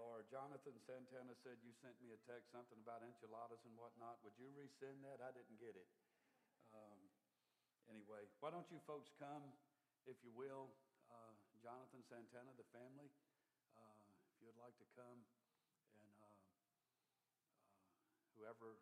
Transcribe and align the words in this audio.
Lord. 0.00 0.24
Jonathan 0.32 0.80
Santana 0.88 1.36
said 1.44 1.60
you 1.60 1.76
sent 1.84 1.92
me 2.00 2.16
a 2.16 2.20
text, 2.24 2.48
something 2.48 2.80
about 2.80 3.04
enchiladas 3.04 3.60
and 3.68 3.76
whatnot. 3.76 4.16
Would 4.24 4.32
you 4.40 4.48
resend 4.56 5.04
that? 5.04 5.20
I 5.20 5.28
didn't 5.36 5.60
get 5.60 5.76
it. 5.76 5.88
Um, 6.72 7.00
anyway, 7.92 8.24
why 8.40 8.48
don't 8.48 8.64
you 8.72 8.80
folks 8.88 9.12
come, 9.20 9.44
if 10.08 10.16
you 10.24 10.32
will? 10.32 10.72
Uh, 11.12 11.36
Jonathan 11.60 12.00
Santana, 12.08 12.48
the 12.56 12.64
family, 12.72 13.12
uh, 13.76 14.00
if 14.32 14.40
you'd 14.40 14.56
like 14.56 14.72
to 14.80 14.88
come, 14.96 15.20
and 16.00 16.12
uh, 16.16 16.32
uh, 17.52 18.24
whoever 18.40 18.80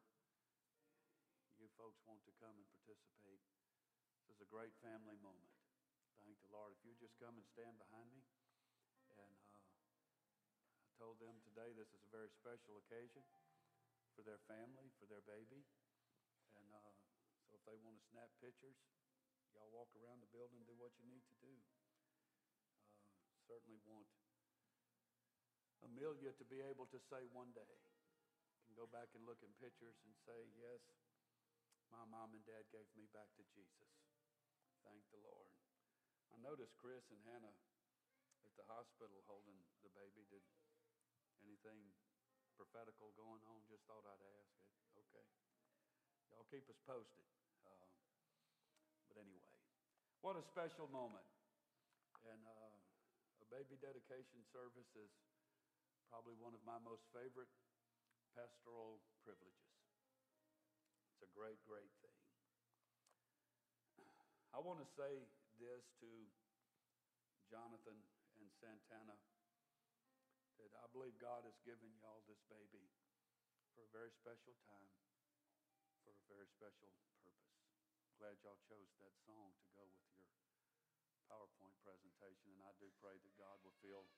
you 1.58 1.66
folks 1.75 1.98
want 2.07 2.22
to 2.30 2.32
come 2.39 2.54
and 2.54 2.66
participate. 2.79 3.43
This 4.22 4.39
is 4.39 4.39
a 4.39 4.48
great 4.54 4.76
family 4.86 5.18
moment. 5.18 5.50
Thank 6.22 6.39
the 6.46 6.54
Lord. 6.54 6.79
If 6.79 6.86
you 6.86 6.94
just 7.03 7.18
come 7.18 7.35
and 7.35 7.46
stand 7.58 7.75
behind 7.75 8.07
me, 8.14 8.22
told 10.98 11.22
them 11.22 11.38
today 11.46 11.70
this 11.79 11.94
is 11.94 12.02
a 12.02 12.11
very 12.11 12.26
special 12.34 12.82
occasion 12.82 13.22
for 14.18 14.26
their 14.26 14.43
family, 14.50 14.90
for 14.98 15.06
their 15.06 15.22
baby, 15.22 15.62
and 16.58 16.66
uh, 16.75 16.93
so 17.46 17.54
if 17.54 17.62
they 17.62 17.79
want 17.79 17.94
to 18.02 18.04
snap 18.11 18.26
pictures, 18.43 18.75
y'all 19.54 19.70
walk 19.70 19.94
around 19.94 20.18
the 20.18 20.30
building 20.34 20.66
do 20.66 20.75
what 20.75 20.90
you 20.98 21.06
need 21.06 21.22
to 21.30 21.36
do. 21.39 21.54
Uh, 23.14 23.39
certainly 23.46 23.79
want 23.86 24.11
Amelia 25.86 26.34
to 26.34 26.44
be 26.50 26.58
able 26.66 26.90
to 26.90 26.98
say 27.06 27.22
one 27.30 27.54
day, 27.54 27.78
can 28.67 28.75
go 28.75 28.90
back 28.90 29.08
and 29.14 29.22
look 29.22 29.39
in 29.40 29.54
pictures 29.62 29.96
and 30.03 30.12
say, 30.26 30.50
yes, 30.58 30.82
my 31.89 32.05
mom 32.11 32.36
and 32.36 32.44
dad 32.44 32.69
gave 32.69 32.91
me 32.98 33.08
back 33.17 33.30
to 33.39 33.44
Jesus. 33.55 33.89
Thank 34.84 35.00
the 35.08 35.22
Lord. 35.22 35.48
I 36.28 36.36
noticed 36.42 36.77
Chris 36.77 37.06
and 37.08 37.22
Hannah 37.25 37.56
at 38.45 38.53
the 38.61 38.67
hospital 38.69 39.25
holding 39.25 39.56
the 39.80 39.89
baby. 39.97 40.28
Did 40.28 40.45
anything 41.47 41.78
prophetical 42.58 43.14
going 43.14 43.42
on? 43.47 43.62
Just 43.70 43.86
thought 43.86 44.03
I'd 44.03 44.25
ask 44.39 44.50
it. 44.58 44.70
Okay. 45.08 45.27
Y'all 46.33 46.47
keep 46.50 46.67
us 46.67 46.78
posted. 46.84 47.27
Uh, 47.64 47.89
but 49.11 49.20
anyway, 49.20 49.56
what 50.20 50.34
a 50.34 50.45
special 50.45 50.91
moment. 50.91 51.27
And 52.27 52.42
uh, 52.42 52.75
a 53.42 53.47
baby 53.48 53.78
dedication 53.78 54.42
service 54.50 54.91
is 54.98 55.12
probably 56.11 56.34
one 56.41 56.56
of 56.56 56.62
my 56.67 56.80
most 56.83 57.06
favorite 57.14 57.50
pastoral 58.34 59.00
privileges. 59.23 59.75
It's 61.14 61.23
a 61.25 61.30
great, 61.34 61.58
great 61.67 61.91
thing. 62.02 62.19
I 64.56 64.58
want 64.64 64.80
to 64.80 64.89
say 64.97 65.23
this 65.61 65.84
to 66.00 66.11
Jonathan 67.52 67.98
and 68.41 68.48
Santana 68.58 69.14
that 70.72 70.80
I 70.84 70.88
believe 70.92 71.16
God 71.16 71.44
has 71.48 71.56
given 71.64 71.88
y'all 72.00 72.24
this 72.28 72.41
baby 72.52 72.84
for 73.72 73.84
a 73.86 73.91
very 73.94 74.12
special 74.12 74.56
time, 74.69 74.92
for 76.05 76.12
a 76.12 76.20
very 76.28 76.48
special 76.50 76.92
purpose. 77.22 77.58
Glad 78.19 78.36
y'all 78.42 78.58
chose 78.66 78.91
that 78.98 79.14
song 79.22 79.55
to 79.62 79.66
go 79.78 79.86
with 79.86 80.05
your 80.11 80.27
PowerPoint 81.30 81.77
presentation, 81.84 82.50
and 82.56 82.64
I 82.64 82.72
do 82.83 82.91
pray 82.98 83.14
that 83.14 83.34
God 83.39 83.56
will 83.62 83.77
feel, 83.78 84.08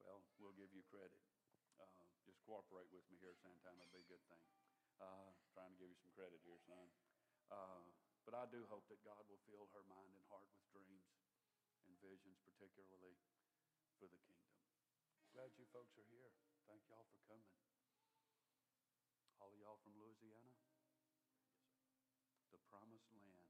well, 0.00 0.24
we'll 0.40 0.56
give 0.56 0.72
you 0.72 0.86
credit. 0.88 1.20
Uh, 1.76 2.06
just 2.24 2.38
cooperate 2.46 2.88
with 2.94 3.04
me 3.10 3.18
here, 3.18 3.34
at 3.34 3.42
Santana. 3.42 3.82
it'd 3.82 3.92
be 3.92 4.06
a 4.06 4.10
good 4.10 4.22
thing. 4.30 4.46
Uh, 5.02 5.34
trying 5.50 5.74
to 5.74 5.78
give 5.78 5.90
you 5.90 5.98
some 5.98 6.14
credit 6.14 6.38
here, 6.46 6.58
son. 6.64 6.86
Uh, 7.50 7.82
but 8.24 8.32
I 8.32 8.48
do 8.48 8.64
hope 8.72 8.86
that 8.88 9.02
God 9.04 9.20
will 9.28 9.42
fill 9.44 9.68
her 9.76 9.84
mind 9.84 10.14
and 10.16 10.24
heart 10.32 10.48
with 10.56 10.64
dreams 10.72 11.04
and 11.84 11.92
visions, 12.00 12.40
particularly 12.46 13.18
for 14.00 14.08
the 14.08 14.16
kingdom. 14.24 14.43
Glad 15.34 15.50
you 15.58 15.66
folks 15.74 15.90
are 15.98 16.06
here. 16.14 16.30
Thank 16.70 16.86
y'all 16.86 17.10
for 17.10 17.18
coming. 17.26 17.50
All 19.42 19.50
of 19.50 19.58
y'all 19.58 19.82
from 19.82 19.98
Louisiana? 19.98 20.54
The 22.54 22.62
promised 22.70 23.10
land. 23.10 23.42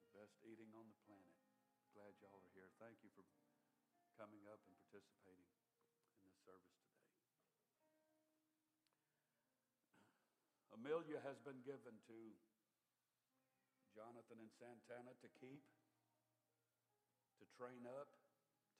The 0.00 0.08
best 0.16 0.32
eating 0.48 0.72
on 0.72 0.88
the 0.88 0.96
planet. 1.04 1.36
Glad 1.92 2.16
y'all 2.24 2.40
are 2.40 2.52
here. 2.56 2.72
Thank 2.80 3.04
you 3.04 3.12
for 3.12 3.20
coming 4.16 4.48
up 4.48 4.64
and 4.64 4.72
participating 4.88 5.44
in 6.16 6.24
this 6.24 6.40
service 6.48 6.80
today. 6.88 7.12
Amelia 10.80 11.20
has 11.20 11.36
been 11.44 11.60
given 11.68 12.00
to 12.08 12.18
Jonathan 13.92 14.40
and 14.40 14.48
Santana 14.56 15.12
to 15.20 15.28
keep, 15.36 15.60
to 17.36 17.44
train 17.60 17.84
up, 17.84 18.08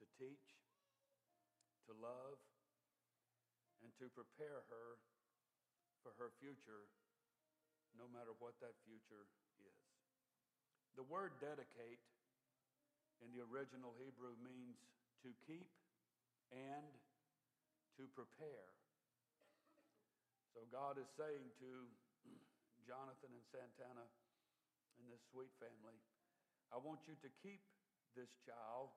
to 0.00 0.08
teach, 0.16 0.56
to 1.86 1.94
love, 1.98 2.38
and 3.82 3.90
to 4.02 4.10
prepare 4.12 4.66
her 4.66 4.88
for 6.02 6.14
her 6.18 6.30
future, 6.38 6.86
no 7.94 8.06
matter 8.10 8.34
what 8.38 8.54
that 8.62 8.74
future 8.86 9.26
is. 9.62 9.80
The 10.94 11.06
word 11.06 11.36
dedicate 11.42 12.00
in 13.20 13.32
the 13.32 13.44
original 13.46 13.92
Hebrew 14.00 14.36
means 14.40 14.76
to 15.24 15.32
keep 15.44 15.68
and 16.52 16.86
to 17.96 18.04
prepare. 18.12 18.70
So 20.52 20.64
God 20.72 20.96
is 20.96 21.08
saying 21.16 21.52
to 21.60 21.70
Jonathan 22.88 23.32
and 23.32 23.44
Santana 23.52 24.06
and 24.96 25.04
this 25.12 25.20
sweet 25.32 25.52
family, 25.60 25.96
I 26.72 26.80
want 26.80 27.04
you 27.04 27.16
to 27.20 27.30
keep 27.44 27.60
this 28.16 28.32
child 28.48 28.92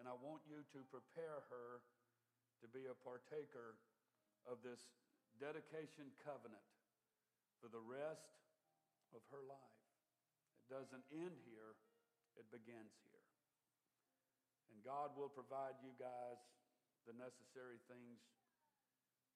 and 0.00 0.10
I 0.10 0.16
want 0.18 0.42
you 0.48 0.64
to 0.74 0.80
prepare 0.90 1.46
her 1.52 1.82
to 2.62 2.68
be 2.70 2.86
a 2.86 2.96
partaker 3.02 3.76
of 4.46 4.62
this 4.62 4.80
dedication 5.42 6.14
covenant 6.22 6.62
for 7.58 7.66
the 7.66 7.82
rest 7.82 8.30
of 9.14 9.22
her 9.34 9.42
life. 9.44 9.78
It 10.62 10.70
doesn't 10.70 11.04
end 11.10 11.36
here, 11.42 11.74
it 12.38 12.46
begins 12.54 12.94
here. 13.10 13.26
And 14.72 14.80
God 14.86 15.12
will 15.18 15.30
provide 15.30 15.76
you 15.82 15.92
guys 15.98 16.40
the 17.04 17.14
necessary 17.18 17.82
things 17.90 18.22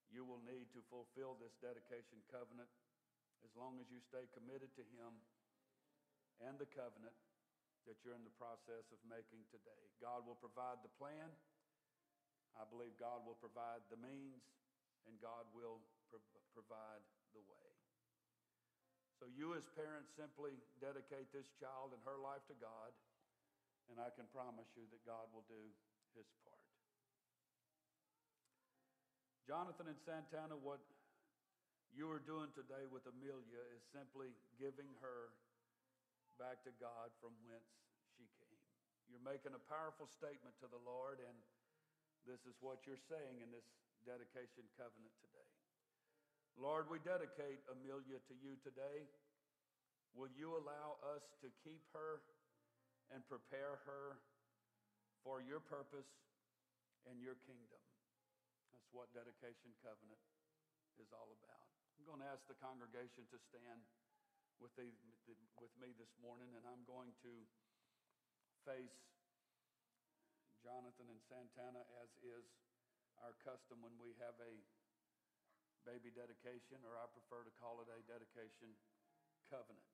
you 0.07 0.23
will 0.23 0.41
need 0.47 0.71
to 0.71 0.81
fulfill 0.87 1.35
this 1.43 1.55
dedication 1.59 2.23
covenant 2.31 2.71
as 3.43 3.51
long 3.59 3.83
as 3.83 3.91
you 3.91 3.99
stay 3.99 4.31
committed 4.33 4.71
to 4.79 4.85
Him 4.95 5.13
and 6.47 6.55
the 6.63 6.71
covenant 6.71 7.15
that 7.87 8.03
you're 8.03 8.19
in 8.19 8.27
the 8.27 8.39
process 8.39 8.87
of 8.91 8.99
making 9.07 9.47
today. 9.51 9.83
God 10.03 10.27
will 10.27 10.39
provide 10.39 10.83
the 10.83 10.91
plan. 10.99 11.31
I 12.57 12.65
believe 12.69 12.97
God 12.97 13.25
will 13.25 13.37
provide 13.37 13.85
the 13.93 14.01
means, 14.01 14.43
and 15.05 15.17
God 15.21 15.45
will 15.53 15.81
pro- 16.09 16.25
provide 16.57 17.05
the 17.37 17.45
way. 17.45 17.71
So, 19.21 19.25
you 19.33 19.57
as 19.57 19.65
parents 19.73 20.13
simply 20.13 20.53
dedicate 20.77 21.33
this 21.33 21.49
child 21.57 21.97
and 21.97 22.01
her 22.05 22.21
life 22.21 22.45
to 22.53 22.57
God, 22.61 22.93
and 23.89 23.97
I 23.97 24.13
can 24.13 24.29
promise 24.29 24.69
you 24.77 24.85
that 24.93 25.01
God 25.09 25.29
will 25.33 25.45
do 25.49 25.63
his 26.13 26.29
part. 26.45 26.67
Jonathan 29.47 29.87
and 29.89 30.01
Santana, 30.03 30.59
what 30.59 30.83
you 31.95 32.11
are 32.11 32.21
doing 32.21 32.51
today 32.53 32.85
with 32.91 33.07
Amelia 33.09 33.63
is 33.73 33.81
simply 33.95 34.35
giving 34.61 34.91
her 35.01 35.33
back 36.37 36.61
to 36.69 36.73
God 36.77 37.09
from 37.23 37.33
whence 37.49 37.73
she 38.19 38.29
came. 38.37 38.61
You're 39.09 39.25
making 39.25 39.57
a 39.57 39.63
powerful 39.71 40.11
statement 40.11 40.59
to 40.61 40.69
the 40.69 40.83
Lord, 40.83 41.23
and 41.25 41.37
this 42.27 42.43
is 42.43 42.59
what 42.59 42.83
you're 42.83 43.01
saying 43.07 43.39
in 43.39 43.49
this 43.55 43.65
dedication 44.03 44.67
covenant 44.75 45.15
today. 45.23 45.51
Lord, 46.59 46.91
we 46.91 46.99
dedicate 46.99 47.63
Amelia 47.71 48.19
to 48.19 48.35
you 48.43 48.59
today. 48.67 49.07
Will 50.19 50.33
you 50.35 50.59
allow 50.59 50.99
us 51.15 51.23
to 51.45 51.49
keep 51.63 51.87
her 51.95 52.27
and 53.15 53.23
prepare 53.31 53.79
her 53.87 54.19
for 55.23 55.39
your 55.39 55.63
purpose 55.63 56.11
and 57.07 57.23
your 57.23 57.39
kingdom? 57.47 57.83
That's 58.75 58.91
what 58.91 59.07
dedication 59.15 59.71
covenant 59.87 60.23
is 60.99 61.07
all 61.15 61.31
about. 61.31 61.67
I'm 61.95 62.09
going 62.09 62.25
to 62.25 62.31
ask 62.33 62.43
the 62.51 62.59
congregation 62.59 63.29
to 63.31 63.39
stand 63.53 63.81
with, 64.59 64.73
the, 64.75 64.89
with 65.61 65.73
me 65.79 65.93
this 66.01 66.11
morning, 66.19 66.51
and 66.57 66.65
I'm 66.67 66.83
going 66.89 67.13
to 67.23 67.33
face 68.65 68.97
Jonathan 70.67 71.07
and 71.07 71.23
Santana 71.31 71.79
as 72.03 72.11
is 72.27 72.43
our 73.23 73.39
custom 73.47 73.79
when 73.87 73.95
we 74.03 74.19
have 74.19 74.35
a 74.43 74.55
baby 75.87 76.11
dedication, 76.11 76.83
or 76.83 76.99
I 76.99 77.07
prefer 77.15 77.47
to 77.47 77.55
call 77.63 77.79
it 77.79 77.87
a 77.87 78.03
dedication 78.11 78.75
covenant. 79.47 79.87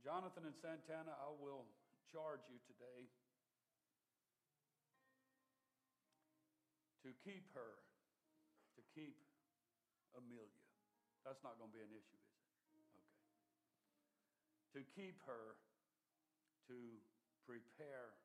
Jonathan 0.00 0.48
and 0.48 0.56
Santana, 0.56 1.12
I 1.20 1.28
will 1.36 1.68
charge 2.08 2.48
you 2.48 2.56
today 2.64 3.04
to 7.04 7.12
keep 7.20 7.44
her, 7.52 7.76
to 8.80 8.82
keep 8.96 9.20
Amelia. 10.16 10.64
That's 11.28 11.44
not 11.44 11.60
going 11.60 11.68
to 11.68 11.76
be 11.76 11.84
an 11.84 11.92
issue, 11.92 12.20
is 12.24 12.32
it? 12.32 12.40
Okay. 12.88 13.04
To 14.72 14.80
keep 14.96 15.20
her, 15.28 15.60
to 16.72 16.78
prepare 17.44 18.16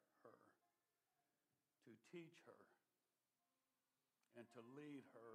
teach 2.10 2.42
her, 2.46 2.62
and 4.38 4.46
to 4.58 4.62
lead 4.74 5.06
her 5.14 5.32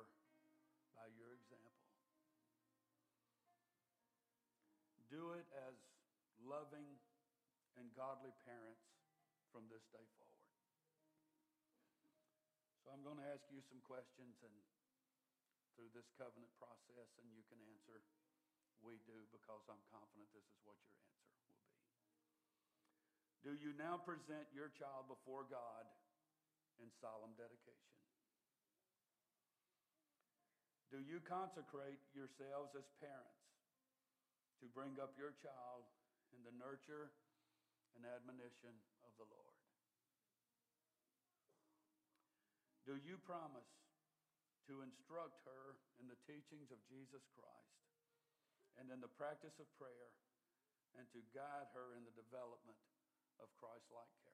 by 0.95 1.07
your 1.15 1.35
example. 1.35 1.91
Do 5.11 5.39
it 5.39 5.47
as 5.71 5.79
loving 6.43 6.99
and 7.79 7.87
godly 7.95 8.35
parents 8.43 8.83
from 9.55 9.71
this 9.71 9.87
day 9.95 10.03
forward. 10.19 10.51
So 12.83 12.91
I'm 12.91 13.07
going 13.07 13.23
to 13.23 13.29
ask 13.31 13.47
you 13.49 13.63
some 13.63 13.79
questions 13.87 14.35
and 14.43 14.55
through 15.75 15.91
this 15.91 16.07
covenant 16.15 16.51
process, 16.55 17.11
and 17.19 17.27
you 17.35 17.43
can 17.51 17.59
answer, 17.67 18.03
we 18.79 19.03
do, 19.11 19.27
because 19.35 19.63
I'm 19.67 19.83
confident 19.91 20.31
this 20.31 20.47
is 20.47 20.61
what 20.63 20.79
your 20.79 20.95
answer 20.95 21.19
will 21.19 21.43
be. 21.43 21.55
Do 23.43 23.53
you 23.59 23.75
now 23.75 23.99
present 23.99 24.47
your 24.55 24.71
child 24.79 25.11
before 25.11 25.43
God 25.51 25.87
in 26.83 26.89
solemn 26.99 27.35
dedication? 27.39 27.95
Do 30.95 31.03
you 31.03 31.19
consecrate 31.27 31.99
yourselves 32.15 32.75
as 32.79 32.87
parents 33.03 33.43
to 34.63 34.71
bring 34.71 34.95
up 35.03 35.19
your 35.19 35.35
child 35.43 35.91
in 36.31 36.47
the 36.47 36.55
nurture 36.55 37.11
and 37.99 38.07
admonition 38.07 38.75
of 39.03 39.11
the 39.19 39.27
Lord? 39.27 39.59
Do 42.87 43.01
you 43.01 43.17
promise 43.25 43.67
to 44.69 44.85
instruct 44.85 45.41
her 45.49 45.81
in 45.99 46.07
the 46.07 46.21
teachings 46.29 46.69
of 46.69 46.79
Jesus 46.87 47.25
Christ 47.33 47.81
and 48.77 48.93
in 48.93 49.01
the 49.01 49.11
practice 49.17 49.57
of 49.59 49.69
prayer 49.81 50.13
and 50.95 51.09
to 51.11 51.21
guide 51.35 51.69
her 51.75 51.97
in 51.97 52.05
the 52.07 52.15
development 52.15 52.79
of 53.41 53.51
Christ 53.59 53.89
like 53.91 54.11
character? 54.23 54.34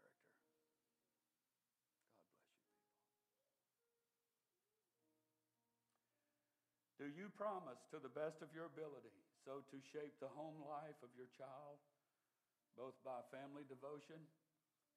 Do 7.01 7.09
you 7.09 7.33
promise 7.41 7.81
to 7.97 7.99
the 7.99 8.13
best 8.13 8.45
of 8.45 8.53
your 8.53 8.69
ability 8.69 9.17
so 9.49 9.65
to 9.73 9.79
shape 9.89 10.21
the 10.21 10.29
home 10.37 10.61
life 10.69 11.01
of 11.01 11.09
your 11.17 11.33
child, 11.33 11.81
both 12.77 12.93
by 13.01 13.25
family 13.33 13.65
devotion 13.65 14.21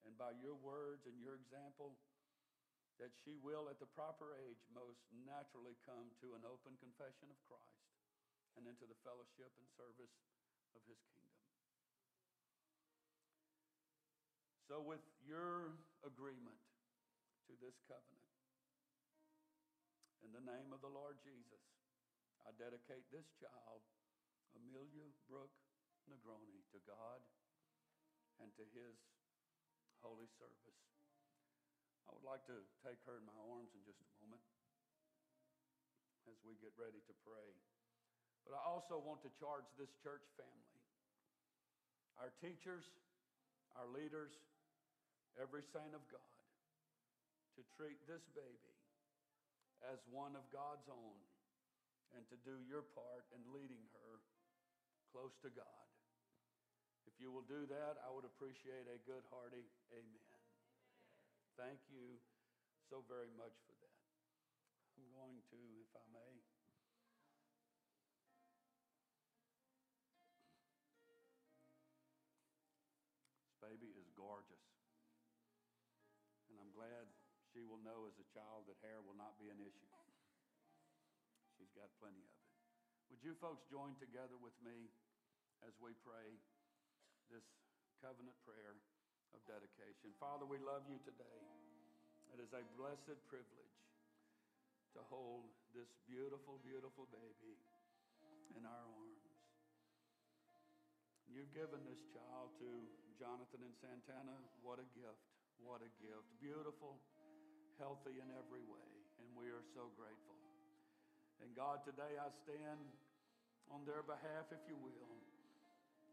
and 0.03 0.11
by 0.19 0.35
your 0.43 0.59
words 0.59 1.07
and 1.07 1.15
your 1.23 1.39
example? 1.39 1.95
that 3.01 3.09
she 3.25 3.33
will, 3.41 3.69
at 3.73 3.81
the 3.81 3.89
proper 3.97 4.37
age, 4.45 4.61
most 4.69 5.01
naturally 5.25 5.73
come 5.81 6.13
to 6.21 6.37
an 6.37 6.45
open 6.45 6.77
confession 6.77 7.25
of 7.29 7.39
Christ 7.49 7.89
and 8.53 8.69
into 8.69 8.85
the 8.85 8.97
fellowship 9.01 9.49
and 9.57 9.65
service 9.73 10.13
of 10.77 10.81
his 10.85 11.01
kingdom. 11.17 11.41
So, 14.69 14.81
with 14.81 15.01
your 15.25 15.73
agreement 16.05 16.61
to 17.49 17.53
this 17.59 17.77
covenant, 17.89 18.31
in 20.21 20.31
the 20.31 20.45
name 20.45 20.71
of 20.71 20.79
the 20.79 20.93
Lord 20.93 21.19
Jesus, 21.25 21.72
I 22.43 22.51
dedicate 22.59 23.07
this 23.09 23.27
child, 23.39 23.81
Amelia 24.55 25.07
Brooke 25.31 25.55
Negroni, 26.11 26.63
to 26.75 26.79
God 26.83 27.23
and 28.43 28.51
to 28.59 28.65
his 28.75 28.99
holy 30.03 30.27
service. 30.35 30.79
I 32.07 32.11
would 32.11 32.27
like 32.27 32.43
to 32.51 32.59
take 32.83 32.99
her 33.07 33.15
in 33.15 33.25
my 33.25 33.39
arms 33.47 33.71
in 33.71 33.81
just 33.87 34.03
a 34.03 34.09
moment 34.19 34.43
as 36.27 36.35
we 36.43 36.59
get 36.59 36.75
ready 36.75 36.99
to 36.99 37.13
pray. 37.23 37.49
But 38.43 38.59
I 38.59 38.61
also 38.67 38.99
want 38.99 39.23
to 39.23 39.31
charge 39.39 39.67
this 39.79 39.91
church 40.03 40.27
family, 40.35 40.83
our 42.19 42.31
teachers, 42.43 42.83
our 43.79 43.87
leaders, 43.87 44.35
every 45.39 45.63
saint 45.71 45.95
of 45.95 46.03
God, 46.11 46.35
to 47.55 47.63
treat 47.79 47.95
this 48.03 48.27
baby 48.35 48.75
as 49.87 50.03
one 50.11 50.35
of 50.35 50.43
God's 50.51 50.87
own 50.91 51.15
and 52.13 52.23
to 52.29 52.37
do 52.45 52.61
your 52.69 52.85
part 52.93 53.25
in 53.33 53.41
leading 53.49 53.83
her 53.97 54.21
close 55.13 55.33
to 55.45 55.49
God. 55.53 55.87
If 57.05 57.17
you 57.19 57.29
will 57.29 57.45
do 57.45 57.67
that, 57.69 57.99
I 58.01 58.09
would 58.09 58.25
appreciate 58.25 58.89
a 58.89 58.97
good, 59.05 59.21
hearty 59.29 59.65
amen. 59.93 60.41
Thank 61.53 61.77
you 61.89 62.17
so 62.89 63.05
very 63.05 63.29
much 63.37 63.53
for 63.69 63.75
that. 63.77 64.01
I'm 64.97 65.09
going 65.13 65.37
to, 65.53 65.59
if 65.81 65.91
I 65.93 66.05
may. 66.13 66.33
This 73.45 73.57
baby 73.61 73.93
is 73.93 74.09
gorgeous. 74.17 74.65
And 76.49 76.57
I'm 76.57 76.73
glad 76.73 77.09
she 77.53 77.61
will 77.65 77.81
know 77.85 78.09
as 78.09 78.17
a 78.17 78.27
child 78.33 78.65
that 78.69 78.77
hair 78.81 79.01
will 79.01 79.17
not 79.17 79.37
be 79.37 79.49
an 79.53 79.61
issue. 79.61 80.02
Got 81.77 81.89
plenty 81.99 82.21
of 82.21 82.31
it. 82.31 82.49
Would 83.11 83.21
you 83.21 83.33
folks 83.37 83.65
join 83.69 83.93
together 84.01 84.37
with 84.41 84.55
me 84.63 84.89
as 85.65 85.73
we 85.77 85.93
pray 86.01 86.33
this 87.29 87.45
covenant 88.01 88.35
prayer? 88.43 88.77
of 89.33 89.41
dedication. 89.49 90.13
Father, 90.21 90.45
we 90.45 90.61
love 90.61 90.85
you 90.85 91.01
today. 91.01 91.41
It 92.33 92.41
is 92.41 92.53
a 92.53 92.63
blessed 92.77 93.17
privilege 93.29 93.77
to 94.93 95.01
hold 95.09 95.49
this 95.73 95.89
beautiful, 96.05 96.61
beautiful 96.61 97.09
baby 97.09 97.57
in 98.53 98.61
our 98.65 98.85
arms. 98.85 99.25
You've 101.29 101.53
given 101.57 101.81
this 101.89 102.01
child 102.13 102.53
to 102.61 102.69
Jonathan 103.17 103.65
and 103.65 103.73
Santana. 103.81 104.37
What 104.61 104.77
a 104.77 104.85
gift. 104.93 105.25
What 105.57 105.81
a 105.81 105.89
gift. 105.97 106.29
Beautiful, 106.37 107.01
healthy 107.81 108.21
in 108.21 108.29
every 108.37 108.61
way. 108.69 108.89
And 109.17 109.29
we 109.33 109.49
are 109.49 109.65
so 109.73 109.89
grateful. 109.97 110.42
And 111.43 111.51
God, 111.59 111.83
today 111.83 112.15
I 112.15 112.31
stand 112.47 112.79
on 113.67 113.83
their 113.83 113.99
behalf, 113.99 114.47
if 114.55 114.63
you 114.71 114.79
will, 114.79 115.11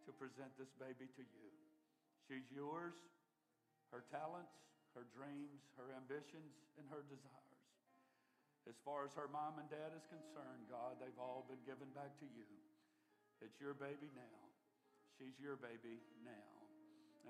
to 0.06 0.11
present 0.19 0.50
this 0.59 0.75
baby 0.82 1.06
to 1.06 1.23
you. 1.23 1.49
She's 2.27 2.50
yours, 2.50 2.99
her 3.94 4.03
talents, 4.11 4.50
her 4.99 5.06
dreams, 5.15 5.62
her 5.79 5.94
ambitions, 5.94 6.59
and 6.75 6.87
her 6.91 7.06
desires. 7.06 7.62
As 8.67 8.75
far 8.82 9.06
as 9.06 9.15
her 9.15 9.31
mom 9.31 9.62
and 9.62 9.71
dad 9.71 9.94
is 9.94 10.03
concerned, 10.11 10.67
God, 10.67 10.99
they've 10.99 11.23
all 11.23 11.47
been 11.47 11.62
given 11.62 11.87
back 11.94 12.11
to 12.19 12.29
you. 12.35 12.50
It's 13.38 13.56
your 13.62 13.79
baby 13.79 14.11
now. 14.19 14.41
She's 15.15 15.38
your 15.38 15.55
baby 15.56 16.03
now. 16.27 16.50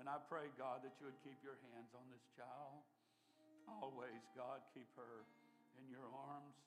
And 0.01 0.09
I 0.09 0.17
pray, 0.25 0.49
God, 0.57 0.81
that 0.81 0.97
you 0.97 1.05
would 1.05 1.21
keep 1.21 1.37
your 1.45 1.61
hands 1.69 1.93
on 1.93 2.05
this 2.09 2.25
child. 2.33 2.81
Always, 3.69 4.25
God, 4.33 4.65
keep 4.73 4.89
her 4.97 5.29
in 5.77 5.85
your 5.85 6.09
arms. 6.09 6.57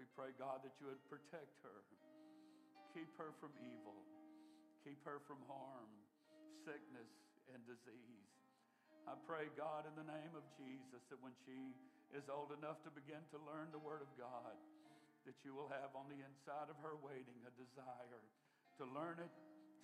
We 0.00 0.08
pray, 0.16 0.32
God, 0.40 0.64
that 0.64 0.72
you 0.80 0.88
would 0.88 1.04
protect 1.12 1.60
her. 1.60 1.84
Keep 2.96 3.12
her 3.20 3.36
from 3.36 3.52
evil. 3.60 4.00
Keep 4.80 5.04
her 5.04 5.20
from 5.28 5.44
harm, 5.44 5.92
sickness, 6.64 7.12
and 7.52 7.60
disease. 7.68 8.32
I 9.04 9.12
pray, 9.28 9.52
God, 9.60 9.84
in 9.84 9.92
the 10.00 10.08
name 10.08 10.32
of 10.32 10.40
Jesus, 10.56 11.04
that 11.12 11.20
when 11.20 11.36
she 11.44 11.76
is 12.16 12.24
old 12.32 12.56
enough 12.56 12.80
to 12.88 12.90
begin 12.96 13.20
to 13.36 13.44
learn 13.44 13.68
the 13.76 13.84
Word 13.84 14.00
of 14.00 14.08
God, 14.16 14.56
that 15.28 15.36
you 15.44 15.52
will 15.52 15.68
have 15.68 15.92
on 15.92 16.08
the 16.08 16.16
inside 16.16 16.72
of 16.72 16.80
her 16.80 16.96
waiting 17.04 17.36
a 17.44 17.52
desire 17.60 18.24
to 18.80 18.88
learn 18.96 19.20
it, 19.20 19.34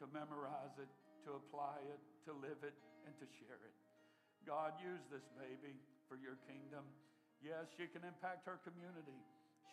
to 0.00 0.08
memorize 0.16 0.72
it, 0.80 0.88
to 1.28 1.36
apply 1.36 1.76
it, 1.92 2.00
to 2.24 2.32
live 2.40 2.64
it, 2.64 2.72
and 3.04 3.12
to 3.20 3.28
share 3.36 3.60
it. 3.68 3.76
God, 4.48 4.80
use 4.80 5.04
this 5.12 5.28
baby 5.36 5.76
for 6.08 6.16
your 6.16 6.40
kingdom. 6.48 6.88
Yes, 7.44 7.68
she 7.76 7.84
can 7.92 8.00
impact 8.00 8.48
her 8.48 8.56
community. 8.64 9.20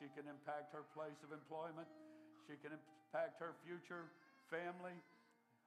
She 0.04 0.12
can 0.20 0.28
impact 0.28 0.76
her 0.76 0.84
place 0.92 1.16
of 1.24 1.32
employment. 1.32 1.88
She 2.44 2.60
can 2.60 2.76
impact 2.76 3.40
her 3.40 3.56
future 3.64 4.12
family, 4.52 5.00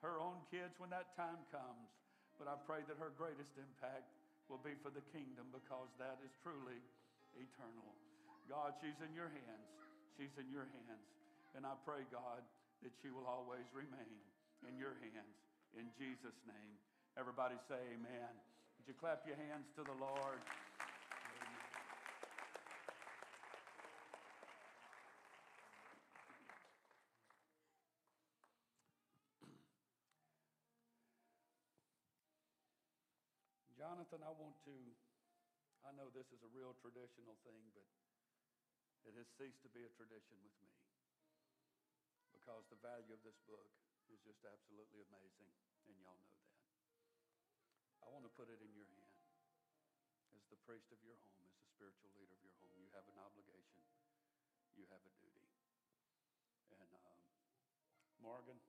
her 0.05 0.21
own 0.21 0.37
kids 0.53 0.77
when 0.77 0.93
that 0.93 1.17
time 1.17 1.41
comes. 1.49 1.89
But 2.37 2.45
I 2.45 2.61
pray 2.69 2.85
that 2.85 3.01
her 3.01 3.17
greatest 3.17 3.49
impact 3.57 4.05
will 4.53 4.61
be 4.61 4.77
for 4.85 4.93
the 4.93 5.01
kingdom 5.09 5.49
because 5.57 5.89
that 5.97 6.21
is 6.21 6.29
truly 6.45 6.77
eternal. 7.33 7.97
God, 8.45 8.77
she's 8.85 9.01
in 9.01 9.17
your 9.17 9.33
hands. 9.33 9.73
She's 10.21 10.37
in 10.37 10.53
your 10.53 10.69
hands. 10.69 11.09
And 11.57 11.65
I 11.65 11.73
pray, 11.89 12.05
God, 12.13 12.45
that 12.85 12.93
she 13.01 13.09
will 13.09 13.25
always 13.25 13.65
remain 13.73 14.21
in 14.69 14.77
your 14.77 15.01
hands. 15.01 15.37
In 15.81 15.89
Jesus' 15.97 16.37
name. 16.45 16.77
Everybody 17.17 17.57
say 17.73 17.81
amen. 17.97 18.33
Would 18.77 18.85
you 18.85 18.97
clap 19.01 19.25
your 19.25 19.41
hands 19.41 19.65
to 19.81 19.83
the 19.89 19.97
Lord? 19.97 20.45
Jonathan, 34.07 34.23
I 34.23 34.39
want 34.39 34.55
to, 34.71 34.77
I 35.83 35.91
know 35.99 36.07
this 36.15 36.31
is 36.31 36.39
a 36.47 36.51
real 36.55 36.79
traditional 36.79 37.35
thing, 37.43 37.59
but 37.75 37.83
it 39.03 39.19
has 39.19 39.27
ceased 39.35 39.59
to 39.67 39.71
be 39.75 39.83
a 39.83 39.91
tradition 39.99 40.39
with 40.47 40.55
me 40.63 40.71
because 42.31 42.63
the 42.71 42.79
value 42.79 43.11
of 43.11 43.19
this 43.27 43.35
book 43.51 43.67
is 44.07 44.23
just 44.23 44.47
absolutely 44.47 45.03
amazing, 45.11 45.51
and 45.91 45.99
y'all 45.99 46.15
know 46.23 46.39
that. 46.39 46.55
I 47.99 48.15
want 48.15 48.23
to 48.23 48.31
put 48.31 48.47
it 48.47 48.63
in 48.63 48.71
your 48.79 48.87
hand 48.95 49.27
as 50.39 50.47
the 50.55 50.61
priest 50.63 50.87
of 50.95 51.03
your 51.03 51.19
home, 51.27 51.43
as 51.43 51.59
the 51.59 51.67
spiritual 51.75 52.15
leader 52.15 52.39
of 52.39 52.47
your 52.47 52.55
home, 52.63 52.79
you 52.79 52.87
have 52.95 53.11
an 53.11 53.19
obligation, 53.19 53.83
you 54.79 54.87
have 54.95 55.03
a 55.03 55.13
duty. 55.19 55.51
And 56.79 56.91
um, 56.95 57.19
Morgan, 58.23 58.63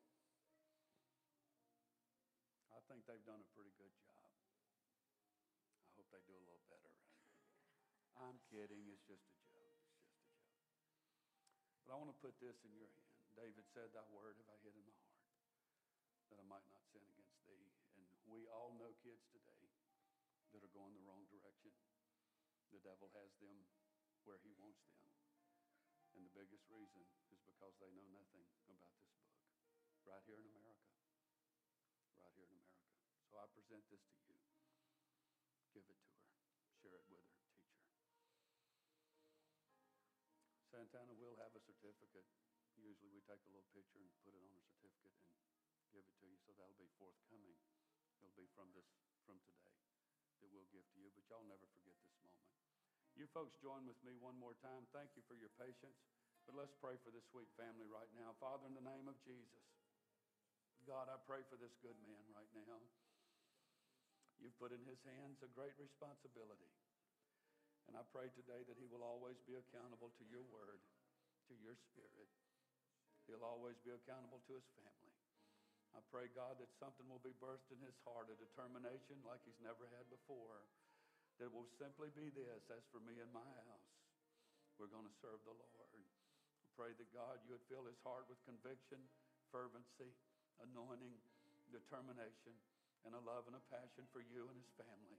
I 2.74 2.82
think 2.90 3.06
they've 3.06 3.22
done 3.30 3.46
a 3.46 3.50
pretty 3.54 3.78
good 3.78 3.94
job. 4.02 4.17
I 6.08 6.16
hope 6.16 6.24
they 6.24 6.32
do 6.32 6.40
a 6.40 6.48
little 6.48 6.64
better. 6.72 6.96
I'm 8.16 8.40
kidding. 8.48 8.88
It's 8.88 9.04
just 9.12 9.28
a 9.28 9.36
joke. 9.52 9.76
It's 9.76 10.00
just 10.00 10.16
a 10.16 10.40
joke. 10.40 10.88
But 11.84 11.92
I 11.92 11.96
want 12.00 12.16
to 12.16 12.20
put 12.24 12.40
this 12.40 12.56
in 12.64 12.72
your 12.80 12.88
hand. 12.88 13.12
David 13.36 13.68
said, 13.76 13.92
Thy 13.92 14.08
word 14.16 14.40
have 14.40 14.48
I 14.48 14.56
hid 14.64 14.72
in 14.72 14.88
my 14.88 14.96
heart, 15.04 15.28
that 16.32 16.40
I 16.40 16.48
might 16.48 16.64
not 16.72 16.80
sin 16.96 17.04
against 17.04 17.44
thee. 17.44 17.60
And 18.00 18.08
we 18.32 18.48
all 18.48 18.72
know 18.80 18.96
kids 19.04 19.20
today 19.36 19.68
that 20.56 20.64
are 20.64 20.72
going 20.72 20.96
the 20.96 21.04
wrong 21.04 21.28
direction. 21.28 21.76
The 22.72 22.80
devil 22.88 23.12
has 23.12 23.28
them 23.44 23.68
where 24.24 24.40
he 24.48 24.56
wants 24.64 24.88
them. 25.04 25.12
And 26.16 26.24
the 26.24 26.32
biggest 26.32 26.64
reason 26.72 27.04
is 27.36 27.44
because 27.52 27.76
they 27.84 27.92
know 27.92 28.08
nothing 28.16 28.48
about 28.72 28.96
this 28.96 29.20
book. 29.28 29.44
Right 30.08 30.24
here 30.24 30.40
in 30.40 30.56
America. 30.56 30.88
Right 32.16 32.32
here 32.32 32.48
in 32.48 32.56
America. 32.56 32.96
So 33.28 33.44
I 33.44 33.46
present 33.52 33.84
this 33.92 34.08
to 34.08 34.24
you. 34.24 34.47
Give 35.78 35.86
it 35.94 36.02
to 36.02 36.10
her. 36.10 36.26
Share 36.82 36.98
it 36.98 37.06
with 37.06 37.22
her. 37.22 37.38
Teach 37.54 37.70
her. 37.70 38.02
Santana 40.74 41.14
will 41.22 41.38
have 41.38 41.54
a 41.54 41.62
certificate. 41.62 42.26
Usually 42.82 43.14
we 43.14 43.22
take 43.30 43.46
a 43.46 43.52
little 43.54 43.70
picture 43.78 44.02
and 44.02 44.10
put 44.26 44.34
it 44.34 44.42
on 44.42 44.58
a 44.58 44.66
certificate 44.74 45.14
and 45.14 45.86
give 45.94 46.02
it 46.02 46.18
to 46.18 46.26
you. 46.26 46.34
So 46.50 46.58
that'll 46.58 46.82
be 46.82 46.90
forthcoming. 46.98 47.62
It'll 48.26 48.34
be 48.34 48.50
from 48.58 48.74
this 48.74 48.90
from 49.30 49.38
today 49.46 49.78
that 50.42 50.50
we'll 50.50 50.66
give 50.74 50.82
to 50.82 50.98
you. 50.98 51.14
But 51.14 51.30
y'all 51.30 51.46
never 51.46 51.70
forget 51.78 51.94
this 52.02 52.18
moment. 52.26 52.50
You 53.14 53.30
folks 53.30 53.54
join 53.62 53.86
with 53.86 54.02
me 54.02 54.18
one 54.18 54.38
more 54.42 54.58
time. 54.66 54.90
Thank 54.90 55.14
you 55.14 55.22
for 55.30 55.38
your 55.38 55.54
patience. 55.62 56.02
But 56.50 56.58
let's 56.58 56.74
pray 56.82 56.98
for 57.06 57.14
this 57.14 57.30
sweet 57.30 57.54
family 57.54 57.86
right 57.86 58.10
now. 58.18 58.34
Father, 58.42 58.66
in 58.66 58.74
the 58.74 58.82
name 58.82 59.06
of 59.06 59.18
Jesus, 59.22 59.66
God, 60.90 61.06
I 61.06 61.22
pray 61.30 61.46
for 61.46 61.62
this 61.62 61.78
good 61.86 61.98
man 62.02 62.26
right 62.34 62.50
now. 62.66 62.82
You've 64.38 64.58
put 64.62 64.76
in 64.76 64.82
his 64.86 65.02
hands 65.04 65.42
a 65.42 65.50
great 65.54 65.74
responsibility. 65.78 66.72
And 67.88 67.96
I 67.96 68.04
pray 68.12 68.28
today 68.36 68.62
that 68.68 68.78
he 68.78 68.88
will 68.92 69.06
always 69.06 69.40
be 69.48 69.56
accountable 69.56 70.12
to 70.20 70.26
your 70.28 70.44
word, 70.52 70.84
to 71.48 71.54
your 71.64 71.76
spirit. 71.90 72.30
He'll 73.26 73.48
always 73.48 73.80
be 73.84 73.96
accountable 73.96 74.44
to 74.48 74.54
his 74.60 74.68
family. 74.76 75.16
I 75.96 76.04
pray, 76.12 76.28
God, 76.36 76.60
that 76.60 76.70
something 76.78 77.08
will 77.08 77.24
be 77.24 77.36
birthed 77.40 77.72
in 77.72 77.80
his 77.80 77.96
heart, 78.04 78.28
a 78.30 78.38
determination 78.38 79.24
like 79.24 79.42
he's 79.48 79.60
never 79.64 79.88
had 79.96 80.06
before 80.12 80.68
that 81.38 81.54
will 81.54 81.70
simply 81.78 82.10
be 82.18 82.34
this 82.34 82.66
as 82.74 82.84
for 82.90 82.98
me 83.06 83.14
and 83.22 83.30
my 83.30 83.46
house, 83.46 83.94
we're 84.82 84.90
going 84.90 85.06
to 85.06 85.20
serve 85.22 85.42
the 85.46 85.54
Lord. 85.54 85.90
I 85.94 86.70
pray 86.74 86.92
that 86.98 87.10
God, 87.14 87.42
you 87.46 87.54
would 87.54 87.66
fill 87.70 87.86
his 87.86 87.98
heart 88.02 88.26
with 88.30 88.42
conviction, 88.46 89.02
fervency, 89.54 90.10
anointing, 90.62 91.14
determination, 91.70 92.58
and 93.08 93.16
a 93.16 93.24
love 93.24 93.48
and 93.48 93.56
a 93.56 93.64
passion 93.72 94.04
for 94.12 94.20
you 94.20 94.52
and 94.52 94.58
his 94.60 94.72
family. 94.76 95.18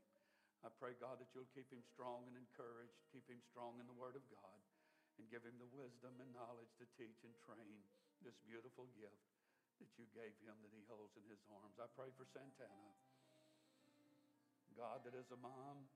I 0.60 0.68
pray, 0.76 0.92
God, 1.00 1.16
that 1.22 1.32
you'll 1.32 1.48
keep 1.56 1.70
him 1.72 1.80
strong 1.80 2.28
and 2.28 2.36
encouraged, 2.36 3.00
keep 3.08 3.24
him 3.24 3.40
strong 3.48 3.80
in 3.80 3.88
the 3.88 3.96
Word 3.96 4.12
of 4.12 4.24
God, 4.28 4.60
and 5.16 5.24
give 5.32 5.40
him 5.40 5.56
the 5.56 5.70
wisdom 5.72 6.12
and 6.20 6.28
knowledge 6.36 6.68
to 6.76 6.86
teach 7.00 7.24
and 7.24 7.32
train 7.48 7.80
this 8.20 8.36
beautiful 8.44 8.90
gift 8.98 9.24
that 9.80 9.90
you 9.96 10.04
gave 10.12 10.34
him 10.42 10.54
that 10.60 10.74
he 10.74 10.82
holds 10.90 11.14
in 11.16 11.24
his 11.30 11.40
arms. 11.48 11.78
I 11.78 11.88
pray 11.94 12.10
for 12.18 12.26
Santana. 12.34 12.92
God, 14.74 15.02
that 15.06 15.14
as 15.14 15.30
a 15.30 15.38
mom, 15.38 15.86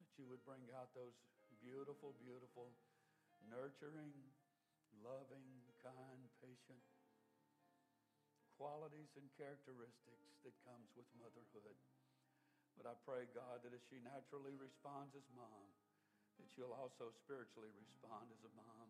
that 0.00 0.10
you 0.18 0.26
would 0.30 0.42
bring 0.46 0.62
out 0.74 0.90
those 0.94 1.14
beautiful, 1.62 2.14
beautiful, 2.22 2.70
nurturing, 3.50 4.14
loving, 5.02 5.46
kind, 5.82 6.22
patient 6.42 6.82
qualities 8.58 9.10
and 9.18 9.26
characteristics 9.34 10.30
that 10.46 10.54
comes 10.66 10.88
with 10.94 11.08
motherhood. 11.18 11.76
But 12.74 12.90
I 12.90 12.94
pray, 13.06 13.30
God, 13.30 13.62
that 13.62 13.74
as 13.74 13.84
she 13.86 14.02
naturally 14.02 14.54
responds 14.58 15.14
as 15.14 15.26
mom, 15.34 15.66
that 16.38 16.50
she'll 16.54 16.74
also 16.74 17.14
spiritually 17.22 17.70
respond 17.78 18.30
as 18.34 18.42
a 18.42 18.52
mom 18.58 18.88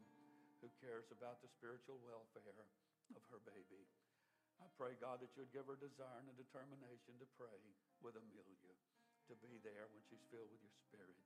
who 0.65 0.73
cares 0.81 1.05
about 1.13 1.45
the 1.45 1.53
spiritual 1.61 2.01
welfare 2.01 2.65
of 3.13 3.23
her 3.29 3.41
baby. 3.45 3.85
I 4.63 4.69
pray, 4.81 4.97
God, 4.97 5.21
that 5.21 5.29
you 5.37 5.45
would 5.45 5.53
give 5.53 5.69
her 5.69 5.77
desire 5.77 6.25
and 6.25 6.33
a 6.33 6.37
determination 6.41 7.21
to 7.21 7.29
pray 7.37 7.61
with 8.01 8.17
Amelia 8.17 8.73
to 9.29 9.35
be 9.41 9.57
there 9.65 9.89
when 9.93 10.05
she's 10.09 10.25
filled 10.29 10.49
with 10.53 10.61
your 10.61 10.77
spirit, 10.89 11.17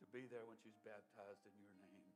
to 0.00 0.06
be 0.12 0.24
there 0.28 0.44
when 0.48 0.56
she's 0.60 0.76
baptized 0.84 1.44
in 1.44 1.56
your 1.60 1.72
name, 1.80 2.12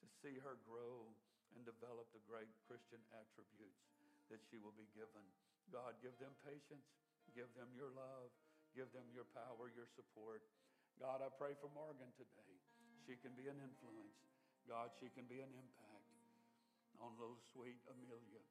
to 0.00 0.06
see 0.20 0.40
her 0.40 0.56
grow 0.64 1.08
and 1.56 1.64
develop 1.64 2.08
the 2.12 2.24
great 2.28 2.48
Christian 2.68 3.00
attributes 3.12 3.97
that 4.28 4.40
she 4.48 4.60
will 4.60 4.74
be 4.76 4.88
given. 4.96 5.24
God, 5.68 5.96
give 6.00 6.16
them 6.20 6.32
patience, 6.44 6.84
give 7.36 7.48
them 7.56 7.68
your 7.76 7.92
love, 7.92 8.32
give 8.72 8.88
them 8.96 9.04
your 9.12 9.28
power, 9.36 9.68
your 9.72 9.88
support. 9.96 10.40
God, 10.96 11.20
I 11.20 11.28
pray 11.36 11.56
for 11.60 11.68
Morgan 11.72 12.08
today. 12.16 12.54
She 13.08 13.16
can 13.20 13.32
be 13.36 13.48
an 13.48 13.56
influence. 13.60 14.18
God, 14.68 14.92
she 15.00 15.08
can 15.16 15.24
be 15.28 15.40
an 15.40 15.52
impact 15.52 16.08
on 17.00 17.14
little 17.16 17.40
sweet 17.54 17.78
Amelia. 17.88 18.44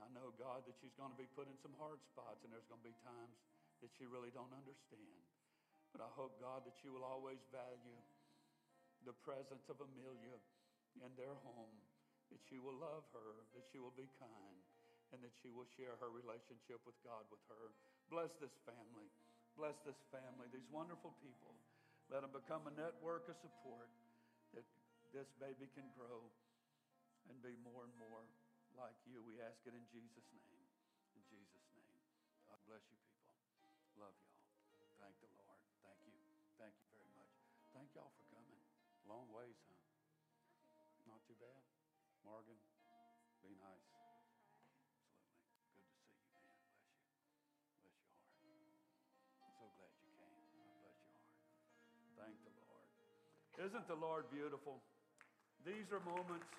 I 0.00 0.08
know, 0.10 0.34
God, 0.40 0.66
that 0.66 0.74
she's 0.80 0.94
going 0.98 1.12
to 1.12 1.20
be 1.20 1.28
put 1.36 1.46
in 1.46 1.54
some 1.62 1.74
hard 1.78 2.00
spots, 2.10 2.42
and 2.42 2.50
there's 2.50 2.66
going 2.66 2.82
to 2.82 2.88
be 2.88 2.96
times 3.04 3.36
that 3.84 3.92
she 3.94 4.08
really 4.08 4.32
don't 4.32 4.50
understand. 4.50 5.22
But 5.92 6.02
I 6.02 6.10
hope, 6.18 6.34
God, 6.42 6.66
that 6.66 6.74
you 6.82 6.90
will 6.90 7.06
always 7.06 7.38
value 7.54 8.00
the 9.06 9.14
presence 9.22 9.68
of 9.68 9.78
Amelia 9.78 10.40
in 11.04 11.12
their 11.14 11.36
home, 11.44 11.76
that 12.32 12.40
she 12.48 12.58
will 12.58 12.74
love 12.74 13.04
her, 13.12 13.44
that 13.54 13.68
she 13.70 13.78
will 13.78 13.94
be 13.94 14.08
kind, 14.18 14.58
and 15.14 15.22
that 15.22 15.30
she 15.38 15.54
will 15.54 15.70
share 15.78 15.94
her 16.02 16.10
relationship 16.10 16.82
with 16.82 16.98
God 17.06 17.22
with 17.30 17.38
her. 17.46 17.70
Bless 18.10 18.34
this 18.42 18.50
family. 18.66 19.06
Bless 19.54 19.78
this 19.86 19.94
family, 20.10 20.50
these 20.50 20.66
wonderful 20.74 21.14
people. 21.22 21.54
Let 22.10 22.26
them 22.26 22.34
become 22.34 22.66
a 22.66 22.74
network 22.74 23.30
of 23.30 23.38
support 23.38 23.86
that 24.50 24.66
this 25.14 25.30
baby 25.38 25.70
can 25.78 25.86
grow 25.94 26.26
and 27.30 27.38
be 27.38 27.54
more 27.62 27.86
and 27.86 27.94
more 28.02 28.26
like 28.74 28.98
you. 29.06 29.22
We 29.22 29.38
ask 29.38 29.62
it 29.62 29.78
in 29.78 29.86
Jesus' 29.94 30.26
name. 30.34 30.66
In 31.14 31.22
Jesus' 31.30 31.70
name. 31.78 32.02
God 32.50 32.58
bless 32.66 32.82
you, 32.90 32.98
people. 32.98 33.30
Love 33.94 34.18
y'all. 34.18 34.42
Thank 34.98 35.14
the 35.22 35.30
Lord. 35.38 35.62
Thank 35.86 36.02
you. 36.02 36.18
Thank 36.58 36.74
you 36.74 36.86
very 36.90 37.10
much. 37.14 37.34
Thank 37.70 37.94
y'all 37.94 38.10
for 38.18 38.26
coming. 38.34 38.58
Long 39.06 39.30
ways, 39.30 39.54
huh? 39.70 39.78
Not 41.06 41.22
too 41.30 41.38
bad. 41.38 41.62
Morgan, 42.26 42.58
Isn't 53.54 53.86
the 53.86 53.94
Lord 53.94 54.26
beautiful? 54.34 54.82
These 55.62 55.86
are 55.94 56.02
moments. 56.02 56.50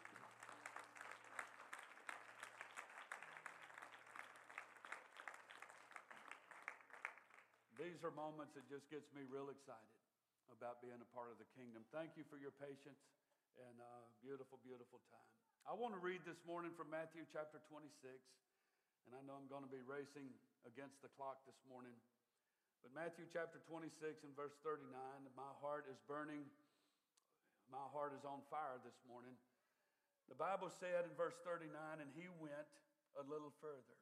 These 7.76 8.00
are 8.00 8.16
moments 8.16 8.56
that 8.56 8.64
just 8.72 8.88
gets 8.88 9.12
me 9.12 9.28
real 9.28 9.52
excited 9.52 10.00
about 10.56 10.80
being 10.80 10.96
a 10.96 11.10
part 11.12 11.28
of 11.28 11.36
the 11.36 11.46
kingdom. 11.60 11.84
Thank 11.92 12.16
you 12.16 12.24
for 12.32 12.40
your 12.40 12.56
patience 12.64 13.04
and 13.60 13.76
uh, 13.84 14.08
beautiful, 14.24 14.64
beautiful 14.64 15.04
time. 15.12 15.32
I 15.68 15.76
want 15.76 15.92
to 15.94 16.02
read 16.02 16.24
this 16.24 16.40
morning 16.48 16.72
from 16.80 16.88
Matthew 16.88 17.28
chapter 17.36 17.60
26, 17.68 17.92
and 19.04 19.12
I 19.12 19.20
know 19.28 19.36
I'm 19.36 19.52
going 19.52 19.68
to 19.68 19.70
be 19.70 19.84
racing 19.84 20.32
against 20.64 21.04
the 21.04 21.12
clock 21.20 21.44
this 21.44 21.60
morning. 21.68 21.94
But 22.80 22.96
Matthew 22.96 23.28
chapter 23.36 23.60
26 23.68 24.24
and 24.24 24.32
verse 24.32 24.56
39, 24.64 24.88
my 25.36 25.52
heart 25.60 25.92
is 25.92 26.00
burning. 26.08 26.48
My 27.76 27.92
heart 27.92 28.16
is 28.16 28.24
on 28.24 28.40
fire 28.48 28.80
this 28.88 28.96
morning. 29.04 29.36
The 30.32 30.40
Bible 30.40 30.72
said 30.72 31.04
in 31.04 31.12
verse 31.20 31.36
39, 31.44 31.76
and 32.00 32.08
he 32.16 32.32
went 32.40 32.72
a 33.20 33.24
little 33.28 33.52
further 33.60 34.00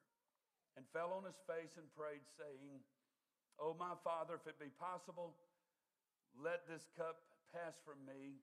and 0.77 0.85
fell 0.93 1.09
on 1.17 1.25
his 1.25 1.41
face 1.49 1.73
and 1.81 1.89
prayed, 1.97 2.21
saying, 2.37 2.85
Oh, 3.57 3.73
my 3.73 3.97
Father, 4.05 4.37
if 4.37 4.45
it 4.45 4.61
be 4.61 4.69
possible, 4.77 5.33
let 6.37 6.69
this 6.69 6.85
cup 6.93 7.17
pass 7.49 7.73
from 7.81 7.97
me. 8.05 8.37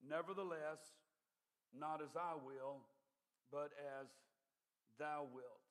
Nevertheless, 0.00 0.80
not 1.76 2.00
as 2.00 2.16
I 2.16 2.40
will, 2.40 2.80
but 3.52 3.76
as 4.00 4.08
thou 4.96 5.28
wilt. 5.36 5.68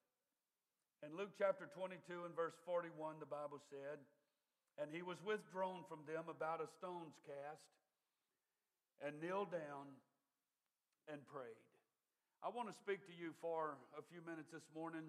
In 1.01 1.18
Luke 1.18 1.34
chapter 1.34 1.65
22 1.74 2.30
and 2.30 2.38
verse 2.38 2.58
41, 2.70 3.18
the 3.18 3.25
Bible 3.25 3.62
said, 3.65 3.98
And 4.77 4.94
he 4.94 5.01
was 5.01 5.18
withdrawn 5.25 5.82
from 5.89 6.06
them 6.06 6.30
about 6.30 6.62
a 6.62 6.70
stone's 6.70 7.18
cast 7.25 7.65
and 9.04 9.18
kneeled 9.20 9.52
down 9.52 9.92
and 11.12 11.20
prayed. 11.28 11.60
I 12.44 12.54
want 12.54 12.70
to 12.70 12.75
speak 12.78 13.04
to 13.10 13.16
you 13.16 13.34
for 13.42 13.75
a 13.98 14.04
few 14.06 14.22
minutes 14.22 14.54
this 14.54 14.68
morning, 14.72 15.08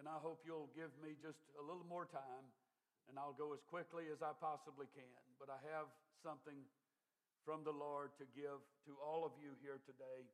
and 0.00 0.08
I 0.08 0.16
hope 0.18 0.42
you'll 0.46 0.72
give 0.72 0.90
me 1.04 1.14
just 1.20 1.38
a 1.60 1.62
little 1.62 1.86
more 1.86 2.08
time 2.08 2.46
and 3.08 3.20
I'll 3.20 3.36
go 3.36 3.52
as 3.52 3.62
quickly 3.68 4.08
as 4.08 4.24
I 4.24 4.32
possibly 4.40 4.88
can, 4.96 5.24
but 5.36 5.52
I 5.52 5.60
have 5.76 5.88
something 6.24 6.56
from 7.44 7.60
the 7.64 7.74
Lord 7.74 8.16
to 8.16 8.24
give 8.32 8.60
to 8.88 8.92
all 9.04 9.28
of 9.28 9.36
you 9.36 9.52
here 9.60 9.80
today. 9.84 10.24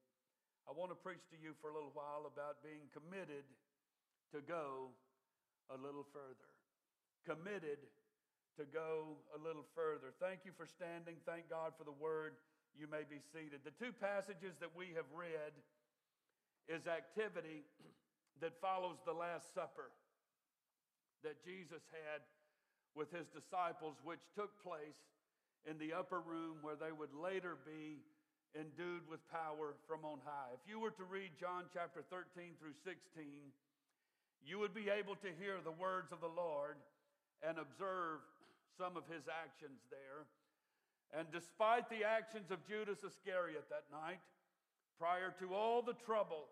I 0.69 0.73
want 0.73 0.95
to 0.95 0.99
preach 0.99 1.23
to 1.35 1.39
you 1.41 1.59
for 1.59 1.75
a 1.75 1.75
little 1.75 1.91
while 1.95 2.31
about 2.31 2.63
being 2.63 2.87
committed 2.95 3.43
to 4.31 4.39
go 4.47 4.95
a 5.67 5.77
little 5.79 6.07
further. 6.15 6.51
Committed 7.27 7.83
to 8.55 8.65
go 8.71 9.19
a 9.35 9.39
little 9.43 9.67
further. 9.75 10.15
Thank 10.23 10.47
you 10.47 10.55
for 10.55 10.67
standing. 10.71 11.19
Thank 11.27 11.51
God 11.51 11.75
for 11.75 11.83
the 11.83 11.95
word. 11.99 12.39
You 12.79 12.87
may 12.89 13.05
be 13.09 13.21
seated. 13.33 13.61
The 13.65 13.77
two 13.77 13.93
passages 13.93 14.57
that 14.61 14.73
we 14.75 14.97
have 14.97 15.09
read 15.12 15.53
is 16.69 16.87
activity 16.87 17.67
that 18.41 18.57
follows 18.61 18.97
the 19.05 19.12
Last 19.12 19.53
Supper 19.53 19.93
that 21.23 21.45
Jesus 21.45 21.85
had 21.93 22.25
with 22.97 23.12
his 23.12 23.29
disciples, 23.29 23.97
which 24.03 24.23
took 24.35 24.50
place 24.65 24.99
in 25.69 25.77
the 25.77 25.93
upper 25.93 26.21
room 26.21 26.59
where 26.62 26.79
they 26.79 26.93
would 26.93 27.12
later 27.12 27.61
be 27.67 28.00
endued 28.57 29.07
with 29.07 29.21
power 29.31 29.79
from 29.87 30.03
on 30.03 30.19
high. 30.25 30.50
If 30.57 30.65
you 30.67 30.81
were 30.81 30.91
to 30.97 31.07
read 31.07 31.37
John 31.39 31.71
chapter 31.71 32.03
13 32.11 32.59
through 32.59 32.75
16, 32.83 32.97
you 34.43 34.59
would 34.59 34.75
be 34.75 34.89
able 34.91 35.15
to 35.21 35.31
hear 35.39 35.61
the 35.62 35.77
words 35.77 36.11
of 36.11 36.25
the 36.25 36.33
Lord 36.33 36.81
and 37.45 37.61
observe 37.61 38.25
some 38.75 38.97
of 38.97 39.05
his 39.07 39.29
actions 39.29 39.79
there. 39.93 40.27
And 41.17 41.26
despite 41.33 41.90
the 41.90 42.05
actions 42.05 42.50
of 42.50 42.67
Judas 42.67 42.99
Iscariot 43.02 43.64
that 43.71 43.85
night, 43.90 44.21
prior 44.99 45.35
to 45.40 45.55
all 45.55 45.83
the 45.83 45.95
trouble 45.95 46.47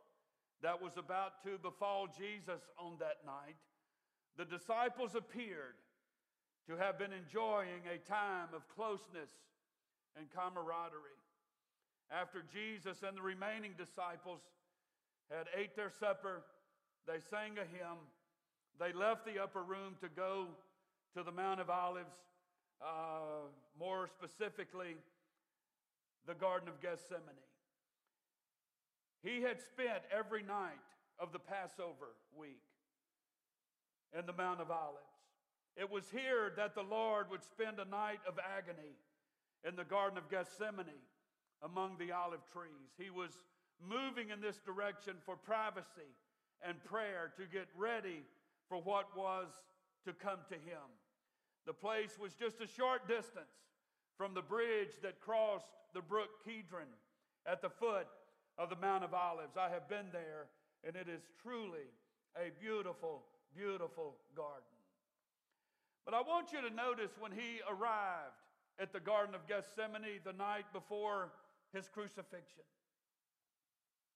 that 0.63 0.83
was 0.83 0.97
about 0.97 1.43
to 1.45 1.59
befall 1.59 2.09
Jesus 2.09 2.61
on 2.79 2.97
that 2.99 3.19
night, 3.25 3.57
the 4.37 4.45
disciples 4.45 5.15
appeared 5.15 5.79
to 6.69 6.77
have 6.77 6.99
been 6.99 7.13
enjoying 7.13 7.83
a 7.87 7.99
time 8.09 8.49
of 8.55 8.69
closeness 8.69 9.31
and 10.17 10.27
camaraderie. 10.35 11.19
After 12.11 12.43
Jesus 12.53 13.03
and 13.07 13.17
the 13.17 13.23
remaining 13.23 13.75
disciples 13.77 14.41
had 15.31 15.47
ate 15.57 15.77
their 15.77 15.91
supper, 15.91 16.43
they 17.07 17.21
sang 17.31 17.59
a 17.59 17.65
hymn. 17.65 17.99
They 18.79 18.93
left 18.93 19.25
the 19.25 19.43
upper 19.43 19.63
room 19.63 19.95
to 20.01 20.09
go 20.09 20.47
to 21.17 21.23
the 21.23 21.33
Mount 21.33 21.61
of 21.61 21.71
Olives, 21.71 22.15
uh, 22.83 23.49
more 23.79 24.09
specifically, 24.09 24.97
the 26.27 26.35
Garden 26.35 26.69
of 26.69 26.81
Gethsemane. 26.81 27.47
He 29.23 29.43
had 29.43 29.61
spent 29.61 30.03
every 30.17 30.43
night 30.43 30.79
of 31.19 31.33
the 31.33 31.39
Passover 31.39 32.15
week 32.37 32.63
in 34.17 34.27
the 34.27 34.33
Mount 34.33 34.61
of 34.61 34.71
Olives. 34.71 35.19
It 35.77 35.91
was 35.91 36.05
here 36.11 36.53
that 36.57 36.75
the 36.75 36.83
Lord 36.83 37.31
would 37.31 37.45
spend 37.45 37.79
a 37.79 37.85
night 37.85 38.21
of 38.27 38.35
agony 38.39 38.95
in 39.67 39.77
the 39.77 39.85
Garden 39.85 40.19
of 40.19 40.31
Gethsemane 40.31 41.03
among 41.63 41.97
the 41.99 42.13
olive 42.13 42.45
trees. 42.53 42.95
He 42.99 43.11
was 43.11 43.31
moving 43.83 44.31
in 44.31 44.41
this 44.41 44.59
direction 44.59 45.15
for 45.25 45.37
privacy 45.37 46.15
and 46.67 46.83
prayer 46.85 47.33
to 47.37 47.45
get 47.47 47.69
ready 47.77 48.23
for 48.69 48.79
what 48.79 49.17
was 49.17 49.47
to 50.05 50.13
come 50.13 50.39
to 50.49 50.55
him. 50.55 50.83
The 51.69 51.75
place 51.75 52.17
was 52.19 52.33
just 52.33 52.63
a 52.63 52.67
short 52.67 53.07
distance 53.07 53.53
from 54.17 54.33
the 54.33 54.41
bridge 54.41 54.97
that 55.03 55.21
crossed 55.21 55.69
the 55.93 56.01
brook 56.01 56.43
Kidron 56.43 56.89
at 57.45 57.61
the 57.61 57.69
foot 57.69 58.07
of 58.57 58.71
the 58.71 58.77
Mount 58.77 59.05
of 59.05 59.13
Olives. 59.13 59.59
I 59.59 59.69
have 59.69 59.87
been 59.87 60.07
there, 60.11 60.47
and 60.83 60.97
it 60.97 61.11
is 61.11 61.21
truly 61.43 61.93
a 62.39 62.49
beautiful, 62.59 63.23
beautiful 63.55 64.17
garden. 64.35 64.65
But 66.07 66.15
I 66.15 66.23
want 66.23 66.55
you 66.55 66.63
to 66.67 66.75
notice 66.75 67.11
when 67.21 67.33
he 67.33 67.61
arrived 67.69 68.41
at 68.79 68.95
the 68.95 69.01
Garden 69.01 69.35
of 69.35 69.47
Gethsemane 69.47 70.21
the 70.25 70.33
night 70.33 70.65
before 70.73 71.33
his 71.75 71.87
crucifixion, 71.87 72.65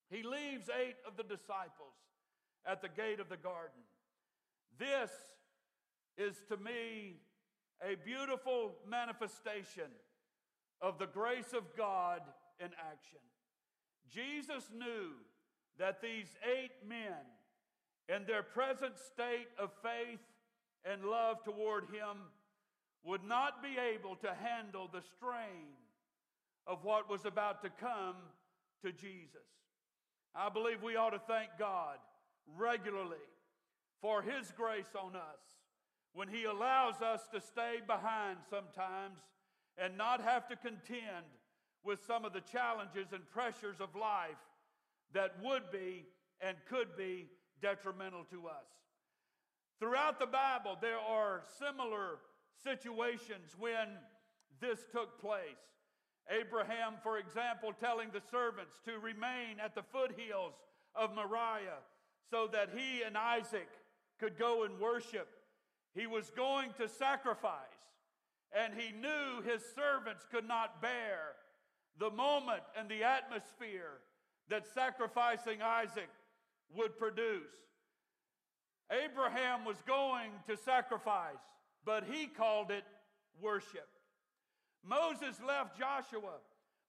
he 0.08 0.22
leaves 0.22 0.70
eight 0.70 0.96
of 1.06 1.18
the 1.18 1.22
disciples 1.22 2.00
at 2.64 2.80
the 2.80 2.88
gate 2.88 3.20
of 3.20 3.28
the 3.28 3.36
garden. 3.36 3.82
This 4.78 5.10
is 6.16 6.42
to 6.48 6.56
me 6.56 7.16
a 7.82 7.96
beautiful 8.04 8.72
manifestation 8.88 9.90
of 10.80 10.98
the 10.98 11.06
grace 11.06 11.52
of 11.52 11.76
God 11.76 12.20
in 12.60 12.66
action. 12.66 13.18
Jesus 14.10 14.70
knew 14.76 15.10
that 15.78 16.02
these 16.02 16.36
eight 16.44 16.72
men, 16.86 17.14
in 18.08 18.26
their 18.26 18.42
present 18.42 18.98
state 18.98 19.48
of 19.58 19.70
faith 19.82 20.20
and 20.84 21.04
love 21.04 21.42
toward 21.44 21.84
him 21.84 22.18
would 23.04 23.24
not 23.24 23.62
be 23.62 23.76
able 23.94 24.16
to 24.16 24.34
handle 24.34 24.88
the 24.92 25.02
strain 25.16 25.74
of 26.66 26.84
what 26.84 27.08
was 27.10 27.24
about 27.24 27.62
to 27.62 27.70
come 27.70 28.16
to 28.84 28.92
Jesus. 28.92 29.40
I 30.34 30.48
believe 30.48 30.82
we 30.82 30.96
ought 30.96 31.10
to 31.10 31.20
thank 31.26 31.50
God 31.58 31.98
regularly 32.56 33.16
for 34.00 34.22
His 34.22 34.52
grace 34.56 34.94
on 35.00 35.16
us 35.16 35.40
when 36.14 36.28
He 36.28 36.44
allows 36.44 37.00
us 37.02 37.22
to 37.32 37.40
stay 37.40 37.80
behind 37.86 38.38
sometimes 38.48 39.18
and 39.78 39.96
not 39.96 40.22
have 40.22 40.48
to 40.48 40.56
contend 40.56 41.26
with 41.84 42.04
some 42.06 42.24
of 42.24 42.32
the 42.32 42.40
challenges 42.40 43.12
and 43.12 43.28
pressures 43.30 43.80
of 43.80 43.94
life 43.94 44.38
that 45.12 45.34
would 45.42 45.70
be 45.72 46.04
and 46.40 46.56
could 46.68 46.96
be 46.96 47.26
detrimental 47.60 48.24
to 48.30 48.48
us. 48.48 48.66
Throughout 49.80 50.20
the 50.20 50.26
Bible, 50.26 50.76
there 50.80 50.98
are 50.98 51.42
similar 51.58 52.18
situations 52.62 53.56
when 53.58 53.88
this 54.60 54.78
took 54.92 55.20
place. 55.20 55.42
Abraham, 56.30 56.94
for 57.02 57.18
example, 57.18 57.72
telling 57.80 58.10
the 58.12 58.22
servants 58.30 58.78
to 58.84 58.98
remain 58.98 59.58
at 59.62 59.74
the 59.74 59.82
foothills 59.82 60.54
of 60.94 61.14
Moriah 61.14 61.82
so 62.30 62.48
that 62.52 62.70
he 62.76 63.02
and 63.02 63.16
Isaac 63.16 63.68
could 64.20 64.38
go 64.38 64.62
and 64.62 64.78
worship. 64.78 65.28
He 65.94 66.06
was 66.06 66.30
going 66.30 66.70
to 66.78 66.88
sacrifice, 66.88 67.56
and 68.56 68.72
he 68.74 68.92
knew 68.92 69.42
his 69.44 69.62
servants 69.74 70.26
could 70.30 70.46
not 70.46 70.80
bear 70.80 71.34
the 71.98 72.10
moment 72.10 72.62
and 72.78 72.88
the 72.88 73.04
atmosphere 73.04 74.00
that 74.48 74.66
sacrificing 74.74 75.60
Isaac 75.62 76.08
would 76.74 76.98
produce. 76.98 77.52
Abraham 78.90 79.64
was 79.64 79.76
going 79.86 80.30
to 80.46 80.56
sacrifice, 80.56 81.40
but 81.84 82.04
he 82.10 82.26
called 82.26 82.70
it 82.70 82.84
worship. 83.40 83.88
Moses 84.84 85.40
left 85.46 85.78
Joshua 85.78 86.40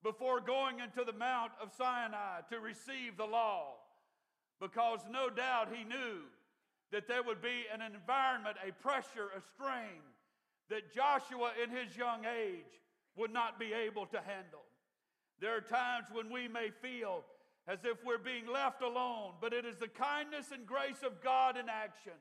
before 0.03 0.41
going 0.41 0.79
into 0.79 1.03
the 1.05 1.17
Mount 1.17 1.51
of 1.61 1.71
Sinai 1.77 2.41
to 2.49 2.59
receive 2.59 3.17
the 3.17 3.25
law 3.25 3.75
because 4.59 4.99
no 5.09 5.29
doubt 5.29 5.69
he 5.73 5.83
knew 5.83 6.23
that 6.93 7.07
there 7.07 7.23
would 7.23 7.41
be 7.41 7.65
an 7.73 7.81
environment, 7.81 8.55
a 8.61 8.71
pressure, 8.71 9.33
a 9.35 9.41
strain 9.41 9.99
that 10.69 10.93
Joshua 10.93 11.51
in 11.61 11.71
his 11.71 11.97
young 11.97 12.23
age 12.23 12.79
would 13.17 13.33
not 13.33 13.59
be 13.59 13.73
able 13.73 14.05
to 14.05 14.17
handle. 14.17 14.61
There 15.41 15.57
are 15.57 15.61
times 15.61 16.05
when 16.11 16.31
we 16.31 16.47
may 16.47 16.69
feel 16.83 17.23
as 17.67 17.79
if 17.83 17.97
we're 18.05 18.19
being 18.19 18.45
left 18.45 18.83
alone, 18.83 19.33
but 19.41 19.53
it 19.53 19.65
is 19.65 19.77
the 19.77 19.87
kindness 19.87 20.51
and 20.53 20.67
grace 20.67 21.01
of 21.03 21.19
God 21.23 21.57
in 21.57 21.67
action 21.67 22.13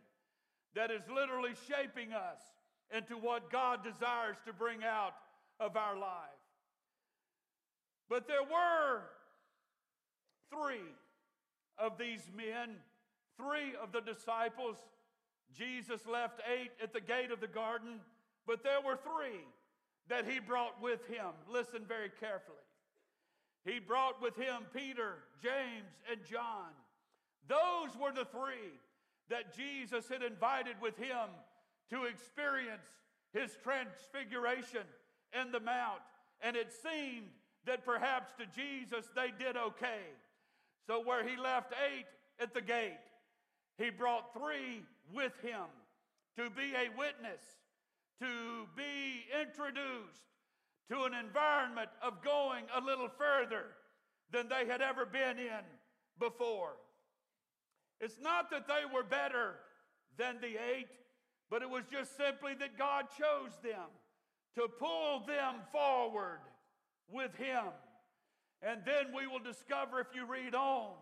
that 0.74 0.90
is 0.90 1.02
literally 1.14 1.52
shaping 1.68 2.14
us 2.14 2.40
into 2.96 3.16
what 3.16 3.52
God 3.52 3.84
desires 3.84 4.38
to 4.46 4.54
bring 4.54 4.82
out 4.82 5.12
of 5.60 5.76
our 5.76 5.98
life. 5.98 6.40
But 8.08 8.26
there 8.26 8.42
were 8.42 9.02
three 10.50 10.88
of 11.78 11.98
these 11.98 12.22
men, 12.34 12.76
three 13.36 13.74
of 13.82 13.92
the 13.92 14.00
disciples. 14.00 14.76
Jesus 15.56 16.06
left 16.06 16.40
eight 16.50 16.70
at 16.82 16.92
the 16.92 17.00
gate 17.00 17.30
of 17.30 17.40
the 17.40 17.46
garden, 17.46 18.00
but 18.46 18.62
there 18.62 18.80
were 18.80 18.96
three 18.96 19.40
that 20.08 20.28
he 20.28 20.40
brought 20.40 20.80
with 20.80 21.06
him. 21.06 21.32
Listen 21.48 21.82
very 21.86 22.10
carefully. 22.20 22.56
He 23.64 23.78
brought 23.78 24.20
with 24.20 24.36
him 24.36 24.62
Peter, 24.74 25.18
James, 25.42 25.94
and 26.10 26.20
John. 26.24 26.70
Those 27.48 27.96
were 28.00 28.12
the 28.12 28.24
three 28.24 28.72
that 29.28 29.56
Jesus 29.56 30.08
had 30.08 30.22
invited 30.22 30.76
with 30.80 30.96
him 30.96 31.28
to 31.90 32.04
experience 32.04 32.88
his 33.32 33.56
transfiguration 33.62 34.82
in 35.40 35.52
the 35.52 35.60
mount. 35.60 36.00
And 36.40 36.56
it 36.56 36.72
seemed 36.72 37.28
that 37.66 37.84
perhaps 37.84 38.32
to 38.38 38.46
Jesus 38.46 39.06
they 39.14 39.32
did 39.38 39.56
okay. 39.56 40.00
So, 40.86 41.00
where 41.00 41.26
he 41.26 41.36
left 41.36 41.72
eight 41.92 42.06
at 42.40 42.52
the 42.52 42.60
gate, 42.60 42.98
he 43.82 43.90
brought 43.90 44.32
three 44.32 44.82
with 45.12 45.32
him 45.42 45.66
to 46.36 46.48
be 46.50 46.72
a 46.74 46.96
witness, 46.96 47.42
to 48.20 48.66
be 48.76 49.24
introduced 49.40 50.22
to 50.88 51.02
an 51.04 51.14
environment 51.14 51.88
of 52.02 52.22
going 52.22 52.64
a 52.76 52.80
little 52.80 53.08
further 53.08 53.64
than 54.30 54.48
they 54.48 54.70
had 54.70 54.80
ever 54.80 55.04
been 55.04 55.38
in 55.38 55.64
before. 56.18 56.76
It's 58.00 58.18
not 58.22 58.50
that 58.50 58.66
they 58.68 58.82
were 58.92 59.02
better 59.02 59.54
than 60.16 60.40
the 60.40 60.54
eight, 60.74 60.88
but 61.50 61.62
it 61.62 61.70
was 61.70 61.84
just 61.90 62.16
simply 62.16 62.54
that 62.54 62.78
God 62.78 63.06
chose 63.18 63.52
them 63.62 63.88
to 64.54 64.68
pull 64.68 65.20
them 65.26 65.56
forward 65.72 66.40
with 67.10 67.34
Him. 67.36 67.64
And 68.62 68.80
then 68.84 69.14
we 69.14 69.26
will 69.26 69.40
discover 69.40 70.00
if 70.00 70.08
you 70.14 70.24
read 70.24 70.54
on, 70.54 70.92